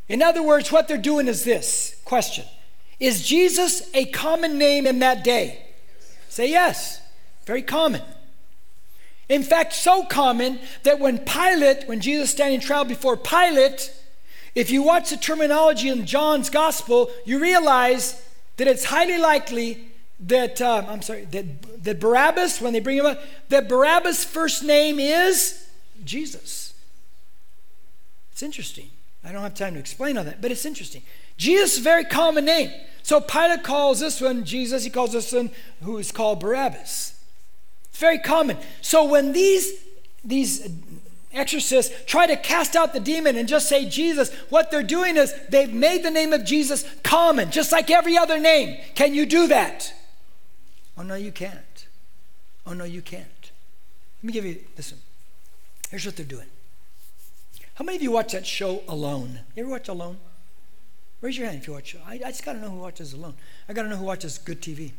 In 0.07 0.21
other 0.21 0.41
words, 0.41 0.71
what 0.71 0.87
they're 0.87 0.97
doing 0.97 1.27
is 1.27 1.43
this 1.43 2.01
question 2.05 2.45
Is 2.99 3.25
Jesus 3.25 3.89
a 3.93 4.05
common 4.05 4.57
name 4.57 4.85
in 4.85 4.99
that 4.99 5.23
day? 5.23 5.65
Say 6.27 6.49
yes. 6.49 7.01
Very 7.45 7.61
common. 7.61 8.01
In 9.29 9.43
fact, 9.43 9.73
so 9.73 10.03
common 10.03 10.59
that 10.83 10.99
when 10.99 11.19
Pilate, 11.19 11.87
when 11.87 12.01
Jesus 12.01 12.31
standing 12.31 12.59
trial 12.59 12.83
before 12.83 13.15
Pilate, 13.15 13.93
if 14.55 14.71
you 14.71 14.81
watch 14.81 15.11
the 15.11 15.17
terminology 15.17 15.87
in 15.89 16.05
John's 16.05 16.49
gospel, 16.49 17.11
you 17.25 17.39
realize 17.39 18.21
that 18.57 18.67
it's 18.67 18.85
highly 18.85 19.17
likely 19.17 19.85
that, 20.21 20.59
uh, 20.61 20.83
I'm 20.87 21.01
sorry, 21.01 21.25
that, 21.25 21.83
that 21.83 21.99
Barabbas, 21.99 22.59
when 22.59 22.73
they 22.73 22.79
bring 22.79 22.97
him 22.97 23.05
up, 23.05 23.21
that 23.49 23.69
Barabbas' 23.69 24.25
first 24.25 24.63
name 24.63 24.99
is 24.99 25.65
Jesus. 26.03 26.73
It's 28.31 28.43
interesting. 28.43 28.89
I 29.23 29.31
don't 29.31 29.43
have 29.43 29.53
time 29.53 29.73
to 29.75 29.79
explain 29.79 30.17
all 30.17 30.23
that, 30.23 30.41
but 30.41 30.51
it's 30.51 30.65
interesting. 30.65 31.03
Jesus 31.39 31.73
is 31.73 31.79
a 31.79 31.81
very 31.81 32.03
common 32.03 32.45
name. 32.45 32.69
So 33.01 33.19
Pilate 33.19 33.63
calls 33.63 34.01
this 34.01 34.21
one 34.21 34.43
Jesus, 34.43 34.83
he 34.83 34.91
calls 34.91 35.13
this 35.13 35.31
one 35.33 35.49
who 35.81 35.97
is 35.97 36.11
called 36.11 36.41
Barabbas. 36.41 37.15
It's 37.89 37.97
very 37.97 38.19
common. 38.19 38.57
So 38.81 39.05
when 39.05 39.31
these, 39.31 39.71
these 40.23 40.69
exorcists 41.33 41.95
try 42.05 42.27
to 42.27 42.35
cast 42.35 42.75
out 42.75 42.93
the 42.93 42.99
demon 42.99 43.37
and 43.37 43.47
just 43.47 43.69
say 43.69 43.87
Jesus, 43.89 44.31
what 44.49 44.69
they're 44.69 44.83
doing 44.83 45.15
is 45.15 45.33
they've 45.47 45.73
made 45.73 46.03
the 46.03 46.11
name 46.11 46.33
of 46.33 46.43
Jesus 46.43 46.85
common, 47.03 47.49
just 47.51 47.71
like 47.71 47.89
every 47.89 48.17
other 48.17 48.37
name. 48.37 48.77
Can 48.93 49.13
you 49.13 49.25
do 49.25 49.47
that? 49.47 49.93
Oh, 50.97 51.03
no, 51.03 51.15
you 51.15 51.31
can't. 51.31 51.87
Oh, 52.67 52.73
no, 52.73 52.83
you 52.83 53.01
can't. 53.01 53.51
Let 54.21 54.27
me 54.27 54.33
give 54.33 54.45
you, 54.45 54.57
listen. 54.75 54.97
Here's 55.89 56.05
what 56.05 56.17
they're 56.17 56.25
doing. 56.25 56.47
How 57.75 57.85
many 57.85 57.95
of 57.95 58.03
you 58.03 58.11
watch 58.11 58.33
that 58.33 58.45
show 58.45 58.83
Alone? 58.89 59.39
You 59.55 59.63
ever 59.63 59.71
watch 59.71 59.87
Alone? 59.87 60.17
Raise 61.21 61.37
your 61.37 61.47
hand 61.47 61.59
if 61.59 61.67
you 61.67 61.73
watch. 61.73 61.95
I, 62.05 62.13
I 62.13 62.29
just 62.29 62.45
got 62.45 62.53
to 62.53 62.59
know 62.59 62.69
who 62.69 62.77
watches 62.77 63.13
Alone. 63.13 63.33
I 63.67 63.73
got 63.73 63.83
to 63.83 63.89
know 63.89 63.97
who 63.97 64.05
watches 64.05 64.37
good 64.37 64.61
TV. 64.61 64.91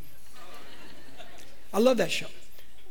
I 1.73 1.79
love 1.79 1.97
that 1.97 2.11
show 2.11 2.27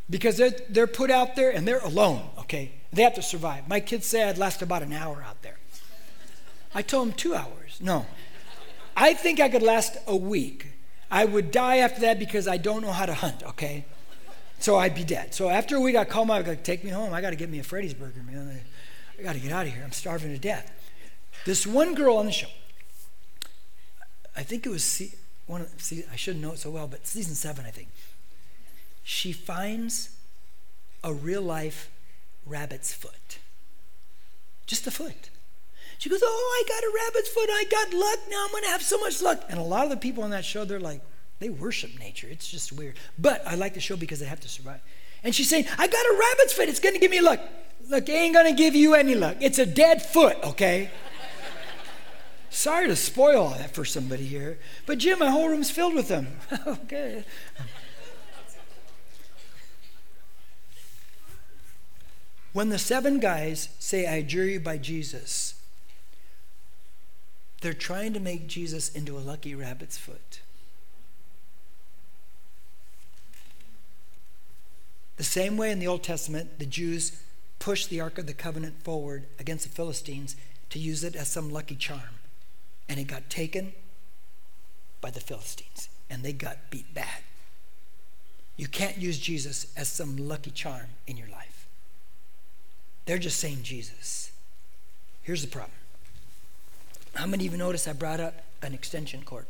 because 0.09 0.37
they're, 0.37 0.55
they're 0.69 0.87
put 0.87 1.11
out 1.11 1.37
there 1.37 1.51
and 1.51 1.69
they're 1.69 1.81
alone, 1.81 2.31
okay? 2.38 2.73
They 2.93 3.03
have 3.03 3.14
to 3.14 3.23
survive. 3.23 3.69
My 3.69 3.79
kids 3.79 4.07
say 4.07 4.29
I'd 4.29 4.38
last 4.38 4.62
about 4.62 4.83
an 4.83 4.93
hour 4.93 5.23
out 5.27 5.43
there. 5.43 5.59
I 6.75 6.83
told 6.83 7.09
them 7.09 7.14
two 7.14 7.35
hours. 7.35 7.79
No. 7.81 8.07
I 8.97 9.14
think 9.14 9.38
I 9.38 9.49
could 9.49 9.62
last 9.62 9.97
a 10.07 10.16
week 10.16 10.71
I 11.11 11.25
would 11.25 11.51
die 11.51 11.79
after 11.79 12.03
that 12.03 12.19
because 12.19 12.47
I 12.47 12.57
don't 12.57 12.83
know 12.83 12.93
how 12.93 13.05
to 13.05 13.14
hunt, 13.14 13.43
okay? 13.43 13.85
So 14.61 14.77
I'd 14.77 14.95
be 14.95 15.05
dead. 15.05 15.35
So 15.35 15.49
after 15.49 15.77
a 15.77 15.81
week, 15.81 15.97
I 15.97 16.05
call 16.05 16.25
my, 16.25 16.38
I 16.38 16.43
go, 16.43 16.55
take 16.55 16.85
me 16.85 16.90
home. 16.90 17.12
I 17.12 17.21
got 17.21 17.31
to 17.31 17.37
get 17.37 17.51
me 17.51 17.59
a 17.59 17.64
Freddy's 17.64 17.95
burger, 17.95 18.23
man. 18.23 18.62
I, 19.19 19.21
I 19.21 19.23
got 19.23 19.33
to 19.35 19.40
get 19.40 19.51
out 19.51 19.66
of 19.66 19.73
here. 19.73 19.83
I'm 19.85 19.93
starving 19.93 20.33
to 20.33 20.38
death. 20.38 20.71
This 21.45 21.66
one 21.66 21.95
girl 21.95 22.16
on 22.19 22.27
the 22.27 22.33
show, 22.33 22.49
I 24.37 24.43
think 24.43 24.66
it 24.66 24.71
was 24.71 25.03
one. 25.47 25.62
Of, 25.62 25.69
see, 25.79 26.05
I 26.12 26.16
shouldn't 26.16 26.43
know 26.43 26.53
it 26.53 26.59
so 26.59 26.71
well, 26.71 26.87
but 26.87 27.07
season 27.07 27.35
seven, 27.35 27.64
I 27.66 27.71
think. 27.71 27.88
She 29.03 29.33
finds 29.33 30.11
a 31.03 31.12
real 31.12 31.43
life 31.43 31.90
rabbit's 32.47 32.93
foot, 32.93 33.38
just 34.66 34.87
a 34.87 34.90
foot. 34.90 35.31
She 35.99 36.09
goes, 36.09 36.23
Oh, 36.25 36.64
I 36.64 36.69
got 36.69 36.83
a 36.83 36.93
rabbit's 37.05 37.29
foot. 37.29 37.49
I 37.51 37.64
got 37.71 37.93
luck. 37.93 38.19
Now 38.31 38.45
I'm 38.47 38.51
going 38.51 38.64
to 38.64 38.71
have 38.71 38.83
so 38.83 38.99
much 38.99 39.21
luck. 39.21 39.45
And 39.51 39.59
a 39.59 39.62
lot 39.62 39.85
of 39.85 39.90
the 39.90 39.99
people 39.99 40.25
on 40.25 40.31
that 40.31 40.47
show, 40.47 40.64
they're 40.64 40.81
like, 40.81 41.03
they 41.40 41.51
worship 41.51 41.99
nature. 41.99 42.27
It's 42.31 42.49
just 42.49 42.73
weird. 42.73 42.95
But 43.19 43.47
I 43.47 43.55
like 43.55 43.75
the 43.75 43.81
show 43.81 43.97
because 43.97 44.19
they 44.19 44.27
have 44.27 44.40
to 44.40 44.49
survive. 44.49 44.81
And 45.23 45.35
she's 45.35 45.51
saying, 45.51 45.66
I 45.77 45.87
got 45.87 46.07
a 46.07 46.19
rabbit's 46.19 46.55
foot. 46.55 46.71
It's 46.71 46.81
going 46.81 46.95
to 46.95 47.01
give 47.01 47.11
me 47.11 47.21
luck. 47.21 47.40
Look, 47.90 48.09
it 48.09 48.12
ain't 48.12 48.33
going 48.33 48.47
to 48.47 48.57
give 48.57 48.75
you 48.75 48.95
any 48.95 49.14
luck. 49.14 49.37
It's 49.40 49.59
a 49.59 49.66
dead 49.66 50.03
foot, 50.03 50.38
okay? 50.43 50.90
Sorry 52.51 52.89
to 52.89 52.97
spoil 52.97 53.43
all 53.43 53.51
that 53.51 53.75
for 53.75 53.85
somebody 53.85 54.27
here. 54.27 54.59
But 54.85 54.99
Jim, 54.99 55.21
my 55.21 55.31
whole 55.31 55.49
room's 55.49 55.71
filled 55.71 55.95
with 55.95 56.09
them. 56.09 56.27
okay. 56.67 57.25
When 62.53 62.71
the 62.71 62.79
seven 62.79 63.21
guys 63.21 63.69
say, 63.79 64.07
I 64.07 64.17
adjure 64.17 64.45
you 64.45 64.59
by 64.59 64.79
Jesus, 64.79 65.55
they're 67.61 67.73
trying 67.73 68.13
to 68.15 68.21
make 68.21 68.49
Jesus 68.49 68.89
into 68.89 69.17
a 69.17 69.21
lucky 69.21 69.55
rabbit's 69.55 69.97
foot. 69.97 70.41
The 75.19 75.25
same 75.25 75.57
way 75.57 75.71
in 75.71 75.79
the 75.79 75.87
Old 75.87 76.03
Testament, 76.03 76.59
the 76.59 76.67
Jews 76.67 77.23
pushed 77.61 77.91
the 77.91 78.01
Ark 78.01 78.19
of 78.19 78.27
the 78.27 78.35
Covenant 78.35 78.83
forward 78.83 79.27
against 79.39 79.69
the 79.69 79.75
Philistines 79.75 80.35
to 80.71 80.81
use 80.81 81.05
it 81.05 81.15
as 81.15 81.29
some 81.29 81.51
lucky 81.51 81.77
charm. 81.77 82.19
And 82.90 83.00
it 83.00 83.07
got 83.07 83.31
taken 83.31 83.72
by 85.00 85.11
the 85.11 85.20
Philistines, 85.20 85.88
and 86.11 86.22
they 86.22 86.35
got 86.35 86.70
beat 86.70 86.92
bad. 86.92 87.22
You 88.57 88.68
can't 88.68 88.98
use 88.98 89.18
Jesus 89.18 89.72
as 89.74 89.88
some 89.88 90.18
lucky 90.18 90.50
charm 90.50 90.88
in 91.07 91.16
your 91.16 91.29
life. 91.29 91.66
They're 93.07 93.16
just 93.16 93.40
saying 93.40 93.62
Jesus. 93.62 94.33
Here's 95.22 95.40
the 95.40 95.48
problem 95.48 95.72
how 97.14 97.26
many 97.26 97.46
of 97.46 97.53
you 97.53 97.59
notice 97.59 97.88
I 97.88 97.92
brought 97.92 98.20
up 98.20 98.35
an 98.62 98.74
extension 98.74 99.22
cord? 99.24 99.46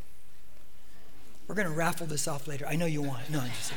We're 1.46 1.54
going 1.54 1.68
to 1.68 1.74
raffle 1.74 2.06
this 2.06 2.28
off 2.28 2.46
later. 2.46 2.66
I 2.66 2.76
know 2.76 2.86
you 2.86 3.02
want 3.02 3.22
it. 3.22 3.30
No, 3.30 3.40
I'm 3.40 3.48
just 3.48 3.72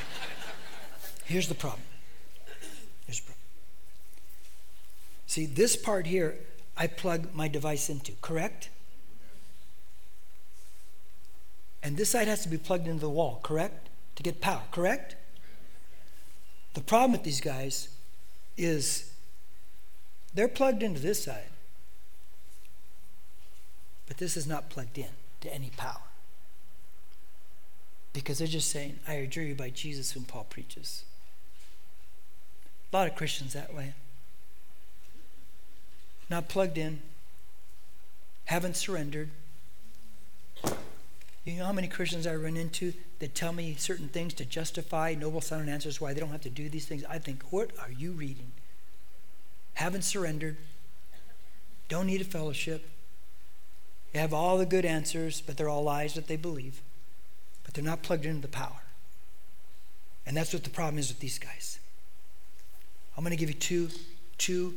Here's 1.25 1.47
the 1.47 1.55
problem. 1.55 1.81
Here's 3.07 3.19
the 3.19 3.25
problem. 3.25 3.39
See, 5.25 5.45
this 5.45 5.75
part 5.75 6.05
here, 6.05 6.37
I 6.77 6.87
plug 6.87 7.33
my 7.33 7.47
device 7.47 7.89
into, 7.89 8.11
correct? 8.21 8.69
And 11.83 11.97
this 11.97 12.09
side 12.09 12.29
has 12.29 12.41
to 12.43 12.49
be 12.49 12.57
plugged 12.57 12.87
into 12.87 13.01
the 13.01 13.09
wall, 13.09 13.41
correct? 13.43 13.89
To 14.15 14.23
get 14.23 14.39
power, 14.39 14.63
correct? 14.71 15.17
The 16.73 16.81
problem 16.81 17.11
with 17.11 17.23
these 17.23 17.41
guys 17.41 17.89
is 18.57 19.11
they're 20.33 20.47
plugged 20.47 20.81
into 20.81 21.01
this 21.01 21.23
side. 21.23 21.49
But 24.07 24.17
this 24.17 24.37
is 24.37 24.47
not 24.47 24.69
plugged 24.69 24.97
in 24.97 25.09
to 25.41 25.53
any 25.53 25.71
power. 25.75 26.01
Because 28.13 28.37
they're 28.37 28.47
just 28.47 28.69
saying, 28.69 28.99
I 29.07 29.15
adjure 29.15 29.43
you 29.43 29.55
by 29.55 29.69
Jesus 29.69 30.11
whom 30.11 30.23
Paul 30.23 30.45
preaches. 30.49 31.03
A 32.91 32.95
lot 32.95 33.07
of 33.07 33.15
Christians 33.15 33.53
that 33.53 33.73
way. 33.73 33.93
Not 36.29 36.47
plugged 36.47 36.77
in, 36.77 37.01
haven't 38.45 38.77
surrendered. 38.77 39.29
You 41.45 41.57
know 41.57 41.65
how 41.65 41.73
many 41.73 41.87
Christians 41.87 42.25
I 42.25 42.35
run 42.35 42.55
into 42.55 42.93
that 43.19 43.35
tell 43.35 43.51
me 43.51 43.75
certain 43.77 44.07
things 44.07 44.33
to 44.35 44.45
justify 44.45 45.13
noble 45.13 45.41
sounding 45.41 45.69
answers 45.69 45.99
why 45.99 46.13
they 46.13 46.19
don't 46.19 46.29
have 46.29 46.41
to 46.41 46.49
do 46.49 46.69
these 46.69 46.85
things? 46.85 47.03
I 47.09 47.19
think, 47.19 47.43
what 47.51 47.71
are 47.79 47.91
you 47.91 48.11
reading? 48.11 48.51
Haven't 49.73 50.03
surrendered, 50.03 50.57
don't 51.89 52.07
need 52.07 52.21
a 52.21 52.25
fellowship, 52.25 52.89
they 54.13 54.19
have 54.19 54.33
all 54.33 54.57
the 54.59 54.65
good 54.65 54.85
answers, 54.85 55.41
but 55.41 55.57
they're 55.57 55.67
all 55.67 55.83
lies 55.83 56.13
that 56.13 56.27
they 56.27 56.35
believe. 56.35 56.81
But 57.63 57.73
they're 57.73 57.83
not 57.83 58.03
plugged 58.03 58.25
into 58.25 58.41
the 58.41 58.47
power. 58.47 58.83
And 60.25 60.37
that's 60.37 60.53
what 60.53 60.63
the 60.63 60.69
problem 60.69 60.99
is 60.99 61.09
with 61.09 61.19
these 61.19 61.39
guys. 61.39 61.79
I'm 63.17 63.23
going 63.23 63.31
to 63.31 63.37
give 63.37 63.49
you 63.49 63.55
two, 63.55 63.89
two, 64.37 64.75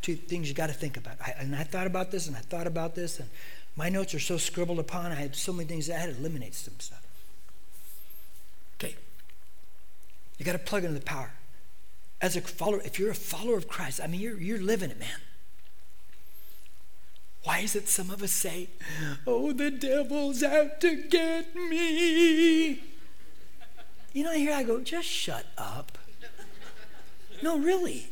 two 0.00 0.16
things 0.16 0.48
you 0.48 0.54
got 0.54 0.68
to 0.68 0.72
think 0.72 0.96
about. 0.96 1.16
I, 1.20 1.34
and 1.38 1.54
I 1.54 1.64
thought 1.64 1.86
about 1.86 2.10
this, 2.10 2.26
and 2.26 2.36
I 2.36 2.40
thought 2.40 2.66
about 2.66 2.94
this, 2.94 3.20
and 3.20 3.28
my 3.76 3.88
notes 3.88 4.14
are 4.14 4.20
so 4.20 4.36
scribbled 4.36 4.78
upon. 4.78 5.12
I 5.12 5.14
had 5.14 5.34
so 5.34 5.52
many 5.52 5.68
things 5.68 5.86
that 5.86 5.96
I 5.96 6.00
had 6.00 6.14
to 6.14 6.18
eliminate 6.18 6.54
some 6.54 6.74
stuff. 6.78 7.02
Okay, 8.76 8.96
You 10.38 10.44
got 10.44 10.52
to 10.52 10.58
plug 10.58 10.84
into 10.84 10.98
the 10.98 11.04
power. 11.04 11.30
As 12.20 12.36
a 12.36 12.40
follower, 12.40 12.80
if 12.84 12.98
you're 12.98 13.10
a 13.10 13.14
follower 13.14 13.56
of 13.56 13.68
Christ, 13.68 14.00
I 14.02 14.06
mean, 14.06 14.20
you're, 14.20 14.38
you're 14.38 14.60
living 14.60 14.90
it, 14.90 14.98
man. 14.98 15.20
Why 17.44 17.58
is 17.58 17.74
it 17.74 17.88
some 17.88 18.10
of 18.10 18.22
us 18.22 18.30
say, 18.30 18.68
Oh, 19.26 19.52
the 19.52 19.70
devil's 19.70 20.42
out 20.42 20.80
to 20.82 20.94
get 20.94 21.56
me? 21.56 22.80
You 24.12 24.24
know, 24.24 24.32
here 24.32 24.54
I 24.54 24.62
go, 24.62 24.80
just 24.80 25.08
shut 25.08 25.46
up. 25.56 25.98
No, 27.42 27.58
really. 27.58 28.06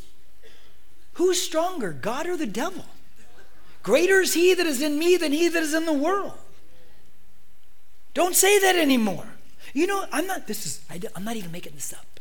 Who's 1.15 1.41
stronger, 1.41 1.93
God 1.93 2.27
or 2.27 2.37
the 2.37 2.47
devil? 2.47 2.87
Greater 3.83 4.21
is 4.21 4.35
he 4.35 4.55
that 4.55 4.67
is 4.67 4.83
in 4.83 4.99
me 4.99 5.17
than 5.17 5.33
he 5.33 5.49
that 5.49 5.63
is 5.63 5.75
in 5.75 5.87
the 5.87 5.93
world. 5.93 6.35
Don't 8.13 8.35
say 8.35 8.59
that 8.59 8.77
anymore. 8.77 9.27
You 9.73 9.87
know, 9.87 10.05
I'm 10.13 10.27
not, 10.27 10.47
this 10.47 10.67
is, 10.67 10.81
I, 10.91 11.01
am 11.17 11.25
not 11.25 11.37
even 11.37 11.53
making 11.53 11.75
this 11.75 11.93
up. 11.93 12.21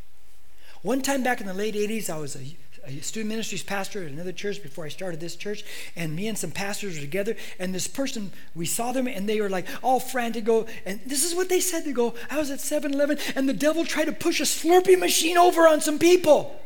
One 0.81 1.01
time 1.01 1.23
back 1.23 1.41
in 1.41 1.47
the 1.47 1.53
late 1.53 1.75
80s, 1.75 2.09
I 2.09 2.17
was 2.17 2.35
a, 2.35 2.55
a, 2.85 3.01
student 3.01 3.29
ministries 3.29 3.63
pastor 3.63 4.05
at 4.05 4.11
another 4.11 4.31
church 4.31 4.63
before 4.63 4.85
I 4.85 4.89
started 4.89 5.19
this 5.19 5.35
church, 5.35 5.65
and 5.95 6.15
me 6.15 6.27
and 6.27 6.37
some 6.37 6.51
pastors 6.51 6.95
were 6.95 7.01
together, 7.01 7.35
and 7.57 7.73
this 7.73 7.87
person, 7.87 8.31
we 8.55 8.65
saw 8.65 8.91
them, 8.91 9.07
and 9.07 9.27
they 9.27 9.41
were 9.41 9.49
like 9.49 9.67
all 9.81 9.99
frantic, 9.99 10.45
go, 10.45 10.67
and 10.85 11.01
this 11.05 11.25
is 11.25 11.35
what 11.35 11.49
they 11.49 11.59
said, 11.59 11.83
they 11.83 11.91
go, 11.91 12.13
I 12.29 12.37
was 12.37 12.51
at 12.51 12.59
7-Eleven, 12.59 13.17
and 13.35 13.49
the 13.49 13.53
devil 13.53 13.83
tried 13.83 14.05
to 14.05 14.13
push 14.13 14.39
a 14.39 14.43
Slurpee 14.43 14.97
machine 14.97 15.37
over 15.37 15.67
on 15.67 15.81
some 15.81 15.99
people. 15.99 16.61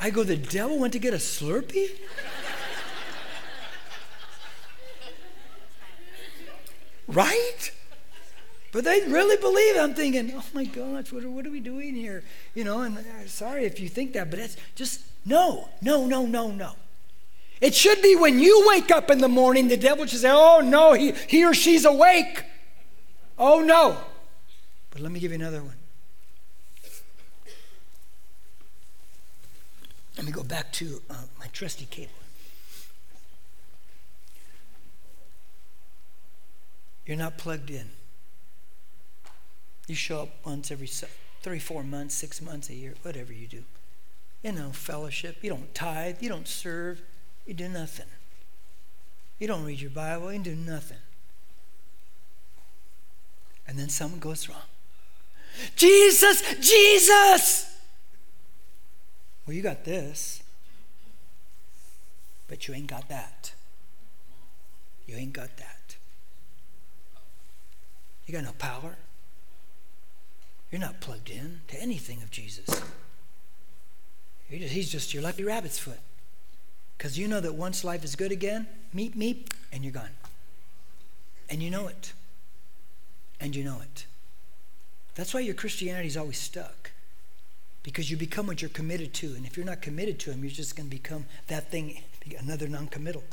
I 0.00 0.10
go, 0.10 0.24
the 0.24 0.36
devil 0.36 0.78
went 0.80 0.92
to 0.94 0.98
get 0.98 1.14
a 1.14 1.18
Slurpee? 1.18 1.90
Right? 7.12 7.72
But 8.72 8.84
they 8.84 9.00
really 9.06 9.36
believe. 9.36 9.76
I'm 9.76 9.94
thinking, 9.94 10.32
oh 10.34 10.44
my 10.54 10.64
gosh, 10.64 11.12
what 11.12 11.22
are, 11.22 11.30
what 11.30 11.46
are 11.46 11.50
we 11.50 11.60
doing 11.60 11.94
here? 11.94 12.24
You 12.54 12.64
know, 12.64 12.80
and 12.80 12.96
uh, 12.96 13.26
sorry 13.26 13.64
if 13.64 13.78
you 13.78 13.88
think 13.88 14.14
that, 14.14 14.30
but 14.30 14.38
it's 14.38 14.56
just 14.74 15.02
no, 15.26 15.68
no, 15.80 16.06
no, 16.06 16.26
no, 16.26 16.50
no. 16.50 16.72
It 17.60 17.74
should 17.74 18.02
be 18.02 18.16
when 18.16 18.40
you 18.40 18.64
wake 18.66 18.90
up 18.90 19.10
in 19.10 19.18
the 19.18 19.28
morning, 19.28 19.68
the 19.68 19.76
devil 19.76 20.04
should 20.06 20.20
say, 20.20 20.30
oh 20.30 20.60
no, 20.64 20.94
he, 20.94 21.12
he 21.28 21.44
or 21.44 21.54
she's 21.54 21.84
awake. 21.84 22.44
Oh 23.38 23.60
no. 23.60 23.98
But 24.90 25.02
let 25.02 25.12
me 25.12 25.20
give 25.20 25.30
you 25.30 25.38
another 25.38 25.62
one. 25.62 25.76
Let 30.16 30.26
me 30.26 30.32
go 30.32 30.42
back 30.42 30.72
to 30.72 31.00
uh, 31.08 31.14
my 31.38 31.46
trusty 31.52 31.86
cable. 31.86 32.21
You're 37.06 37.16
not 37.16 37.38
plugged 37.38 37.70
in. 37.70 37.90
You 39.88 39.94
show 39.94 40.22
up 40.22 40.28
once 40.44 40.70
every 40.70 40.88
three, 41.42 41.58
four 41.58 41.82
months, 41.82 42.14
six 42.14 42.40
months, 42.40 42.70
a 42.70 42.74
year, 42.74 42.94
whatever 43.02 43.32
you 43.32 43.46
do. 43.46 43.64
You 44.42 44.52
know, 44.52 44.70
fellowship. 44.70 45.38
You 45.42 45.50
don't 45.50 45.74
tithe. 45.74 46.16
You 46.20 46.28
don't 46.28 46.48
serve. 46.48 47.02
You 47.46 47.54
do 47.54 47.68
nothing. 47.68 48.06
You 49.38 49.48
don't 49.48 49.64
read 49.64 49.80
your 49.80 49.90
Bible. 49.90 50.32
You 50.32 50.38
do 50.40 50.54
nothing. 50.54 50.98
And 53.66 53.78
then 53.78 53.88
something 53.88 54.20
goes 54.20 54.48
wrong. 54.48 54.58
Jesus, 55.76 56.42
Jesus! 56.60 57.76
Well, 59.46 59.54
you 59.56 59.62
got 59.62 59.84
this, 59.84 60.42
but 62.48 62.66
you 62.66 62.74
ain't 62.74 62.86
got 62.86 63.08
that. 63.08 63.52
You 65.06 65.16
ain't 65.16 65.32
got 65.32 65.56
that. 65.56 65.71
You 68.26 68.34
got 68.34 68.44
no 68.44 68.52
power. 68.52 68.96
You're 70.70 70.80
not 70.80 71.00
plugged 71.00 71.28
in 71.28 71.60
to 71.68 71.80
anything 71.80 72.22
of 72.22 72.30
Jesus. 72.30 72.82
Just, 74.50 74.72
he's 74.72 74.90
just 74.90 75.12
your 75.12 75.22
lucky 75.22 75.44
rabbit's 75.44 75.78
foot. 75.78 75.98
Because 76.96 77.18
you 77.18 77.26
know 77.26 77.40
that 77.40 77.54
once 77.54 77.84
life 77.84 78.04
is 78.04 78.14
good 78.14 78.32
again, 78.32 78.66
meet, 78.92 79.16
meet, 79.16 79.52
and 79.72 79.84
you're 79.84 79.92
gone. 79.92 80.10
And 81.50 81.62
you 81.62 81.70
know 81.70 81.88
it. 81.88 82.12
And 83.40 83.56
you 83.56 83.64
know 83.64 83.80
it. 83.82 84.06
That's 85.14 85.34
why 85.34 85.40
your 85.40 85.54
Christianity 85.54 86.06
is 86.06 86.16
always 86.16 86.38
stuck. 86.38 86.92
Because 87.82 88.10
you 88.10 88.16
become 88.16 88.46
what 88.46 88.62
you're 88.62 88.70
committed 88.70 89.12
to. 89.14 89.34
And 89.34 89.44
if 89.44 89.56
you're 89.56 89.66
not 89.66 89.82
committed 89.82 90.18
to 90.20 90.30
Him, 90.30 90.44
you're 90.44 90.52
just 90.52 90.76
going 90.76 90.88
to 90.88 90.96
become 90.96 91.26
that 91.48 91.70
thing, 91.70 92.00
another 92.38 92.68
non 92.68 92.86
committal. 92.86 93.24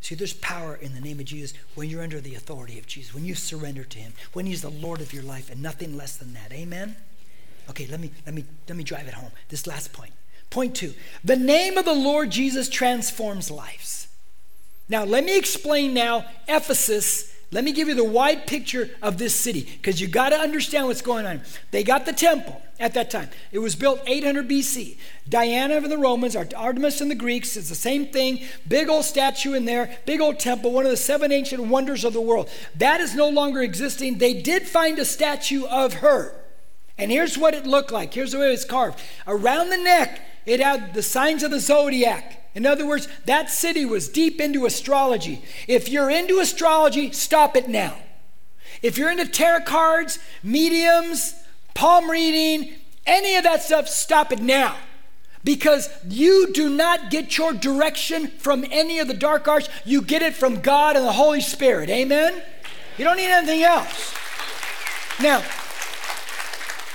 See, 0.00 0.14
there's 0.14 0.32
power 0.32 0.76
in 0.76 0.94
the 0.94 1.00
name 1.00 1.18
of 1.18 1.26
Jesus 1.26 1.52
when 1.74 1.90
you're 1.90 2.02
under 2.02 2.20
the 2.20 2.34
authority 2.34 2.78
of 2.78 2.86
Jesus, 2.86 3.14
when 3.14 3.24
you 3.24 3.34
surrender 3.34 3.84
to 3.84 3.98
Him, 3.98 4.14
when 4.32 4.46
He's 4.46 4.62
the 4.62 4.70
Lord 4.70 5.00
of 5.00 5.12
your 5.12 5.22
life, 5.22 5.50
and 5.50 5.62
nothing 5.62 5.96
less 5.96 6.16
than 6.16 6.32
that. 6.34 6.52
Amen? 6.52 6.96
Okay, 7.68 7.86
let 7.86 8.00
me 8.00 8.10
let 8.26 8.34
me 8.34 8.44
let 8.68 8.76
me 8.76 8.84
drive 8.84 9.06
it 9.06 9.14
home. 9.14 9.30
This 9.48 9.66
last 9.66 9.92
point. 9.92 10.12
Point 10.48 10.74
two. 10.74 10.94
The 11.22 11.36
name 11.36 11.78
of 11.78 11.84
the 11.84 11.94
Lord 11.94 12.30
Jesus 12.30 12.68
transforms 12.68 13.50
lives. 13.50 14.08
Now, 14.88 15.04
let 15.04 15.24
me 15.24 15.38
explain 15.38 15.94
now 15.94 16.24
Ephesus 16.48 17.29
let 17.52 17.64
me 17.64 17.72
give 17.72 17.88
you 17.88 17.94
the 17.94 18.04
wide 18.04 18.46
picture 18.46 18.90
of 19.02 19.18
this 19.18 19.34
city 19.34 19.62
because 19.62 20.00
you 20.00 20.06
got 20.06 20.28
to 20.28 20.36
understand 20.36 20.86
what's 20.86 21.02
going 21.02 21.26
on. 21.26 21.40
They 21.72 21.82
got 21.82 22.06
the 22.06 22.12
temple 22.12 22.62
at 22.78 22.94
that 22.94 23.10
time. 23.10 23.28
It 23.50 23.58
was 23.58 23.74
built 23.74 24.00
800 24.06 24.48
BC. 24.48 24.96
Diana 25.28 25.76
of 25.76 25.88
the 25.88 25.98
Romans, 25.98 26.36
Artemis 26.36 27.00
and 27.00 27.10
the 27.10 27.16
Greeks, 27.16 27.56
it's 27.56 27.68
the 27.68 27.74
same 27.74 28.06
thing. 28.06 28.40
Big 28.68 28.88
old 28.88 29.04
statue 29.04 29.54
in 29.54 29.64
there, 29.64 29.98
big 30.06 30.20
old 30.20 30.38
temple, 30.38 30.70
one 30.72 30.84
of 30.84 30.92
the 30.92 30.96
seven 30.96 31.32
ancient 31.32 31.64
wonders 31.64 32.04
of 32.04 32.12
the 32.12 32.20
world. 32.20 32.48
That 32.76 33.00
is 33.00 33.16
no 33.16 33.28
longer 33.28 33.62
existing. 33.62 34.18
They 34.18 34.34
did 34.34 34.68
find 34.68 34.98
a 35.00 35.04
statue 35.04 35.66
of 35.66 35.94
her. 35.94 36.36
And 36.98 37.10
here's 37.10 37.36
what 37.36 37.54
it 37.54 37.66
looked 37.66 37.90
like. 37.90 38.14
Here's 38.14 38.32
the 38.32 38.38
way 38.38 38.48
it 38.48 38.52
was 38.52 38.64
carved. 38.64 39.00
Around 39.26 39.70
the 39.70 39.78
neck, 39.78 40.20
it 40.46 40.60
had 40.60 40.94
the 40.94 41.02
signs 41.02 41.42
of 41.42 41.50
the 41.50 41.60
zodiac. 41.60 42.36
In 42.54 42.66
other 42.66 42.86
words, 42.86 43.08
that 43.26 43.50
city 43.50 43.84
was 43.84 44.08
deep 44.08 44.40
into 44.40 44.66
astrology. 44.66 45.44
If 45.68 45.88
you're 45.88 46.10
into 46.10 46.40
astrology, 46.40 47.12
stop 47.12 47.56
it 47.56 47.68
now. 47.68 47.96
If 48.82 48.98
you're 48.98 49.10
into 49.10 49.26
tarot 49.26 49.64
cards, 49.64 50.18
mediums, 50.42 51.34
palm 51.74 52.10
reading, 52.10 52.74
any 53.06 53.36
of 53.36 53.44
that 53.44 53.62
stuff, 53.62 53.88
stop 53.88 54.32
it 54.32 54.40
now. 54.40 54.76
Because 55.42 55.88
you 56.06 56.52
do 56.52 56.68
not 56.68 57.10
get 57.10 57.38
your 57.38 57.52
direction 57.52 58.28
from 58.28 58.64
any 58.70 58.98
of 58.98 59.08
the 59.08 59.14
dark 59.14 59.48
arts, 59.48 59.68
you 59.84 60.02
get 60.02 60.22
it 60.22 60.34
from 60.34 60.60
God 60.60 60.96
and 60.96 61.06
the 61.06 61.12
Holy 61.12 61.40
Spirit. 61.40 61.88
Amen? 61.88 62.42
You 62.98 63.04
don't 63.04 63.16
need 63.16 63.30
anything 63.30 63.62
else. 63.62 64.14
Now, 65.20 65.42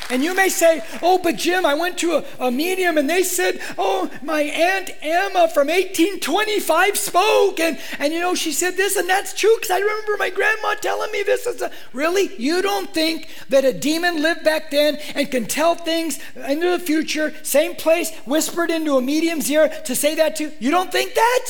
and 0.09 0.23
you 0.23 0.35
may 0.35 0.49
say, 0.49 0.83
Oh, 1.01 1.17
but 1.17 1.35
Jim, 1.35 1.65
I 1.65 1.73
went 1.73 1.97
to 1.99 2.13
a, 2.13 2.25
a, 2.39 2.51
medium 2.51 2.97
and 2.97 3.09
they 3.09 3.23
said, 3.23 3.59
Oh, 3.77 4.11
my 4.21 4.41
Aunt 4.41 4.91
Emma 5.01 5.47
from 5.47 5.67
1825 5.67 6.97
spoke. 6.97 7.59
And, 7.59 7.79
and 7.97 8.13
you 8.13 8.19
know, 8.19 8.35
she 8.35 8.51
said 8.51 8.77
this, 8.77 8.95
and 8.95 9.09
that's 9.09 9.33
true 9.33 9.55
because 9.55 9.71
I 9.71 9.79
remember 9.79 10.17
my 10.17 10.29
grandma 10.29 10.75
telling 10.75 11.11
me 11.11 11.23
this. 11.23 11.45
A, 11.45 11.71
really? 11.93 12.35
You 12.37 12.61
don't 12.61 12.93
think 12.93 13.29
that 13.49 13.65
a 13.65 13.73
demon 13.73 14.21
lived 14.21 14.43
back 14.43 14.71
then 14.71 14.97
and 15.15 15.29
can 15.29 15.45
tell 15.45 15.75
things 15.75 16.19
into 16.35 16.69
the 16.69 16.79
future, 16.79 17.33
same 17.43 17.75
place, 17.75 18.15
whispered 18.25 18.69
into 18.69 18.97
a 18.97 19.01
medium's 19.01 19.49
ear 19.49 19.69
to 19.85 19.95
say 19.95 20.15
that 20.15 20.35
to? 20.37 20.51
You 20.59 20.71
don't 20.71 20.91
think 20.91 21.15
that? 21.15 21.47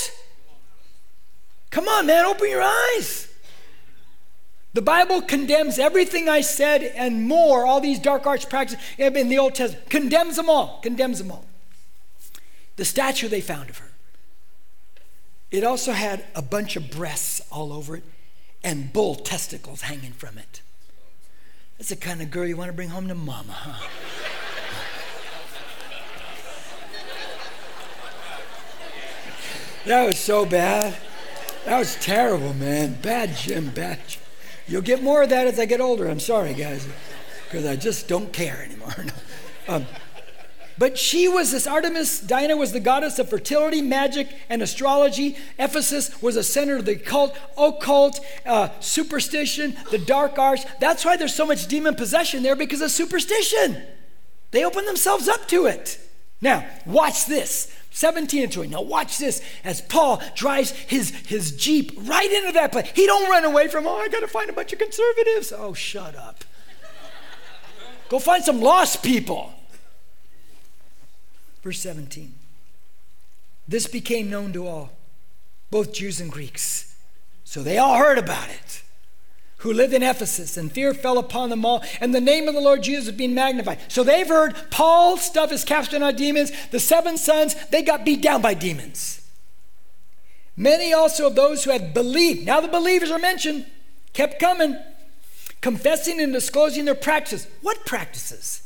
Come 1.72 1.88
on, 1.89 2.06
man, 2.06 2.26
open 2.26 2.49
your 2.49 2.64
eyes. 2.64 3.28
The 4.76 4.82
Bible 4.82 5.22
condemns 5.22 5.80
everything 5.80 6.28
I 6.28 6.42
said 6.42 6.84
and 6.84 7.26
more, 7.26 7.66
all 7.66 7.80
these 7.80 7.98
dark 7.98 8.28
arts 8.28 8.44
practices 8.44 8.84
in 8.98 9.30
the 9.30 9.38
Old 9.38 9.56
Testament, 9.56 9.90
condemns 9.90 10.36
them 10.36 10.50
all, 10.50 10.82
condemns 10.84 11.20
them 11.20 11.32
all. 11.32 11.46
The 12.76 12.84
statue 12.84 13.30
they 13.30 13.40
found 13.40 13.70
of 13.70 13.78
her. 13.78 13.92
It 15.50 15.64
also 15.64 15.94
had 15.94 16.26
a 16.36 16.42
bunch 16.42 16.76
of 16.76 16.92
breasts 16.92 17.42
all 17.50 17.72
over 17.72 17.96
it 17.96 18.04
and 18.66 18.92
bull 18.92 19.16
testicles 19.16 19.80
hanging 19.80 20.12
from 20.12 20.38
it. 20.38 20.62
That's 21.78 21.88
the 21.88 21.96
kind 21.96 22.22
of 22.22 22.30
girl 22.30 22.46
you 22.46 22.58
want 22.58 22.68
to 22.68 22.76
bring 22.76 22.90
home 22.90 23.08
to 23.08 23.16
mama, 23.16 23.54
huh? 23.54 23.88
that 29.86 30.06
was 30.06 30.20
so 30.20 30.46
bad. 30.46 30.98
That 31.64 31.80
was 31.80 31.96
terrible, 31.96 32.54
man. 32.54 32.98
Bad 33.02 33.38
Jim, 33.38 33.70
bad 33.70 34.00
Jim. 34.06 34.24
You'll 34.68 34.82
get 34.82 35.03
more 35.03 35.24
of 35.24 35.30
that 35.30 35.47
as 35.47 35.59
I 35.59 35.66
get 35.66 35.82
older. 35.82 36.07
I'm 36.07 36.20
sorry, 36.20 36.53
guys, 36.53 36.88
because 37.45 37.66
I 37.66 37.76
just 37.76 38.07
don't 38.07 38.34
care 38.34 38.63
anymore. 38.63 38.93
um, 39.68 39.86
but 40.78 40.97
she 40.97 41.28
was 41.28 41.51
this 41.51 41.68
Artemis, 41.68 42.20
Diana 42.20 42.57
was 42.57 42.74
the 42.74 42.82
goddess 42.82 43.18
of 43.18 43.30
fertility, 43.30 43.82
magic, 43.82 44.28
and 44.49 44.61
astrology. 44.61 45.38
Ephesus 45.57 46.22
was 46.22 46.36
a 46.36 46.43
center 46.43 46.76
of 46.78 46.86
the 46.86 46.95
cult, 46.95 47.38
occult, 47.57 48.20
uh, 48.45 48.70
superstition, 48.82 49.78
the 49.91 49.97
dark 49.97 50.38
arts. 50.38 50.66
That's 50.82 51.05
why 51.05 51.16
there's 51.16 51.34
so 51.34 51.45
much 51.45 51.68
demon 51.68 51.95
possession 51.95 52.43
there 52.43 52.57
because 52.57 52.82
of 52.82 52.91
superstition. 52.91 53.84
They 54.51 54.66
open 54.66 54.86
themselves 54.86 55.30
up 55.30 55.47
to 55.49 55.66
it. 55.66 55.99
Now, 56.41 56.66
watch 56.86 57.26
this. 57.26 57.74
17 57.96 58.43
and 58.43 58.52
20. 58.52 58.70
Now 58.70 58.82
watch 58.82 59.18
this 59.18 59.41
as 59.64 59.80
Paul 59.82 60.22
drives 60.36 60.72
his, 60.72 61.12
his 61.12 61.56
Jeep 61.56 61.93
right 61.96 62.30
into 62.30 62.52
that 62.52 62.74
place. 62.74 62.91
He 62.93 63.06
don't 63.06 63.30
run 63.30 63.46
away 63.46 63.70
from, 63.70 63.88
oh, 63.88 63.96
I 63.96 64.10
got 64.10 64.20
to 64.20 64.28
find 64.28 64.50
a 64.50 64.54
bunch 64.54 64.74
of 64.74 64.80
conservatives. 64.80 65.54
Oh, 65.56 65.74
shut 65.74 66.14
up. 66.14 66.43
Go 68.10 68.20
find 68.20 68.43
some 68.43 68.60
lost 68.60 69.02
people. 69.02 69.54
Verse 71.64 71.80
17. 71.80 72.36
This 73.66 73.88
became 73.88 74.30
known 74.30 74.52
to 74.54 74.68
all, 74.68 74.91
both 75.72 75.93
Jews 75.93 76.20
and 76.20 76.30
Greeks. 76.30 76.98
So 77.46 77.64
they 77.64 77.78
all 77.78 77.96
heard 77.96 78.18
about 78.18 78.50
it 78.50 78.84
who 79.66 79.74
lived 79.74 79.93
in 79.93 80.03
Ephesus, 80.03 80.57
and 80.57 80.72
fear 80.72 80.93
fell 80.93 81.18
upon 81.18 81.49
them 81.49 81.66
all, 81.66 81.84
and 81.99 82.13
the 82.13 82.22
name 82.22 82.47
of 82.47 82.53
the 82.53 82.61
Lord 82.61 82.84
Jesus 82.84 83.07
was 83.07 83.16
being 83.16 83.34
magnified. 83.34 83.80
So 83.88 84.03
they've 84.03 84.28
heard 84.28 84.55
Paul's 84.70 85.24
stuff 85.24 85.51
is 85.51 85.63
casting 85.63 86.03
out 86.03 86.18
demons. 86.18 86.51
The 86.70 86.80
seven 86.80 87.18
sons, 87.18 87.55
they 87.72 87.82
got 87.82 88.05
beat 88.05 88.22
down 88.22 88.43
by 88.43 88.53
demons. 88.53 89.28
Many 90.55 90.93
also 90.93 91.26
of 91.26 91.36
those 91.36 91.63
who 91.63 91.72
had 91.72 91.95
believed, 91.95 92.45
now 92.45 92.61
the 92.61 92.68
believers 92.68 93.09
are 93.09 93.18
mentioned, 93.18 93.66
kept 94.13 94.39
coming, 94.39 94.78
confessing 95.61 96.22
and 96.22 96.32
disclosing 96.32 96.86
their 96.86 96.93
practices. 96.93 97.47
What 97.63 97.86
practices? 97.86 98.64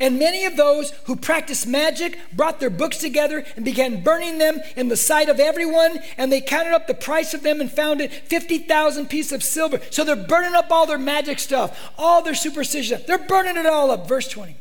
And 0.00 0.18
many 0.18 0.44
of 0.44 0.56
those 0.56 0.90
who 1.04 1.16
practiced 1.16 1.66
magic 1.66 2.18
brought 2.32 2.60
their 2.60 2.70
books 2.70 2.98
together 2.98 3.44
and 3.56 3.64
began 3.64 4.02
burning 4.02 4.38
them 4.38 4.60
in 4.76 4.88
the 4.88 4.96
sight 4.96 5.28
of 5.28 5.40
everyone. 5.40 5.98
And 6.16 6.32
they 6.32 6.40
counted 6.40 6.74
up 6.74 6.86
the 6.86 6.94
price 6.94 7.34
of 7.34 7.42
them 7.42 7.60
and 7.60 7.70
found 7.70 8.00
it 8.00 8.12
50,000 8.12 9.08
pieces 9.08 9.32
of 9.32 9.42
silver. 9.42 9.80
So 9.90 10.04
they're 10.04 10.16
burning 10.16 10.54
up 10.54 10.70
all 10.70 10.86
their 10.86 10.98
magic 10.98 11.38
stuff, 11.38 11.92
all 11.98 12.22
their 12.22 12.34
superstition. 12.34 13.02
They're 13.06 13.18
burning 13.18 13.56
it 13.56 13.66
all 13.66 13.90
up. 13.90 14.08
Verse 14.08 14.28
20. 14.28 14.56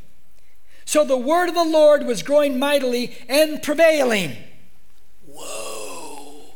So 0.86 1.06
the 1.06 1.18
word 1.18 1.50
of 1.50 1.56
the 1.56 1.64
Lord 1.64 2.06
was 2.06 2.24
growing 2.24 2.60
mightily 2.60 3.16
and 3.30 3.62
prevailing. 3.64 4.36
Whoa. 5.26 6.56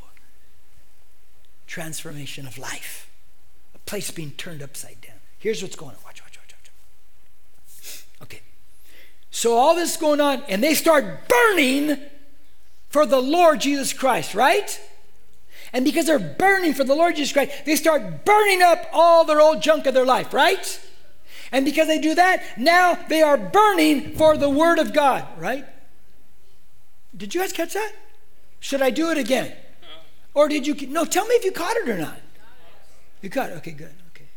Transformation 1.67 2.45
of 2.45 2.57
life. 2.57 3.09
A 3.73 3.79
place 3.79 4.11
being 4.11 4.31
turned 4.31 4.61
upside 4.61 5.01
down. 5.01 5.15
Here's 5.37 5.61
what's 5.61 5.75
going 5.75 5.91
on. 5.91 5.97
Watch. 6.03 6.15
Okay. 8.21 8.41
So 9.35 9.57
all 9.57 9.75
this 9.75 9.91
is 9.91 9.97
going 9.97 10.21
on, 10.21 10.43
and 10.47 10.63
they 10.63 10.73
start 10.73 11.27
burning 11.27 11.97
for 12.87 13.05
the 13.05 13.19
Lord 13.19 13.59
Jesus 13.59 13.91
Christ, 13.91 14.33
right? 14.33 14.79
And 15.73 15.83
because 15.83 16.05
they're 16.05 16.19
burning 16.19 16.73
for 16.73 16.85
the 16.85 16.95
Lord 16.95 17.17
Jesus 17.17 17.33
Christ, 17.33 17.51
they 17.65 17.75
start 17.75 18.23
burning 18.23 18.61
up 18.61 18.87
all 18.93 19.25
their 19.25 19.41
old 19.41 19.61
junk 19.61 19.87
of 19.87 19.93
their 19.93 20.05
life, 20.05 20.33
right? 20.33 20.79
And 21.51 21.65
because 21.65 21.87
they 21.87 21.99
do 21.99 22.15
that, 22.15 22.57
now 22.57 22.93
they 23.09 23.21
are 23.21 23.35
burning 23.35 24.15
for 24.15 24.37
the 24.37 24.49
Word 24.49 24.79
of 24.79 24.93
God, 24.93 25.27
right? 25.37 25.65
Did 27.15 27.35
you 27.35 27.41
guys 27.41 27.51
catch 27.51 27.73
that? 27.73 27.91
Should 28.61 28.81
I 28.81 28.89
do 28.89 29.11
it 29.11 29.17
again? 29.17 29.51
Or 30.33 30.47
did 30.47 30.65
you? 30.65 30.75
No, 30.87 31.03
tell 31.03 31.27
me 31.27 31.35
if 31.35 31.43
you 31.43 31.51
caught 31.51 31.75
it 31.75 31.89
or 31.89 31.97
not. 31.97 32.21
You 33.21 33.29
caught 33.29 33.49
it? 33.49 33.55
Okay, 33.55 33.71
good. 33.71 33.95
Okay. 34.11 34.27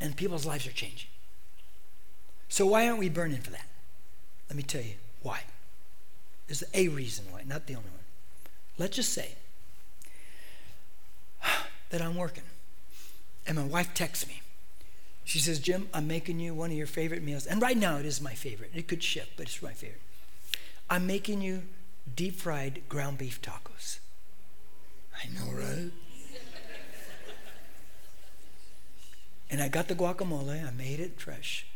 And 0.00 0.16
people's 0.16 0.46
lives 0.46 0.66
are 0.66 0.72
changing. 0.72 1.10
So, 2.48 2.66
why 2.66 2.86
aren't 2.86 2.98
we 2.98 3.08
burning 3.08 3.40
for 3.40 3.50
that? 3.50 3.66
Let 4.48 4.56
me 4.56 4.62
tell 4.62 4.82
you 4.82 4.94
why. 5.22 5.40
There's 6.46 6.62
a 6.74 6.88
reason 6.88 7.26
why, 7.30 7.42
not 7.46 7.66
the 7.66 7.74
only 7.74 7.88
one. 7.88 8.00
Let's 8.78 8.96
just 8.96 9.12
say 9.12 9.32
that 11.90 12.02
I'm 12.02 12.16
working 12.16 12.44
and 13.46 13.56
my 13.56 13.64
wife 13.64 13.94
texts 13.94 14.26
me. 14.26 14.42
She 15.24 15.38
says, 15.38 15.58
Jim, 15.58 15.88
I'm 15.94 16.06
making 16.06 16.38
you 16.38 16.54
one 16.54 16.70
of 16.70 16.76
your 16.76 16.86
favorite 16.86 17.22
meals. 17.22 17.46
And 17.46 17.62
right 17.62 17.76
now 17.76 17.96
it 17.96 18.06
is 18.06 18.20
my 18.20 18.34
favorite. 18.34 18.70
It 18.74 18.88
could 18.88 19.02
shift, 19.02 19.32
but 19.36 19.46
it's 19.46 19.62
my 19.62 19.72
favorite. 19.72 20.00
I'm 20.90 21.06
making 21.06 21.40
you 21.40 21.62
deep 22.14 22.36
fried 22.36 22.82
ground 22.88 23.18
beef 23.18 23.40
tacos. 23.40 23.98
I 25.14 25.28
know, 25.34 25.50
right? 25.52 25.90
and 29.50 29.62
I 29.62 29.68
got 29.68 29.88
the 29.88 29.94
guacamole, 29.94 30.66
I 30.66 30.70
made 30.72 31.00
it 31.00 31.18
fresh. 31.18 31.66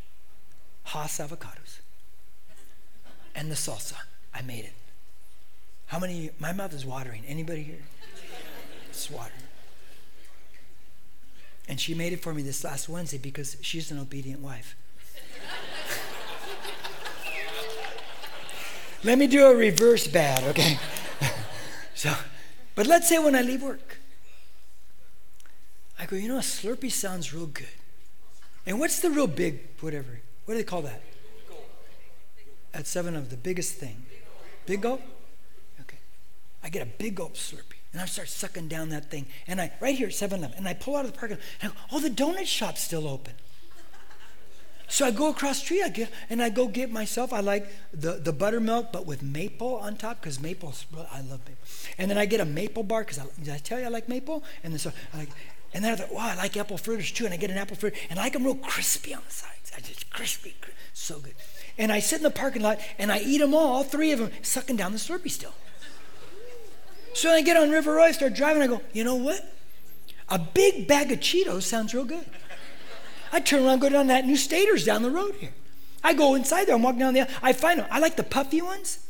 Hass 0.89 1.18
avocados. 1.18 1.80
And 3.34 3.51
the 3.51 3.55
salsa. 3.55 3.97
I 4.34 4.41
made 4.43 4.64
it. 4.64 4.72
How 5.86 5.99
many? 5.99 6.30
My 6.39 6.53
mouth 6.53 6.72
is 6.72 6.86
watering. 6.86 7.24
Anybody 7.26 7.62
here? 7.62 7.82
It's 8.89 9.11
watering. 9.11 9.32
And 11.68 11.78
she 11.78 11.93
made 11.93 12.14
it 12.14 12.22
for 12.22 12.32
me 12.32 12.43
this 12.43 12.64
last 12.64 12.89
Wednesday 12.89 13.18
because 13.18 13.59
she's 13.61 13.91
an 13.91 13.99
obedient 13.99 14.41
wife. 14.41 14.76
Let 19.05 19.18
me 19.18 19.26
do 19.26 19.47
a 19.47 19.55
reverse 19.55 20.07
bad, 20.09 20.43
okay? 20.45 20.78
so, 21.95 22.14
but 22.74 22.86
let's 22.86 23.09
say 23.09 23.18
when 23.18 23.36
I 23.36 23.43
leave 23.43 23.62
work, 23.62 23.99
I 25.99 26.07
go, 26.07 26.16
you 26.16 26.28
know, 26.28 26.39
a 26.39 26.41
Slurpee 26.41 26.91
sounds 26.91 27.34
real 27.34 27.47
good. 27.47 27.68
And 28.66 28.80
what's 28.80 29.01
the 29.01 29.11
real 29.11 29.26
big, 29.26 29.61
whatever? 29.80 30.20
What 30.49 30.55
do 30.55 30.61
they 30.61 30.64
call 30.64 30.80
that? 30.80 31.03
At 32.72 32.86
seven 32.86 33.14
of 33.14 33.28
the 33.28 33.36
biggest 33.36 33.74
thing. 33.74 34.07
Big 34.64 34.80
gulp? 34.80 35.03
Okay. 35.82 35.99
I 36.64 36.70
get 36.70 36.80
a 36.80 36.86
big 36.86 37.16
gulp 37.16 37.34
Slurpee. 37.34 37.76
And 37.92 38.01
I 38.01 38.07
start 38.07 38.30
sucking 38.30 38.66
down 38.66 38.88
that 38.88 39.11
thing. 39.11 39.26
And 39.46 39.61
I, 39.61 39.70
right 39.78 39.94
here 39.94 40.09
at 40.09 40.14
7 40.14 40.38
Eleven, 40.38 40.57
and 40.57 40.66
I 40.66 40.72
pull 40.72 40.96
out 40.96 41.05
of 41.05 41.12
the 41.12 41.18
parking 41.18 41.36
lot, 41.36 41.44
and 41.61 41.70
I 41.70 41.74
go, 41.74 41.80
oh, 41.92 42.01
the 42.01 42.09
donut 42.09 42.46
shop's 42.46 42.82
still 42.82 43.07
open. 43.07 43.34
So 44.88 45.05
I 45.05 45.11
go 45.11 45.28
across 45.28 45.59
the 45.59 45.66
street, 45.66 45.82
I 45.82 45.90
get, 45.90 46.11
and 46.30 46.42
I 46.42 46.49
go 46.49 46.66
get 46.66 46.90
myself, 46.90 47.34
I 47.34 47.40
like 47.40 47.70
the, 47.92 48.12
the 48.12 48.32
buttermilk, 48.32 48.90
but 48.90 49.05
with 49.05 49.22
maple 49.22 49.74
on 49.74 49.96
top, 49.96 50.22
because 50.22 50.40
maple, 50.40 50.72
I 51.12 51.20
love 51.20 51.40
maple. 51.40 51.66
And 51.99 52.11
then 52.11 52.16
I 52.16 52.24
get 52.24 52.40
a 52.40 52.46
maple 52.46 52.84
bar, 52.84 53.03
because 53.03 53.18
I, 53.18 53.26
did 53.38 53.53
I 53.53 53.59
tell 53.59 53.78
you 53.78 53.84
I 53.84 53.88
like 53.88 54.09
maple? 54.09 54.42
And 54.64 54.72
then 54.72 54.78
so 54.78 54.92
I 55.12 55.18
like, 55.18 55.28
and 55.72 55.84
then 55.84 55.92
I 55.92 55.96
thought, 55.96 56.12
wow, 56.12 56.28
I 56.30 56.34
like 56.34 56.56
apple 56.56 56.78
fritters 56.78 57.10
too. 57.10 57.24
And 57.24 57.34
I 57.34 57.36
get 57.36 57.50
an 57.50 57.58
apple 57.58 57.76
fritter, 57.76 57.96
and 58.10 58.18
I 58.18 58.24
like 58.24 58.32
them 58.32 58.44
real 58.44 58.54
crispy 58.54 59.14
on 59.14 59.22
the 59.26 59.32
sides. 59.32 59.72
I 59.76 59.80
just 59.80 60.10
crispy, 60.10 60.54
so 60.92 61.18
good. 61.18 61.34
And 61.76 61.92
I 61.92 62.00
sit 62.00 62.16
in 62.16 62.22
the 62.24 62.30
parking 62.30 62.62
lot 62.62 62.80
and 62.98 63.12
I 63.12 63.20
eat 63.20 63.38
them 63.38 63.54
all, 63.54 63.72
all 63.74 63.84
three 63.84 64.10
of 64.10 64.18
them, 64.18 64.30
sucking 64.42 64.76
down 64.76 64.92
the 64.92 64.98
Slurpee 64.98 65.30
still. 65.30 65.54
So 67.14 67.30
I 67.30 67.42
get 67.42 67.56
on 67.56 67.70
River 67.70 67.94
Road, 67.94 68.04
I 68.04 68.12
start 68.12 68.34
driving, 68.34 68.62
and 68.62 68.72
I 68.72 68.76
go, 68.76 68.82
you 68.92 69.04
know 69.04 69.14
what? 69.14 69.44
A 70.28 70.38
big 70.38 70.88
bag 70.88 71.12
of 71.12 71.20
Cheetos 71.20 71.62
sounds 71.62 71.94
real 71.94 72.04
good. 72.04 72.24
I 73.32 73.40
turn 73.40 73.64
around, 73.64 73.80
go 73.80 73.88
down 73.88 74.08
that 74.08 74.26
new 74.26 74.36
Staters 74.36 74.84
down 74.84 75.02
the 75.02 75.10
road 75.10 75.34
here. 75.38 75.52
I 76.02 76.14
go 76.14 76.34
inside 76.34 76.66
there, 76.66 76.74
I'm 76.74 76.82
walking 76.82 77.00
down 77.00 77.14
the 77.14 77.22
aisle, 77.22 77.28
I 77.42 77.52
find 77.52 77.80
them. 77.80 77.86
I 77.90 77.98
like 77.98 78.16
the 78.16 78.22
puffy 78.22 78.62
ones. 78.62 79.00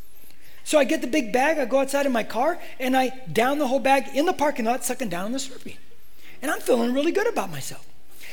So 0.65 0.79
I 0.79 0.85
get 0.85 1.01
the 1.01 1.07
big 1.07 1.33
bag, 1.33 1.59
I 1.59 1.65
go 1.65 1.81
outside 1.81 2.05
in 2.05 2.13
my 2.13 2.25
car, 2.25 2.59
and 2.79 2.97
I 2.97 3.11
down 3.33 3.59
the 3.59 3.67
whole 3.67 3.81
bag 3.81 4.15
in 4.15 4.27
the 4.27 4.33
parking 4.33 4.65
lot, 4.65 4.85
sucking 4.85 5.09
down 5.09 5.33
the 5.33 5.39
Slurpee. 5.39 5.77
And 6.43 6.51
I'm 6.51 6.61
feeling 6.61 6.95
really 6.95 7.13
good 7.13 7.27
about 7.27 7.51
myself. 7.51 7.87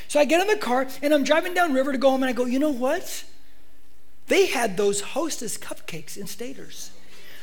So 0.07 0.19
I 0.19 0.25
get 0.25 0.41
in 0.41 0.47
the 0.47 0.57
car 0.57 0.87
and 1.01 1.13
I'm 1.13 1.23
driving 1.23 1.53
down 1.53 1.73
river 1.73 1.91
to 1.91 1.97
go 1.97 2.11
home 2.11 2.23
and 2.23 2.29
I 2.29 2.33
go, 2.33 2.45
you 2.45 2.59
know 2.59 2.69
what? 2.69 3.23
They 4.27 4.47
had 4.47 4.77
those 4.77 5.01
hostess 5.01 5.57
cupcakes 5.57 6.17
in 6.17 6.27
Staters. 6.27 6.91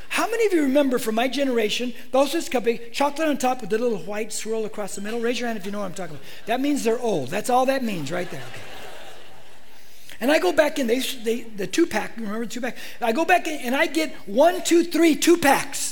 How 0.09 0.31
many 0.31 0.47
of 0.47 0.53
you 0.53 0.63
remember 0.63 0.99
from 0.99 1.15
my 1.15 1.27
generation, 1.27 1.95
the 2.11 2.19
hostess 2.19 2.49
cupcake, 2.49 2.93
chocolate 2.93 3.29
on 3.29 3.39
top 3.39 3.63
with 3.63 3.73
a 3.73 3.79
little 3.79 3.99
white 3.99 4.33
swirl 4.33 4.67
across 4.67 4.95
the 4.95 5.01
middle? 5.01 5.21
Raise 5.21 5.41
your 5.41 5.49
hand 5.49 5.59
if 5.59 5.65
you 5.65 5.73
know 5.73 5.79
what 5.79 5.87
I'm 5.87 5.95
talking 5.95 6.17
about. 6.17 6.27
That 6.47 6.61
means 6.61 6.85
they're 6.85 7.01
old. 7.01 7.31
That's 7.31 7.49
all 7.49 7.67
that 7.67 7.83
means 7.83 8.13
right 8.13 8.31
there. 8.31 8.43
Okay. 8.43 8.61
And 10.23 10.31
I 10.31 10.39
go 10.39 10.53
back 10.53 10.79
in, 10.79 10.87
they, 10.87 11.01
they, 11.01 11.41
the 11.41 11.67
two 11.67 11.85
pack, 11.85 12.17
remember 12.17 12.45
the 12.45 12.47
two 12.47 12.61
pack? 12.61 12.77
I 13.01 13.11
go 13.11 13.25
back 13.25 13.49
in 13.49 13.59
and 13.63 13.75
I 13.75 13.87
get 13.87 14.15
one, 14.29 14.63
two, 14.63 14.85
three, 14.85 15.17
two 15.17 15.37
packs. 15.37 15.92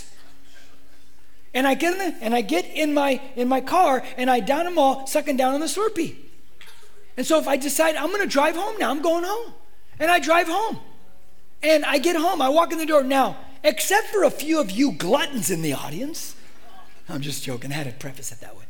And 1.52 1.66
I 1.66 1.74
get 1.74 1.92
in 1.92 1.98
the, 1.98 2.24
and 2.24 2.34
I 2.34 2.42
get 2.42 2.64
in 2.66 2.94
my 2.94 3.20
in 3.34 3.48
my 3.48 3.60
car 3.60 4.04
and 4.16 4.30
I 4.30 4.40
down 4.40 4.64
them 4.64 4.78
all, 4.78 5.06
sucking 5.06 5.36
down 5.36 5.54
on 5.54 5.60
the 5.60 5.66
Slurpee. 5.66 6.16
And 7.16 7.26
so 7.26 7.38
if 7.38 7.48
I 7.48 7.56
decide 7.56 7.96
I'm 7.96 8.08
going 8.08 8.22
to 8.22 8.28
drive 8.28 8.54
home 8.56 8.78
now, 8.78 8.90
I'm 8.90 9.02
going 9.02 9.24
home. 9.24 9.54
And 9.98 10.10
I 10.10 10.18
drive 10.18 10.48
home. 10.48 10.78
And 11.62 11.84
I 11.84 11.98
get 11.98 12.16
home, 12.16 12.40
I 12.40 12.48
walk 12.48 12.72
in 12.72 12.78
the 12.78 12.86
door. 12.86 13.02
Now, 13.02 13.36
except 13.62 14.08
for 14.08 14.24
a 14.24 14.30
few 14.30 14.60
of 14.60 14.70
you 14.70 14.92
gluttons 14.92 15.50
in 15.50 15.60
the 15.60 15.74
audience, 15.74 16.34
I'm 17.08 17.20
just 17.20 17.44
joking, 17.44 17.70
I 17.72 17.74
had 17.74 17.86
to 17.86 17.92
preface 17.92 18.32
it 18.32 18.40
that 18.40 18.56
way. 18.56 18.64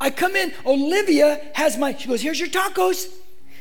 I 0.00 0.10
come 0.10 0.34
in, 0.34 0.52
Olivia 0.66 1.40
has 1.54 1.76
my, 1.76 1.94
she 1.94 2.08
goes, 2.08 2.22
here's 2.22 2.40
your 2.40 2.48
tacos, 2.48 3.06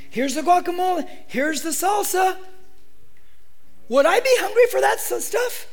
here's 0.09 0.33
the 0.33 0.41
guacamole, 0.41 1.07
here's 1.27 1.61
the 1.61 1.69
salsa. 1.69 2.37
Would 3.89 4.07
I 4.07 4.19
be 4.19 4.35
hungry 4.39 4.65
for 4.71 4.81
that 4.81 4.99
stuff? 4.99 5.67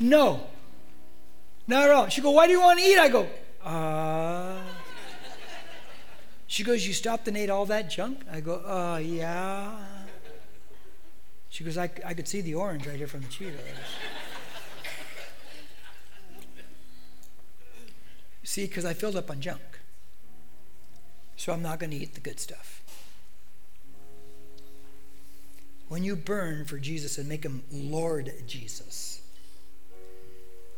No. 0.00 0.46
Not 1.66 1.84
at 1.84 1.90
all. 1.90 2.08
She 2.08 2.20
go, 2.20 2.30
why 2.30 2.46
do 2.46 2.52
you 2.52 2.60
want 2.60 2.78
to 2.78 2.84
eat? 2.84 2.98
I 2.98 3.08
go, 3.08 3.26
uh, 3.62 4.60
she 6.46 6.62
goes, 6.62 6.86
You 6.86 6.92
stopped 6.92 7.26
and 7.26 7.36
ate 7.36 7.50
all 7.50 7.66
that 7.66 7.90
junk? 7.90 8.20
I 8.30 8.40
go, 8.40 8.56
Uh, 8.64 8.98
yeah. 8.98 9.72
She 11.48 11.64
goes, 11.64 11.78
I, 11.78 11.90
I 12.04 12.14
could 12.14 12.28
see 12.28 12.42
the 12.42 12.54
orange 12.54 12.86
right 12.86 12.96
here 12.96 13.06
from 13.06 13.22
the 13.22 13.26
Cheetos. 13.26 13.58
see, 18.42 18.66
because 18.66 18.84
I 18.84 18.92
filled 18.92 19.16
up 19.16 19.30
on 19.30 19.40
junk. 19.40 19.62
So 21.36 21.52
I'm 21.52 21.62
not 21.62 21.80
going 21.80 21.90
to 21.90 21.96
eat 21.96 22.14
the 22.14 22.20
good 22.20 22.38
stuff. 22.38 22.82
When 25.88 26.04
you 26.04 26.14
burn 26.16 26.64
for 26.64 26.78
Jesus 26.78 27.18
and 27.18 27.28
make 27.28 27.44
him 27.44 27.64
Lord 27.72 28.32
Jesus, 28.46 29.20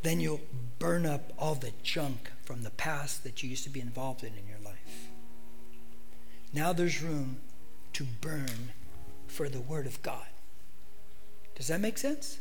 then 0.07 0.21
you'll 0.21 0.41
burn 0.79 1.05
up 1.05 1.33
all 1.37 1.55
the 1.57 1.73
junk 1.83 2.31
from 2.45 2.63
the 2.63 2.71
past 2.71 3.25
that 3.25 3.43
you 3.43 3.51
used 3.51 3.65
to 3.65 3.71
be 3.71 3.81
involved 3.81 4.23
in 4.23 4.29
in 4.29 4.47
your 4.49 4.59
life. 4.65 5.09
Now 6.53 6.73
there's 6.73 7.03
room 7.03 7.39
to 7.95 8.05
burn 8.21 8.71
for 9.27 9.49
the 9.49 9.61
Word 9.61 9.87
of 9.87 10.01
God. 10.03 10.27
Does 11.57 11.69
that 11.69 11.81
make 11.81 11.99
sense? 11.99 12.39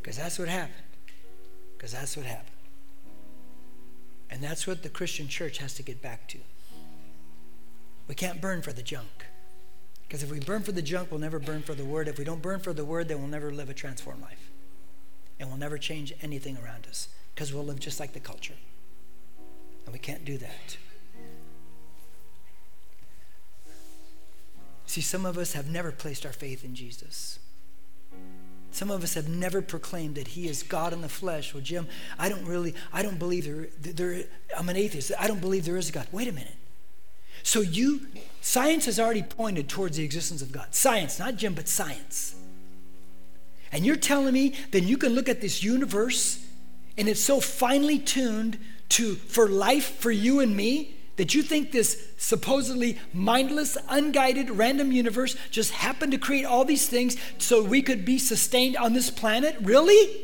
Because 0.00 0.16
that's 0.16 0.38
what 0.38 0.48
happened. 0.48 0.84
Because 1.76 1.92
that's 1.92 2.16
what 2.16 2.26
happened. 2.26 2.50
And 4.30 4.42
that's 4.42 4.66
what 4.66 4.82
the 4.82 4.88
Christian 4.88 5.26
church 5.26 5.58
has 5.58 5.74
to 5.74 5.82
get 5.82 6.00
back 6.00 6.28
to. 6.28 6.38
We 8.06 8.14
can't 8.14 8.40
burn 8.40 8.62
for 8.62 8.72
the 8.72 8.82
junk. 8.82 9.26
Because 10.06 10.22
if 10.22 10.30
we 10.30 10.38
burn 10.38 10.62
for 10.62 10.72
the 10.72 10.82
junk, 10.82 11.10
we'll 11.10 11.20
never 11.20 11.40
burn 11.40 11.62
for 11.62 11.74
the 11.74 11.84
word. 11.84 12.06
If 12.06 12.18
we 12.18 12.24
don't 12.24 12.42
burn 12.42 12.60
for 12.60 12.72
the 12.72 12.84
word, 12.84 13.08
then 13.08 13.18
we'll 13.18 13.26
never 13.26 13.50
live 13.50 13.70
a 13.70 13.74
transformed 13.74 14.22
life. 14.22 14.45
And 15.38 15.48
we'll 15.48 15.58
never 15.58 15.78
change 15.78 16.12
anything 16.22 16.56
around 16.56 16.86
us. 16.86 17.08
Because 17.34 17.52
we'll 17.52 17.64
live 17.64 17.80
just 17.80 18.00
like 18.00 18.12
the 18.12 18.20
culture. 18.20 18.54
And 19.84 19.92
we 19.92 19.98
can't 19.98 20.24
do 20.24 20.38
that. 20.38 20.76
See, 24.86 25.00
some 25.00 25.26
of 25.26 25.36
us 25.36 25.52
have 25.52 25.68
never 25.68 25.92
placed 25.92 26.24
our 26.24 26.32
faith 26.32 26.64
in 26.64 26.74
Jesus. 26.74 27.38
Some 28.70 28.90
of 28.90 29.02
us 29.02 29.14
have 29.14 29.28
never 29.28 29.62
proclaimed 29.62 30.16
that 30.16 30.28
He 30.28 30.48
is 30.48 30.62
God 30.62 30.92
in 30.92 31.00
the 31.00 31.08
flesh. 31.08 31.54
Well, 31.54 31.62
Jim, 31.62 31.86
I 32.18 32.28
don't 32.28 32.44
really, 32.44 32.74
I 32.92 33.02
don't 33.02 33.18
believe 33.18 33.44
there, 33.44 33.68
there 33.80 34.24
I'm 34.56 34.68
an 34.68 34.76
atheist. 34.76 35.12
I 35.18 35.26
don't 35.28 35.40
believe 35.40 35.64
there 35.64 35.76
is 35.76 35.88
a 35.88 35.92
God. 35.92 36.06
Wait 36.12 36.28
a 36.28 36.32
minute. 36.32 36.56
So 37.42 37.60
you, 37.60 38.06
science 38.40 38.86
has 38.86 38.98
already 38.98 39.22
pointed 39.22 39.68
towards 39.68 39.96
the 39.96 40.04
existence 40.04 40.42
of 40.42 40.52
God. 40.52 40.74
Science, 40.74 41.18
not 41.18 41.36
Jim, 41.36 41.54
but 41.54 41.68
science. 41.68 42.34
And 43.76 43.84
you're 43.84 43.96
telling 43.96 44.32
me 44.32 44.54
then 44.70 44.88
you 44.88 44.96
can 44.96 45.12
look 45.12 45.28
at 45.28 45.42
this 45.42 45.62
universe 45.62 46.42
and 46.96 47.10
it's 47.10 47.20
so 47.20 47.40
finely 47.40 47.98
tuned 47.98 48.58
to 48.88 49.16
for 49.16 49.50
life 49.50 49.98
for 49.98 50.10
you 50.10 50.40
and 50.40 50.56
me 50.56 50.96
that 51.16 51.34
you 51.34 51.42
think 51.42 51.72
this 51.72 52.08
supposedly 52.16 52.98
mindless, 53.12 53.76
unguided, 53.90 54.48
random 54.48 54.92
universe 54.92 55.36
just 55.50 55.72
happened 55.72 56.12
to 56.12 56.18
create 56.18 56.46
all 56.46 56.64
these 56.64 56.88
things 56.88 57.18
so 57.36 57.62
we 57.62 57.82
could 57.82 58.06
be 58.06 58.16
sustained 58.16 58.78
on 58.78 58.94
this 58.94 59.10
planet? 59.10 59.54
Really? 59.60 60.22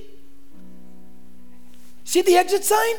See 2.04 2.22
the 2.22 2.36
exit 2.36 2.64
sign? 2.64 2.94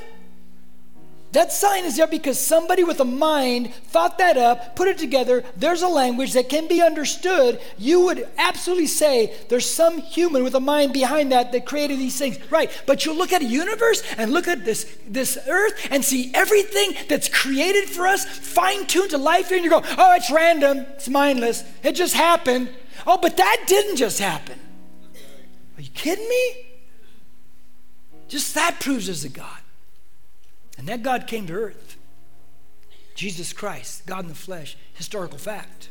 That 1.34 1.52
sign 1.52 1.84
is 1.86 1.98
there 1.98 2.06
because 2.06 2.40
somebody 2.40 2.84
with 2.84 3.00
a 3.00 3.06
mind 3.06 3.74
thought 3.74 4.20
that 4.20 4.38
up, 4.38 4.76
put 4.76 4.88
it 4.88 5.00
together. 5.00 5.44
There's 5.58 5.82
a 5.82 5.88
language 5.88 6.34
that 6.34 6.48
can 6.48 6.68
be 6.68 6.80
understood. 6.80 7.60
You 7.80 8.02
would 8.02 8.30
absolutely 8.38 8.86
say 8.86 9.34
there's 9.50 9.68
some 9.68 9.98
human 9.98 10.44
with 10.44 10.54
a 10.54 10.60
mind 10.60 10.94
behind 10.94 11.32
that 11.32 11.52
that 11.52 11.66
created 11.66 11.98
these 11.98 12.20
things. 12.20 12.38
Right. 12.52 12.70
But 12.86 13.06
you 13.06 13.14
look 13.14 13.34
at 13.34 13.42
a 13.42 13.46
universe 13.46 14.04
and 14.16 14.32
look 14.32 14.48
at 14.48 14.64
this, 14.64 14.96
this 15.08 15.40
earth 15.48 15.88
and 15.90 16.06
see 16.06 16.30
everything 16.36 16.94
that's 17.10 17.30
created 17.30 17.90
for 17.90 18.06
us, 18.06 18.26
fine 18.26 18.86
tuned 18.86 19.10
to 19.10 19.18
life 19.18 19.50
here, 19.50 19.58
and 19.58 19.66
you 19.66 19.72
go, 19.72 19.82
oh, 19.98 20.16
it's 20.16 20.30
random, 20.30 20.86
it's 20.92 21.10
mindless, 21.10 21.64
it 21.82 21.94
just 21.94 22.14
happened. 22.14 22.70
Oh, 23.08 23.18
but 23.18 23.38
that 23.38 23.64
didn't 23.66 23.96
just 23.96 24.20
happen. 24.20 24.60
Are 25.78 25.82
you 25.82 25.90
kidding 25.90 26.30
me? 26.30 26.56
Just 28.28 28.54
that 28.54 28.80
proves 28.80 29.08
there's 29.08 29.26
a 29.26 29.30
God. 29.30 29.63
And 30.78 30.88
that 30.88 31.04
God 31.04 31.28
came 31.28 31.48
to 31.48 31.54
earth. 31.54 31.98
Jesus 33.16 33.54
Christ, 33.54 34.06
God 34.06 34.24
in 34.24 34.30
the 34.30 34.36
flesh, 34.36 34.76
historical 34.94 35.38
fact. 35.38 35.90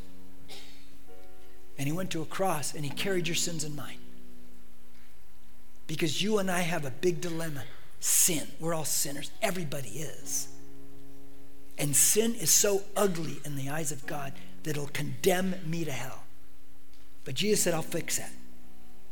And 1.79 1.87
he 1.87 1.93
went 1.93 2.11
to 2.11 2.23
a 2.23 2.27
cross 2.27 2.75
and 2.75 2.85
he 2.85 2.91
carried 2.91 3.29
your 3.29 3.35
sins 3.35 3.65
and 3.65 3.77
mine. 3.77 3.99
Because 5.87 6.23
you 6.23 6.39
and 6.39 6.51
I 6.51 6.61
have 6.61 6.85
a 6.85 6.91
big 6.91 7.21
dilemma 7.21 7.65
sin. 8.01 8.47
We're 8.59 8.75
all 8.75 8.85
sinners. 8.85 9.31
Everybody 9.41 9.89
is. 9.89 10.49
And 11.79 11.97
sin 11.97 12.35
is 12.35 12.51
so 12.51 12.83
ugly 12.97 13.39
in 13.45 13.57
the 13.57 13.71
eyes 13.71 13.93
of 13.93 14.07
God 14.07 14.33
that 14.63 14.71
it'll 14.71 14.89
condemn 14.89 15.55
me 15.65 15.85
to 15.85 15.93
hell. 15.93 16.25
But 17.25 17.35
Jesus 17.35 17.63
said, 17.63 17.75
I'll 17.75 17.83
fix 17.83 18.19
that. 18.19 18.31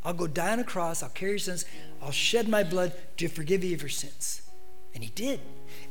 I'll 0.03 0.13
go 0.13 0.27
die 0.27 0.51
on 0.53 0.59
a 0.59 0.63
cross, 0.63 1.03
I'll 1.03 1.09
carry 1.09 1.33
your 1.33 1.39
sins, 1.39 1.65
I'll 2.01 2.11
shed 2.11 2.47
my 2.47 2.63
blood 2.63 2.93
to 3.17 3.27
forgive 3.27 3.63
you 3.63 3.75
of 3.75 3.81
your 3.81 3.89
sins. 3.89 4.41
And 4.93 5.03
he 5.03 5.09
did 5.11 5.39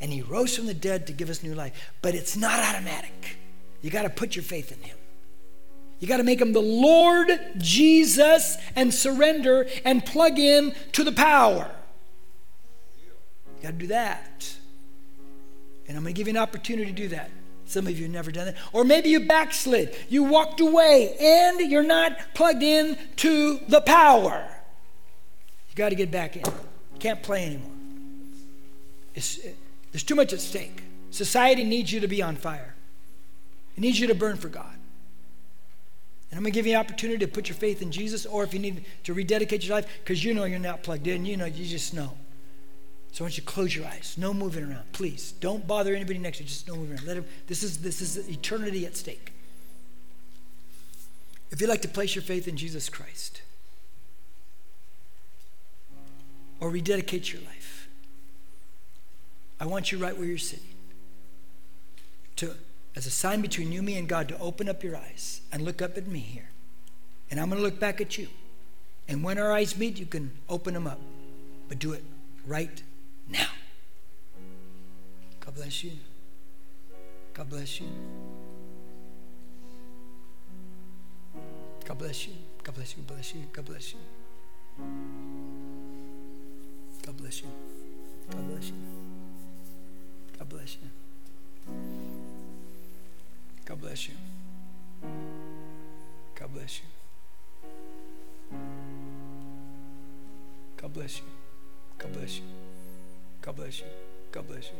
and 0.01 0.13
he 0.13 0.23
rose 0.23 0.57
from 0.57 0.67
the 0.67 0.75
dead 0.75 1.07
to 1.07 1.13
give 1.13 1.31
us 1.31 1.43
new 1.43 1.55
life. 1.55 1.93
But 2.03 2.15
it's 2.15 2.37
not 2.37 2.59
automatic. 2.59 3.39
You 3.83 3.91
got 3.91 4.03
to 4.03 4.11
put 4.11 4.37
your 4.37 4.43
faith 4.43 4.73
in 4.73 4.83
him. 4.83 4.97
You 5.99 6.09
got 6.09 6.17
to 6.17 6.25
make 6.25 6.41
him 6.41 6.53
the 6.53 6.61
Lord 6.61 7.29
Jesus 7.59 8.57
and 8.75 8.93
surrender 8.93 9.67
and 9.85 10.05
plug 10.05 10.39
in 10.39 10.75
to 10.93 11.05
the 11.05 11.13
power. 11.13 11.71
You 13.57 13.63
got 13.63 13.73
to 13.73 13.75
do 13.75 13.87
that. 13.89 14.57
And 15.87 15.97
I'm 15.97 16.03
going 16.03 16.15
to 16.15 16.19
give 16.19 16.27
you 16.27 16.33
an 16.33 16.39
opportunity 16.39 16.91
to 16.91 16.97
do 16.97 17.09
that. 17.09 17.31
Some 17.67 17.87
of 17.87 17.97
you 17.97 18.05
have 18.05 18.13
never 18.13 18.33
done 18.33 18.47
that. 18.47 18.57
Or 18.73 18.83
maybe 18.83 19.11
you 19.11 19.27
backslid. 19.27 19.95
You 20.09 20.25
walked 20.25 20.61
away 20.61 21.17
and 21.21 21.71
you're 21.71 21.83
not 21.83 22.17
plugged 22.35 22.63
in 22.63 22.97
to 23.17 23.61
the 23.69 23.81
power. 23.81 24.49
You 25.69 25.77
got 25.77 25.91
to 25.91 25.95
get 25.95 26.11
back 26.11 26.37
in. 26.37 26.45
You 26.45 26.99
can't 26.99 27.23
play 27.23 27.45
anymore. 27.45 27.80
It's, 29.21 29.39
there's 29.93 30.03
too 30.03 30.15
much 30.15 30.33
at 30.33 30.41
stake. 30.41 30.83
Society 31.11 31.63
needs 31.63 31.93
you 31.93 32.01
to 32.01 32.09
be 32.09 32.23
on 32.23 32.37
fire, 32.37 32.75
it 33.77 33.81
needs 33.81 34.01
you 34.01 34.07
to 34.07 34.15
burn 34.15 34.37
for 34.37 34.49
God. 34.49 34.75
And 36.31 36.39
I'm 36.39 36.45
going 36.45 36.53
to 36.53 36.59
give 36.59 36.67
you 36.67 36.73
an 36.73 36.81
opportunity 36.81 37.19
to 37.19 37.31
put 37.31 37.49
your 37.49 37.57
faith 37.57 37.83
in 37.83 37.91
Jesus, 37.91 38.25
or 38.25 38.45
if 38.45 38.55
you 38.55 38.61
need 38.61 38.85
to 39.05 39.13
rededicate 39.13 39.65
your 39.65 39.77
life, 39.77 39.87
because 39.99 40.25
you 40.25 40.33
know 40.33 40.45
you're 40.45 40.59
not 40.59 40.83
plugged 40.83 41.07
in, 41.07 41.27
you 41.27 41.37
know, 41.37 41.45
you 41.45 41.67
just 41.67 41.93
know. 41.93 42.17
So 43.13 43.23
I 43.23 43.27
want 43.27 43.37
you 43.37 43.43
to 43.43 43.47
close 43.49 43.77
your 43.77 43.85
eyes. 43.87 44.15
No 44.17 44.33
moving 44.33 44.65
around, 44.65 44.91
please. 44.93 45.33
Don't 45.33 45.67
bother 45.67 45.95
anybody 45.95 46.19
next 46.19 46.39
to 46.39 46.45
you. 46.45 46.49
Just 46.49 46.69
no 46.69 46.77
moving 46.77 46.97
around. 46.97 47.07
Let 47.07 47.17
him, 47.19 47.25
this 47.49 47.63
is 47.63 47.79
this 47.79 48.01
is 48.01 48.29
eternity 48.29 48.87
at 48.87 48.97
stake. 48.97 49.33
If 51.51 51.61
you'd 51.61 51.69
like 51.69 51.83
to 51.83 51.89
place 51.89 52.15
your 52.15 52.23
faith 52.23 52.47
in 52.47 52.57
Jesus 52.57 52.89
Christ, 52.89 53.43
or 56.61 56.71
rededicate 56.71 57.33
your 57.33 57.43
life, 57.43 57.60
I 59.61 59.67
want 59.67 59.93
you 59.93 59.99
right 59.99 60.17
where 60.17 60.27
you're 60.27 60.39
sitting. 60.39 60.65
To, 62.37 62.55
as 62.97 63.07
a 63.07 63.11
sign 63.11 63.43
between 63.43 63.71
you, 63.71 63.83
me, 63.83 63.99
and 63.99 64.09
God, 64.09 64.29
to 64.29 64.39
open 64.39 64.69
up 64.69 64.83
your 64.83 64.97
eyes 64.97 65.43
and 65.53 65.63
look 65.63 65.83
up 65.83 65.99
at 65.99 66.07
me 66.07 66.21
here. 66.21 66.49
And 67.31 67.39
I'm 67.39 67.51
going 67.51 67.61
to 67.61 67.65
look 67.65 67.79
back 67.79 68.01
at 68.01 68.17
you. 68.17 68.29
And 69.07 69.23
when 69.23 69.39
our 69.39 69.53
eyes 69.53 69.77
meet, 69.77 69.99
you 69.99 70.07
can 70.07 70.33
open 70.49 70.73
them 70.73 70.87
up. 70.87 70.99
But 71.69 71.79
do 71.79 71.93
it 71.93 72.03
right 72.47 72.83
now. 73.29 73.49
God 75.41 75.55
bless 75.55 75.85
you. 75.85 75.93
God 77.35 77.51
bless 77.51 77.81
you. 77.81 77.87
God 81.85 81.99
bless 81.99 82.27
you. 82.27 82.33
God 82.65 82.75
bless 82.75 82.97
you. 82.97 83.03
Bless 83.03 83.35
you. 83.35 83.43
God 83.53 83.65
bless 83.67 83.93
you. 83.93 83.99
God 87.05 87.17
bless 87.17 87.43
you. 87.43 87.49
God 88.31 88.49
bless 88.49 88.67
you. 88.69 89.10
God 90.41 90.49
bless 90.49 90.77
you. 90.77 90.89
God 93.67 93.79
bless 93.79 94.09
you. 94.09 94.15
God 96.35 96.55
bless 96.55 96.81
you. 96.81 96.87
God 100.79 100.95
bless 100.95 101.19
you. 101.19 101.25
God 101.99 102.13
bless 102.15 102.37
you. 102.39 102.45
God 103.43 103.57
bless 103.57 103.81
you. 103.81 103.87
God 104.33 104.49
bless 104.49 104.71
you. 104.71 104.79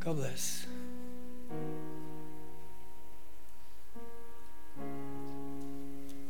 God 0.00 0.16
bless. 0.16 0.66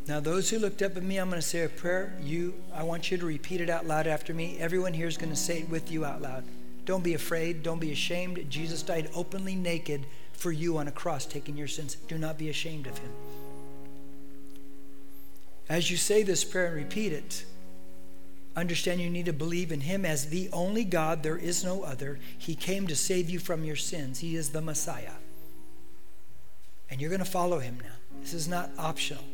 Now, 0.08 0.20
those 0.20 0.48
who 0.48 0.58
looked 0.58 0.80
up 0.80 0.96
at 0.96 1.02
me, 1.02 1.18
I'm 1.18 1.28
going 1.28 1.38
to 1.40 1.46
say 1.46 1.64
a 1.64 1.68
prayer. 1.68 2.14
You, 2.22 2.54
I 2.74 2.82
want 2.82 3.10
you 3.10 3.18
to 3.18 3.26
repeat 3.26 3.60
it 3.60 3.68
out 3.68 3.86
loud 3.86 4.06
after 4.06 4.32
me. 4.32 4.56
Everyone 4.58 4.94
here 4.94 5.06
is 5.06 5.18
going 5.18 5.28
to 5.30 5.36
say 5.36 5.58
it 5.58 5.68
with 5.68 5.92
you 5.92 6.06
out 6.06 6.22
loud. 6.22 6.44
Don't 6.86 7.04
be 7.04 7.12
afraid. 7.12 7.62
Don't 7.62 7.78
be 7.78 7.92
ashamed. 7.92 8.42
Jesus 8.48 8.82
died 8.82 9.10
openly 9.14 9.54
naked 9.54 10.06
for 10.32 10.50
you 10.50 10.78
on 10.78 10.88
a 10.88 10.92
cross, 10.92 11.26
taking 11.26 11.58
your 11.58 11.68
sins. 11.68 11.96
Do 12.08 12.16
not 12.16 12.38
be 12.38 12.48
ashamed 12.48 12.86
of 12.86 12.96
him. 12.96 13.10
As 15.68 15.90
you 15.90 15.98
say 15.98 16.22
this 16.22 16.42
prayer 16.42 16.68
and 16.68 16.76
repeat 16.76 17.12
it, 17.12 17.44
understand 18.56 19.02
you 19.02 19.10
need 19.10 19.26
to 19.26 19.34
believe 19.34 19.70
in 19.70 19.82
him 19.82 20.06
as 20.06 20.30
the 20.30 20.48
only 20.54 20.84
God. 20.84 21.22
There 21.22 21.36
is 21.36 21.62
no 21.62 21.82
other. 21.82 22.18
He 22.38 22.54
came 22.54 22.86
to 22.86 22.96
save 22.96 23.28
you 23.28 23.38
from 23.38 23.62
your 23.62 23.76
sins. 23.76 24.20
He 24.20 24.36
is 24.36 24.50
the 24.50 24.62
Messiah. 24.62 25.18
And 26.90 26.98
you're 26.98 27.10
going 27.10 27.18
to 27.18 27.30
follow 27.30 27.58
him 27.58 27.78
now. 27.82 28.20
This 28.22 28.32
is 28.32 28.48
not 28.48 28.70
optional. 28.78 29.24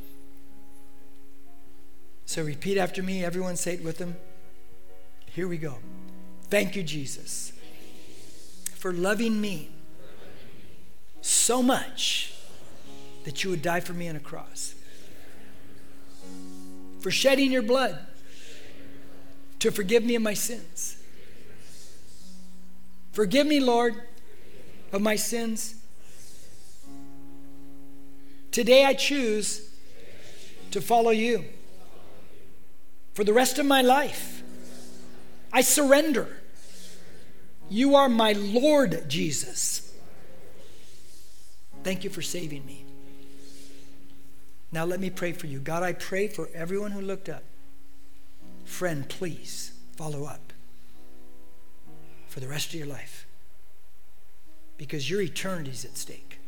So 2.26 2.42
repeat 2.42 2.78
after 2.78 3.02
me. 3.02 3.24
Everyone 3.24 3.56
say 3.56 3.74
it 3.74 3.84
with 3.84 3.98
them. 3.98 4.16
Here 5.26 5.48
we 5.48 5.58
go. 5.58 5.78
Thank 6.48 6.76
you, 6.76 6.82
Jesus, 6.82 7.52
for 8.74 8.92
loving 8.92 9.40
me 9.40 9.70
so 11.20 11.62
much 11.62 12.34
that 13.24 13.42
you 13.42 13.50
would 13.50 13.62
die 13.62 13.80
for 13.80 13.94
me 13.94 14.08
on 14.08 14.16
a 14.16 14.20
cross, 14.20 14.74
for 17.00 17.10
shedding 17.10 17.50
your 17.50 17.62
blood 17.62 17.98
to 19.58 19.70
forgive 19.70 20.04
me 20.04 20.14
of 20.14 20.22
my 20.22 20.34
sins. 20.34 20.96
Forgive 23.12 23.46
me, 23.46 23.60
Lord, 23.60 23.94
of 24.92 25.00
my 25.00 25.16
sins. 25.16 25.76
Today 28.50 28.84
I 28.84 28.94
choose 28.94 29.70
to 30.70 30.80
follow 30.80 31.10
you 31.10 31.44
for 33.14 33.24
the 33.24 33.32
rest 33.32 33.58
of 33.58 33.66
my 33.66 33.80
life. 33.80 34.42
I 35.52 35.60
surrender. 35.60 36.36
You 37.70 37.94
are 37.94 38.08
my 38.08 38.32
Lord 38.32 39.08
Jesus. 39.08 39.92
Thank 41.84 42.04
you 42.04 42.10
for 42.10 42.22
saving 42.22 42.66
me. 42.66 42.84
Now 44.72 44.84
let 44.84 44.98
me 44.98 45.10
pray 45.10 45.32
for 45.32 45.46
you. 45.46 45.60
God, 45.60 45.84
I 45.84 45.92
pray 45.92 46.26
for 46.26 46.48
everyone 46.52 46.90
who 46.90 47.00
looked 47.00 47.28
up. 47.28 47.44
Friend, 48.64 49.08
please 49.08 49.72
follow 49.96 50.24
up 50.24 50.52
for 52.26 52.40
the 52.40 52.48
rest 52.48 52.70
of 52.70 52.74
your 52.74 52.88
life 52.88 53.26
because 54.76 55.08
your 55.08 55.20
eternity 55.20 55.70
is 55.70 55.84
at 55.84 55.96
stake. 55.96 56.40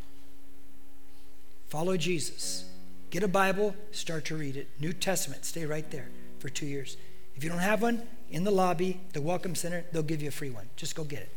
Follow 1.69 1.97
Jesus. 1.97 2.65
Get 3.11 3.23
a 3.23 3.29
Bible, 3.29 3.77
start 3.93 4.25
to 4.27 4.37
read 4.37 4.57
it. 4.57 4.69
New 4.81 4.93
Testament, 4.93 5.45
stay 5.45 5.65
right 5.65 5.89
there 5.93 6.09
for 6.47 6.53
two 6.53 6.67
years. 6.67 6.97
If 7.35 7.43
you 7.43 7.51
don't 7.51 7.59
have 7.59 7.83
one, 7.83 8.03
in 8.31 8.45
the 8.45 8.53
lobby, 8.53 9.01
the 9.13 9.21
Welcome 9.21 9.57
Center, 9.57 9.85
they'll 9.91 10.03
give 10.05 10.23
you 10.23 10.29
a 10.29 10.33
free 10.33 10.51
one. 10.51 10.69
Just 10.77 10.95
go 10.95 11.03
get 11.03 11.23
it. 11.23 11.33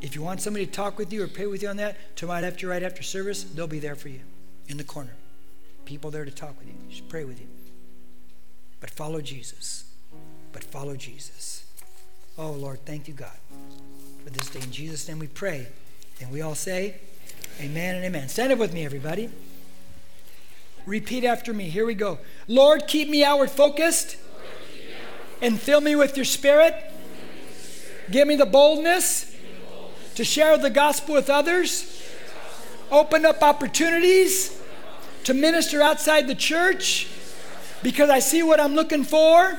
If 0.00 0.14
you 0.14 0.22
want 0.22 0.40
somebody 0.40 0.64
to 0.64 0.72
talk 0.72 0.96
with 0.96 1.12
you 1.12 1.22
or 1.22 1.28
pray 1.28 1.46
with 1.46 1.62
you 1.62 1.68
on 1.68 1.76
that, 1.76 2.16
tomorrow 2.16 2.46
after, 2.46 2.66
right 2.66 2.82
after 2.82 3.02
service, 3.02 3.44
they'll 3.44 3.66
be 3.66 3.78
there 3.78 3.94
for 3.94 4.08
you 4.08 4.20
in 4.68 4.78
the 4.78 4.84
corner. 4.84 5.12
People 5.84 6.10
there 6.10 6.24
to 6.24 6.30
talk 6.30 6.58
with 6.58 6.66
you, 6.66 6.74
just 6.88 7.08
pray 7.10 7.24
with 7.24 7.40
you. 7.40 7.46
But 8.80 8.88
follow 8.88 9.20
Jesus. 9.20 9.84
But 10.52 10.64
follow 10.64 10.96
Jesus. 10.96 11.66
Oh, 12.38 12.52
Lord, 12.52 12.84
thank 12.86 13.06
you, 13.06 13.14
God, 13.14 13.36
for 14.24 14.30
this 14.30 14.48
day. 14.48 14.60
In 14.60 14.72
Jesus' 14.72 15.06
name 15.06 15.18
we 15.18 15.26
pray. 15.26 15.66
And 16.20 16.32
we 16.32 16.40
all 16.40 16.54
say, 16.54 16.96
Amen 17.60 17.96
and 17.96 18.04
amen. 18.04 18.28
Stand 18.28 18.50
up 18.52 18.58
with 18.58 18.72
me, 18.72 18.84
everybody. 18.84 19.28
Repeat 20.86 21.24
after 21.24 21.52
me. 21.52 21.68
Here 21.68 21.86
we 21.86 21.94
go. 21.94 22.18
Lord, 22.48 22.86
keep 22.88 23.08
me 23.08 23.24
outward 23.24 23.50
focused 23.50 24.16
and 25.40 25.60
fill 25.60 25.80
me 25.80 25.96
with 25.96 26.16
your 26.16 26.24
spirit. 26.24 26.74
Give 28.10 28.26
me 28.26 28.36
the 28.36 28.46
boldness 28.46 29.34
to 30.16 30.24
share 30.24 30.58
the 30.58 30.70
gospel 30.70 31.14
with 31.14 31.30
others. 31.30 32.02
Open 32.90 33.24
up 33.24 33.42
opportunities 33.42 34.60
to 35.24 35.34
minister 35.34 35.80
outside 35.80 36.26
the 36.26 36.34
church 36.34 37.08
because 37.82 38.10
I 38.10 38.18
see 38.18 38.42
what 38.42 38.60
I'm 38.60 38.74
looking 38.74 39.04
for. 39.04 39.58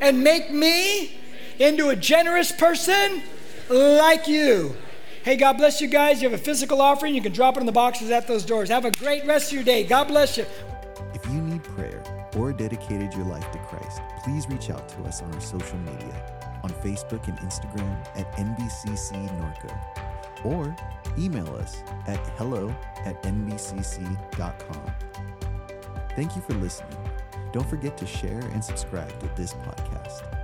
And 0.00 0.24
make 0.24 0.50
me 0.50 1.20
into 1.58 1.90
a 1.90 1.96
generous 1.96 2.50
person 2.50 3.22
like 3.68 4.26
you. 4.26 4.74
Hey, 5.22 5.36
God 5.36 5.56
bless 5.56 5.80
you 5.80 5.86
guys. 5.86 6.20
You 6.20 6.28
have 6.28 6.38
a 6.38 6.42
physical 6.42 6.80
offering. 6.82 7.14
You 7.14 7.22
can 7.22 7.32
drop 7.32 7.56
it 7.56 7.60
in 7.60 7.66
the 7.66 7.72
boxes 7.72 8.10
at 8.10 8.26
those 8.26 8.44
doors. 8.44 8.68
Have 8.70 8.84
a 8.84 8.90
great 8.90 9.24
rest 9.24 9.48
of 9.48 9.54
your 9.54 9.64
day. 9.64 9.84
God 9.84 10.08
bless 10.08 10.36
you. 10.36 10.44
If 11.14 11.24
you 11.26 11.40
need 11.40 11.62
prayer 11.62 12.02
or 12.36 12.52
dedicated 12.52 13.14
your 13.14 13.26
life 13.26 13.50
to 13.52 13.58
Christ, 13.58 14.00
please 14.24 14.48
reach 14.48 14.70
out 14.70 14.88
to 14.88 15.02
us 15.04 15.22
on 15.22 15.32
our 15.32 15.40
social 15.40 15.78
media 15.78 16.40
on 16.64 16.70
Facebook 16.70 17.26
and 17.28 17.38
Instagram 17.38 17.96
at 18.16 18.30
NBCC 18.32 19.28
Norco 19.40 20.44
or 20.44 20.74
email 21.18 21.48
us 21.56 21.82
at 22.06 22.18
hello 22.36 22.74
at 23.04 23.22
nbcc.com. 23.22 24.92
Thank 26.16 26.36
you 26.36 26.42
for 26.42 26.54
listening. 26.54 26.98
Don't 27.52 27.68
forget 27.68 27.96
to 27.98 28.06
share 28.06 28.40
and 28.40 28.64
subscribe 28.64 29.18
to 29.20 29.30
this 29.36 29.54
podcast. 29.54 30.41